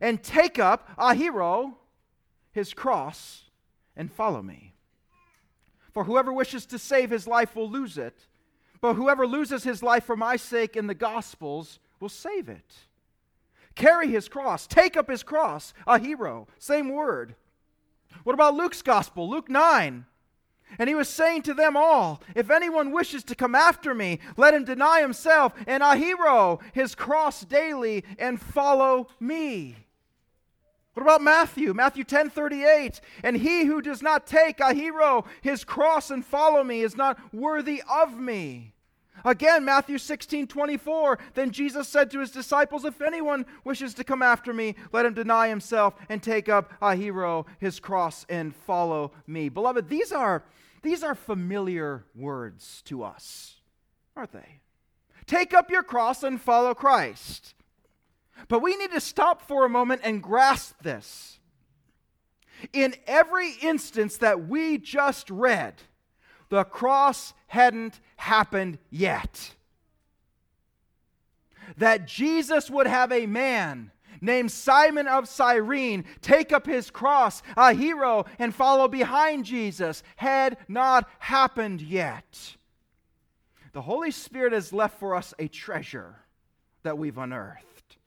and 0.02 0.22
take 0.22 0.60
up 0.60 0.96
airo, 0.98 1.76
his 2.52 2.74
cross, 2.74 3.46
and 3.96 4.12
follow 4.12 4.42
me. 4.42 4.74
For 5.92 6.04
whoever 6.04 6.34
wishes 6.34 6.66
to 6.68 6.80
save 6.80 7.10
his 7.10 7.28
life 7.28 7.56
will 7.56 7.70
lose 7.70 7.98
it, 7.98 8.28
but 8.82 8.96
whoever 8.96 9.26
loses 9.26 9.64
his 9.64 9.82
life 9.82 10.04
for 10.04 10.18
my 10.18 10.36
sake 10.36 10.76
in 10.76 10.88
the 10.88 10.96
Gospels 10.96 11.80
will 12.00 12.10
save 12.10 12.50
it 12.50 12.74
carry 13.76 14.08
his 14.08 14.28
cross, 14.28 14.68
take 14.68 14.96
up 14.98 15.10
his 15.10 15.24
cross, 15.24 15.74
airo. 15.88 16.48
same 16.60 16.90
word. 16.90 17.36
What 18.24 18.34
about 18.34 18.56
Luke's 18.56 18.82
gospel, 18.82 19.30
Luke 19.30 19.50
9? 19.50 20.06
And 20.80 20.90
he 20.90 20.96
was 20.96 21.10
saying 21.10 21.44
to 21.44 21.54
them 21.54 21.78
all, 21.78 22.22
If 22.36 22.50
anyone 22.50 22.92
wishes 22.92 23.24
to 23.26 23.36
come 23.36 23.54
after 23.54 23.94
me, 23.94 24.20
let 24.38 24.54
him 24.54 24.66
deny 24.66 25.02
himself 25.02 25.54
and 25.68 25.84
airo 25.84 26.62
his 26.74 26.96
cross 26.96 27.42
daily, 27.46 28.04
and 28.18 28.42
follow 28.42 29.08
me. 29.20 29.76
What 30.94 31.04
about 31.04 31.22
Matthew? 31.22 31.74
Matthew 31.74 32.04
10 32.04 32.30
38. 32.30 33.02
And 33.24 33.38
he 33.38 33.66
who 33.66 33.82
does 33.82 34.02
not 34.02 34.28
take 34.28 34.58
airo 34.58 35.26
his 35.42 35.64
cross, 35.64 36.10
and 36.10 36.26
follow 36.26 36.64
me 36.64 36.82
is 36.82 36.96
not 36.96 37.20
worthy 37.34 37.84
of 37.90 38.20
me. 38.20 38.73
Again, 39.26 39.64
Matthew 39.64 39.98
16, 39.98 40.48
24. 40.48 41.20
Then 41.34 41.52
Jesus 41.52 41.88
said 41.88 42.12
to 42.12 42.20
his 42.20 42.32
disciples, 42.32 42.84
If 42.84 43.02
anyone 43.02 43.46
wishes 43.64 43.94
to 43.96 44.04
come 44.04 44.22
after 44.22 44.54
me, 44.54 44.76
let 44.92 45.06
him 45.06 45.14
deny 45.14 45.48
himself 45.48 45.96
and 46.10 46.22
take 46.22 46.50
up 46.50 46.74
airo, 46.82 47.46
his 47.60 47.80
cross, 47.80 48.26
and 48.28 48.56
follow 48.56 49.12
me. 49.26 49.50
Beloved, 49.50 49.88
these 49.88 50.12
are, 50.12 50.44
these 50.82 51.04
are 51.04 51.16
familiar 51.16 52.06
words 52.16 52.82
to 52.86 53.04
us, 53.04 53.62
aren't 54.16 54.34
they? 54.34 54.60
Take 55.26 55.54
up 55.54 55.72
your 55.72 55.84
cross 55.84 56.24
and 56.24 56.42
follow 56.42 56.74
Christ. 56.74 57.56
But 58.48 58.62
we 58.62 58.76
need 58.76 58.92
to 58.92 59.00
stop 59.00 59.48
for 59.48 59.66
a 59.66 59.70
moment 59.70 60.02
and 60.04 60.22
grasp 60.22 60.76
this. 60.82 61.40
In 62.72 62.96
every 63.08 63.52
instance 63.62 64.18
that 64.18 64.48
we 64.48 64.78
just 64.78 65.30
read, 65.30 65.76
the 66.50 66.64
cross 66.64 67.34
hadn't 67.48 68.00
happened 68.24 68.80
yet. 68.90 69.54
That 71.78 72.08
Jesus 72.08 72.70
would 72.70 72.88
have 72.88 73.12
a 73.12 73.26
man 73.26 73.92
named 74.22 74.52
Simon 74.52 75.08
of 75.08 75.28
Cyrene 75.28 76.06
take 76.22 76.54
up 76.54 76.66
his 76.66 76.90
cross, 76.90 77.42
airo, 77.58 78.26
and 78.40 78.56
follow 78.56 78.88
behind 78.88 79.44
Jesus 79.46 80.02
had 80.16 80.58
not 80.68 81.10
happened 81.20 81.82
yet. 81.82 82.56
The 83.74 83.82
Holy 83.82 84.12
Spirit 84.12 84.54
has 84.54 84.72
left 84.72 85.00
for 85.00 85.16
us 85.16 85.34
a 85.38 85.48
treasure 85.48 86.16
that 86.84 86.98
we've 86.98 87.18
unearthed. 87.18 87.98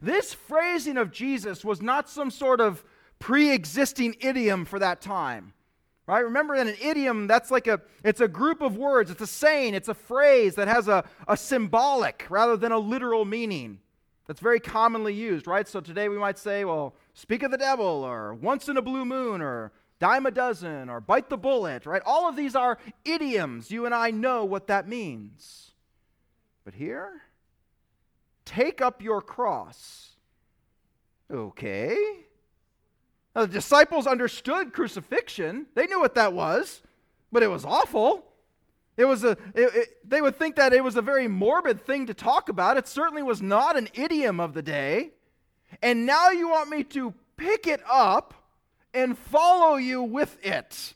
This 0.00 0.34
phrasing 0.34 0.96
of 0.96 1.12
Jesus 1.12 1.64
was 1.64 1.80
not 1.80 2.08
some 2.08 2.30
sort 2.30 2.60
of 2.60 2.82
pre 3.18 3.52
existing 3.52 4.16
idiom 4.20 4.64
for 4.64 4.78
that 4.80 5.00
time. 5.00 5.52
Right? 6.06 6.20
Remember 6.20 6.56
that 6.56 6.66
an 6.66 6.76
idiom, 6.82 7.28
that's 7.28 7.50
like 7.50 7.68
a, 7.68 7.80
it's 8.02 8.20
a 8.20 8.26
group 8.26 8.60
of 8.60 8.76
words, 8.76 9.10
it's 9.10 9.20
a 9.20 9.26
saying, 9.26 9.74
it's 9.74 9.88
a 9.88 9.94
phrase 9.94 10.56
that 10.56 10.66
has 10.66 10.88
a, 10.88 11.04
a 11.28 11.36
symbolic 11.36 12.26
rather 12.28 12.56
than 12.56 12.72
a 12.72 12.78
literal 12.78 13.24
meaning. 13.24 13.78
That's 14.26 14.40
very 14.40 14.60
commonly 14.60 15.14
used, 15.14 15.46
right? 15.46 15.66
So 15.66 15.80
today 15.80 16.08
we 16.08 16.18
might 16.18 16.38
say, 16.38 16.64
well, 16.64 16.94
speak 17.14 17.42
of 17.42 17.50
the 17.50 17.58
devil, 17.58 17.86
or 17.86 18.34
once 18.34 18.68
in 18.68 18.76
a 18.76 18.82
blue 18.82 19.04
moon, 19.04 19.40
or 19.40 19.72
dime 20.00 20.26
a 20.26 20.30
dozen, 20.30 20.88
or 20.88 21.00
bite 21.00 21.28
the 21.28 21.36
bullet, 21.36 21.86
right? 21.86 22.02
All 22.04 22.28
of 22.28 22.36
these 22.36 22.56
are 22.56 22.78
idioms. 23.04 23.70
You 23.70 23.86
and 23.86 23.94
I 23.94 24.10
know 24.10 24.44
what 24.44 24.66
that 24.66 24.88
means. 24.88 25.72
But 26.64 26.74
here, 26.74 27.22
take 28.44 28.80
up 28.80 29.02
your 29.02 29.20
cross. 29.20 30.16
Okay. 31.30 31.96
Now, 33.34 33.42
the 33.42 33.52
disciples 33.52 34.06
understood 34.06 34.72
crucifixion, 34.72 35.66
they 35.74 35.86
knew 35.86 36.00
what 36.00 36.14
that 36.16 36.32
was, 36.32 36.82
but 37.30 37.42
it 37.42 37.48
was 37.48 37.64
awful. 37.64 38.24
It 38.96 39.06
was 39.06 39.24
a, 39.24 39.30
it, 39.54 39.74
it, 39.74 39.88
they 40.08 40.20
would 40.20 40.36
think 40.36 40.56
that 40.56 40.74
it 40.74 40.84
was 40.84 40.96
a 40.96 41.02
very 41.02 41.26
morbid 41.26 41.84
thing 41.84 42.06
to 42.06 42.14
talk 42.14 42.50
about. 42.50 42.76
It 42.76 42.86
certainly 42.86 43.22
was 43.22 43.40
not 43.40 43.76
an 43.76 43.88
idiom 43.94 44.38
of 44.38 44.52
the 44.52 44.62
day. 44.62 45.12
And 45.80 46.04
now 46.04 46.28
you 46.30 46.50
want 46.50 46.68
me 46.68 46.84
to 46.84 47.14
pick 47.38 47.66
it 47.66 47.80
up 47.90 48.34
and 48.92 49.16
follow 49.16 49.76
you 49.76 50.02
with 50.02 50.36
it. 50.44 50.94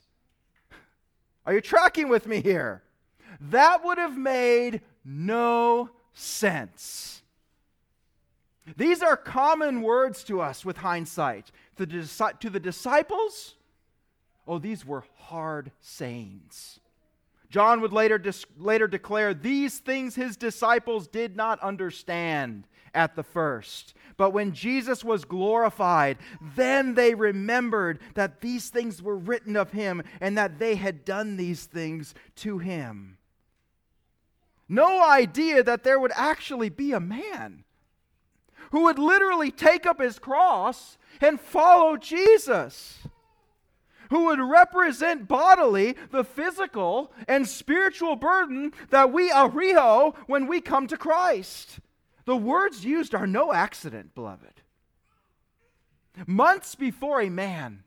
Are 1.45 1.53
you 1.53 1.61
tracking 1.61 2.09
with 2.09 2.27
me 2.27 2.41
here? 2.41 2.83
That 3.39 3.83
would 3.83 3.97
have 3.97 4.17
made 4.17 4.81
no 5.03 5.89
sense. 6.13 7.21
These 8.75 9.01
are 9.01 9.15
common 9.15 9.81
words 9.81 10.23
to 10.25 10.41
us 10.41 10.65
with 10.65 10.77
hindsight. 10.77 11.51
To 11.77 11.85
the, 11.85 12.33
to 12.39 12.49
the 12.49 12.59
disciples, 12.59 13.55
oh, 14.47 14.57
these 14.57 14.85
were 14.85 15.03
hard 15.15 15.71
sayings. 15.79 16.79
John 17.49 17.81
would 17.81 17.93
later, 17.93 18.21
later 18.57 18.87
declare 18.87 19.33
these 19.33 19.79
things 19.79 20.15
his 20.15 20.35
disciples 20.35 21.07
did 21.07 21.35
not 21.35 21.59
understand 21.59 22.65
at 22.93 23.15
the 23.15 23.23
first. 23.23 23.93
But 24.17 24.31
when 24.31 24.53
Jesus 24.53 25.03
was 25.03 25.23
glorified, 25.23 26.17
then 26.55 26.95
they 26.95 27.13
remembered 27.13 27.99
that 28.15 28.41
these 28.41 28.69
things 28.69 29.01
were 29.01 29.15
written 29.15 29.55
of 29.55 29.71
him 29.71 30.03
and 30.19 30.37
that 30.37 30.59
they 30.59 30.75
had 30.75 31.05
done 31.05 31.37
these 31.37 31.65
things 31.65 32.15
to 32.37 32.57
him. 32.57 33.17
No 34.67 35.03
idea 35.07 35.63
that 35.63 35.83
there 35.83 35.99
would 35.99 36.11
actually 36.15 36.69
be 36.69 36.91
a 36.91 36.99
man 36.99 37.63
who 38.71 38.83
would 38.83 38.99
literally 38.99 39.51
take 39.51 39.85
up 39.85 39.99
his 39.99 40.19
cross 40.19 40.97
and 41.21 41.39
follow 41.39 41.97
Jesus, 41.97 42.99
who 44.09 44.25
would 44.25 44.39
represent 44.39 45.27
bodily 45.27 45.95
the 46.11 46.23
physical 46.23 47.11
and 47.27 47.47
spiritual 47.47 48.15
burden 48.15 48.71
that 48.89 49.11
we 49.11 49.29
airo 49.29 50.15
when 50.27 50.47
we 50.47 50.61
come 50.61 50.87
to 50.87 50.97
Christ. 50.97 51.79
The 52.25 52.37
words 52.37 52.85
used 52.85 53.15
are 53.15 53.27
no 53.27 53.53
accident, 53.53 54.13
beloved. 54.15 54.61
Months 56.25 56.75
before 56.75 57.21
a 57.21 57.29
man 57.29 57.83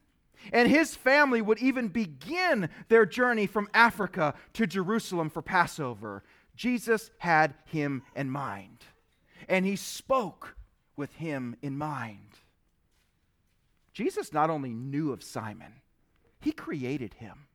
and 0.53 0.69
his 0.69 0.97
family 0.97 1.43
would 1.43 1.59
even 1.59 1.89
begin 1.89 2.69
their 2.89 3.05
journey 3.07 3.47
from 3.47 3.69
Africa 3.75 4.35
to 4.55 4.67
Jerusalem 4.67 5.31
for 5.31 5.43
Passover, 5.43 6.23
Jesus 6.55 7.11
had 7.19 7.55
him 7.67 8.03
in 8.15 8.31
mind, 8.31 8.85
and 9.49 9.65
he 9.65 9.77
spoke 9.77 10.55
with 11.01 11.15
him 11.15 11.57
in 11.63 11.79
mind. 11.79 12.39
Jesus 13.95 14.35
not 14.35 14.51
only 14.51 14.69
knew 14.69 15.13
of 15.13 15.25
Simon, 15.25 15.81
he 16.41 16.53
created 16.53 17.15
him. 17.15 17.47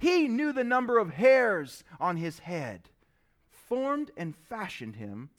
He 0.00 0.26
knew 0.26 0.52
the 0.52 0.64
number 0.64 0.98
of 0.98 1.10
hairs 1.10 1.84
on 2.00 2.16
his 2.16 2.40
head, 2.40 2.90
formed 3.48 4.10
and 4.16 4.34
fashioned 4.34 4.96
him 4.96 5.30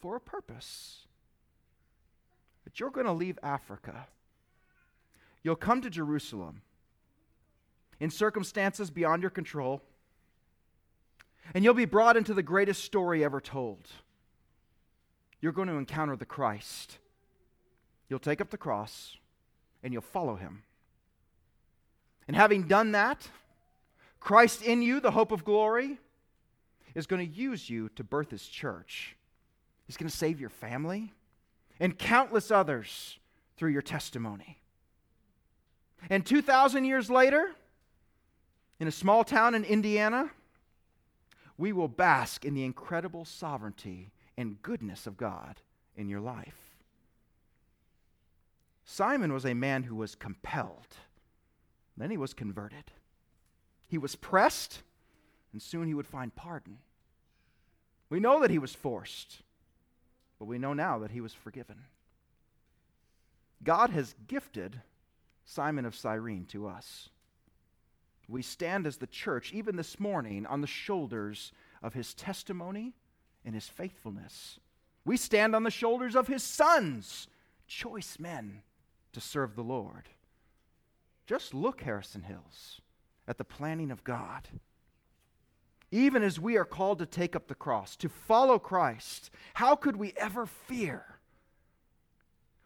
for 0.00 0.16
a 0.16 0.20
purpose. 0.20 1.06
But 2.64 2.80
you're 2.80 2.90
going 2.90 3.06
to 3.06 3.12
leave 3.12 3.38
Africa. 3.42 4.08
You'll 5.42 5.54
come 5.54 5.82
to 5.82 5.90
Jerusalem 5.90 6.62
in 8.00 8.10
circumstances 8.10 8.90
beyond 8.90 9.22
your 9.22 9.30
control, 9.30 9.82
and 11.52 11.62
you'll 11.62 11.74
be 11.74 11.84
brought 11.84 12.16
into 12.16 12.32
the 12.32 12.42
greatest 12.42 12.84
story 12.84 13.22
ever 13.22 13.40
told. 13.40 13.90
You're 15.40 15.52
going 15.52 15.68
to 15.68 15.74
encounter 15.74 16.16
the 16.16 16.24
Christ. 16.24 16.98
You'll 18.08 18.18
take 18.18 18.40
up 18.40 18.50
the 18.50 18.58
cross 18.58 19.16
and 19.82 19.92
you'll 19.92 20.02
follow 20.02 20.36
him. 20.36 20.62
And 22.26 22.36
having 22.36 22.62
done 22.62 22.92
that, 22.92 23.28
Christ 24.20 24.62
in 24.62 24.82
you, 24.82 25.00
the 25.00 25.12
hope 25.12 25.30
of 25.30 25.44
glory, 25.44 25.98
is 26.94 27.06
going 27.06 27.24
to 27.24 27.32
use 27.32 27.70
you 27.70 27.88
to 27.90 28.02
birth 28.02 28.30
his 28.30 28.46
church. 28.46 29.16
He's 29.86 29.96
going 29.96 30.10
to 30.10 30.16
save 30.16 30.40
your 30.40 30.50
family 30.50 31.12
and 31.78 31.98
countless 31.98 32.50
others 32.50 33.18
through 33.56 33.70
your 33.70 33.82
testimony. 33.82 34.60
And 36.10 36.24
2,000 36.24 36.84
years 36.84 37.10
later, 37.10 37.50
in 38.80 38.88
a 38.88 38.92
small 38.92 39.24
town 39.24 39.54
in 39.54 39.64
Indiana, 39.64 40.30
we 41.56 41.72
will 41.72 41.88
bask 41.88 42.44
in 42.44 42.54
the 42.54 42.64
incredible 42.64 43.24
sovereignty 43.24 44.12
and 44.36 44.60
goodness 44.62 45.06
of 45.06 45.16
God 45.16 45.60
in 45.96 46.08
your 46.08 46.20
life. 46.20 46.76
Simon 48.84 49.32
was 49.32 49.44
a 49.44 49.54
man 49.54 49.84
who 49.84 49.96
was 49.96 50.14
compelled, 50.14 50.96
then 51.96 52.10
he 52.10 52.16
was 52.16 52.34
converted. 52.34 52.92
He 53.88 53.98
was 53.98 54.16
pressed, 54.16 54.82
and 55.52 55.62
soon 55.62 55.86
he 55.86 55.94
would 55.94 56.06
find 56.06 56.34
pardon. 56.34 56.78
We 58.10 58.20
know 58.20 58.40
that 58.40 58.50
he 58.50 58.58
was 58.58 58.74
forced, 58.74 59.42
but 60.38 60.46
we 60.46 60.58
know 60.58 60.72
now 60.72 60.98
that 60.98 61.12
he 61.12 61.20
was 61.20 61.32
forgiven. 61.32 61.82
God 63.62 63.90
has 63.90 64.14
gifted 64.26 64.82
Simon 65.44 65.84
of 65.84 65.94
Cyrene 65.94 66.44
to 66.46 66.66
us. 66.66 67.08
We 68.28 68.42
stand 68.42 68.86
as 68.86 68.96
the 68.96 69.06
church, 69.06 69.52
even 69.52 69.76
this 69.76 70.00
morning, 70.00 70.46
on 70.46 70.60
the 70.60 70.66
shoulders 70.66 71.52
of 71.82 71.94
his 71.94 72.12
testimony 72.12 72.94
and 73.46 73.54
his 73.54 73.68
faithfulness. 73.68 74.58
We 75.04 75.16
stand 75.16 75.54
on 75.54 75.62
the 75.62 75.70
shoulders 75.70 76.16
of 76.16 76.26
his 76.26 76.42
sons, 76.42 77.28
choice 77.68 78.18
men 78.18 78.62
to 79.12 79.20
serve 79.20 79.54
the 79.54 79.62
Lord. 79.62 80.08
Just 81.26 81.54
look, 81.54 81.80
Harrison 81.80 82.22
Hills 82.22 82.80
at 83.28 83.38
the 83.38 83.44
planning 83.44 83.90
of 83.90 84.04
God. 84.04 84.48
Even 85.92 86.22
as 86.22 86.40
we 86.40 86.56
are 86.56 86.64
called 86.64 86.98
to 86.98 87.06
take 87.06 87.36
up 87.36 87.46
the 87.46 87.54
cross, 87.54 87.96
to 87.96 88.08
follow 88.08 88.58
Christ, 88.58 89.30
how 89.54 89.76
could 89.76 89.96
we 89.96 90.12
ever 90.16 90.44
fear 90.46 91.04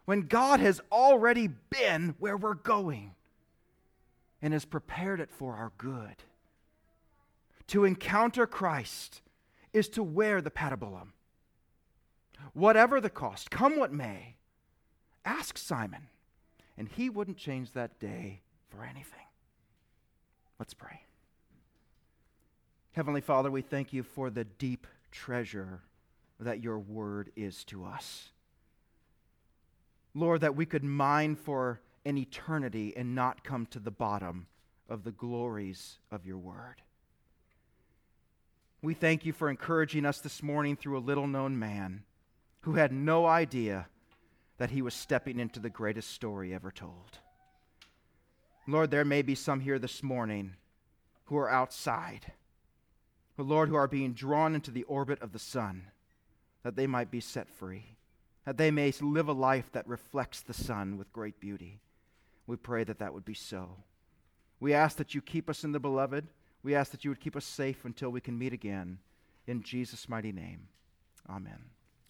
when 0.05 0.21
God 0.21 0.59
has 0.59 0.81
already 0.91 1.47
been 1.47 2.15
where 2.17 2.35
we're 2.35 2.55
going 2.55 3.13
and 4.41 4.53
has 4.53 4.65
prepared 4.65 5.19
it 5.19 5.29
for 5.29 5.55
our 5.55 5.71
good? 5.77 6.15
To 7.67 7.85
encounter 7.85 8.47
Christ 8.47 9.21
is 9.73 9.89
to 9.89 10.03
wear 10.03 10.41
the 10.41 10.51
patibulum. 10.51 11.09
Whatever 12.53 12.99
the 12.99 13.09
cost, 13.09 13.51
come 13.51 13.77
what 13.77 13.93
may, 13.93 14.35
ask 15.23 15.57
Simon, 15.57 16.07
and 16.77 16.89
he 16.89 17.09
wouldn't 17.09 17.37
change 17.37 17.71
that 17.71 17.99
day 17.99 18.41
for 18.69 18.83
anything. 18.83 19.19
Let's 20.59 20.73
pray. 20.73 21.01
Heavenly 22.93 23.21
Father, 23.21 23.49
we 23.49 23.61
thank 23.61 23.93
you 23.93 24.03
for 24.03 24.29
the 24.29 24.43
deep 24.43 24.85
treasure 25.11 25.81
that 26.39 26.63
your 26.63 26.79
word 26.79 27.31
is 27.35 27.63
to 27.65 27.85
us. 27.85 28.29
Lord, 30.13 30.41
that 30.41 30.55
we 30.55 30.65
could 30.65 30.83
mine 30.83 31.35
for 31.35 31.79
an 32.03 32.17
eternity 32.17 32.93
and 32.97 33.15
not 33.15 33.43
come 33.43 33.65
to 33.67 33.79
the 33.79 33.91
bottom 33.91 34.47
of 34.89 35.03
the 35.03 35.11
glories 35.11 35.99
of 36.11 36.25
your 36.25 36.37
word. 36.37 36.81
We 38.83 38.95
thank 38.95 39.25
you 39.25 39.33
for 39.33 39.47
encouraging 39.47 40.07
us 40.07 40.19
this 40.19 40.41
morning 40.41 40.75
through 40.75 40.97
a 40.97 40.99
little 40.99 41.27
known 41.27 41.59
man 41.59 42.03
who 42.61 42.73
had 42.73 42.91
no 42.91 43.27
idea 43.27 43.87
that 44.57 44.71
he 44.71 44.81
was 44.81 44.95
stepping 44.95 45.39
into 45.39 45.59
the 45.59 45.69
greatest 45.69 46.09
story 46.09 46.51
ever 46.51 46.71
told. 46.71 47.19
Lord, 48.67 48.89
there 48.89 49.05
may 49.05 49.21
be 49.21 49.35
some 49.35 49.59
here 49.59 49.77
this 49.77 50.01
morning 50.01 50.55
who 51.25 51.37
are 51.37 51.49
outside, 51.49 52.33
who, 53.37 53.43
Lord, 53.43 53.69
who 53.69 53.75
are 53.75 53.87
being 53.87 54.13
drawn 54.13 54.55
into 54.55 54.71
the 54.71 54.83
orbit 54.83 55.21
of 55.21 55.31
the 55.31 55.39
sun, 55.39 55.83
that 56.63 56.75
they 56.75 56.87
might 56.87 57.11
be 57.11 57.19
set 57.19 57.49
free, 57.49 57.97
that 58.45 58.57
they 58.57 58.71
may 58.71 58.91
live 58.99 59.27
a 59.27 59.33
life 59.33 59.71
that 59.73 59.87
reflects 59.87 60.41
the 60.41 60.53
sun 60.53 60.97
with 60.97 61.13
great 61.13 61.39
beauty. 61.39 61.81
We 62.47 62.55
pray 62.55 62.83
that 62.83 62.97
that 62.97 63.13
would 63.13 63.25
be 63.25 63.35
so. 63.35 63.77
We 64.59 64.73
ask 64.73 64.97
that 64.97 65.13
you 65.13 65.21
keep 65.21 65.49
us 65.51 65.63
in 65.63 65.71
the 65.71 65.79
beloved. 65.79 66.27
We 66.63 66.75
ask 66.75 66.91
that 66.91 67.03
you 67.03 67.11
would 67.11 67.19
keep 67.19 67.35
us 67.35 67.45
safe 67.45 67.85
until 67.85 68.09
we 68.09 68.21
can 68.21 68.37
meet 68.37 68.53
again. 68.53 68.99
In 69.47 69.63
Jesus' 69.63 70.07
mighty 70.07 70.31
name, 70.31 70.67
amen. 71.29 71.71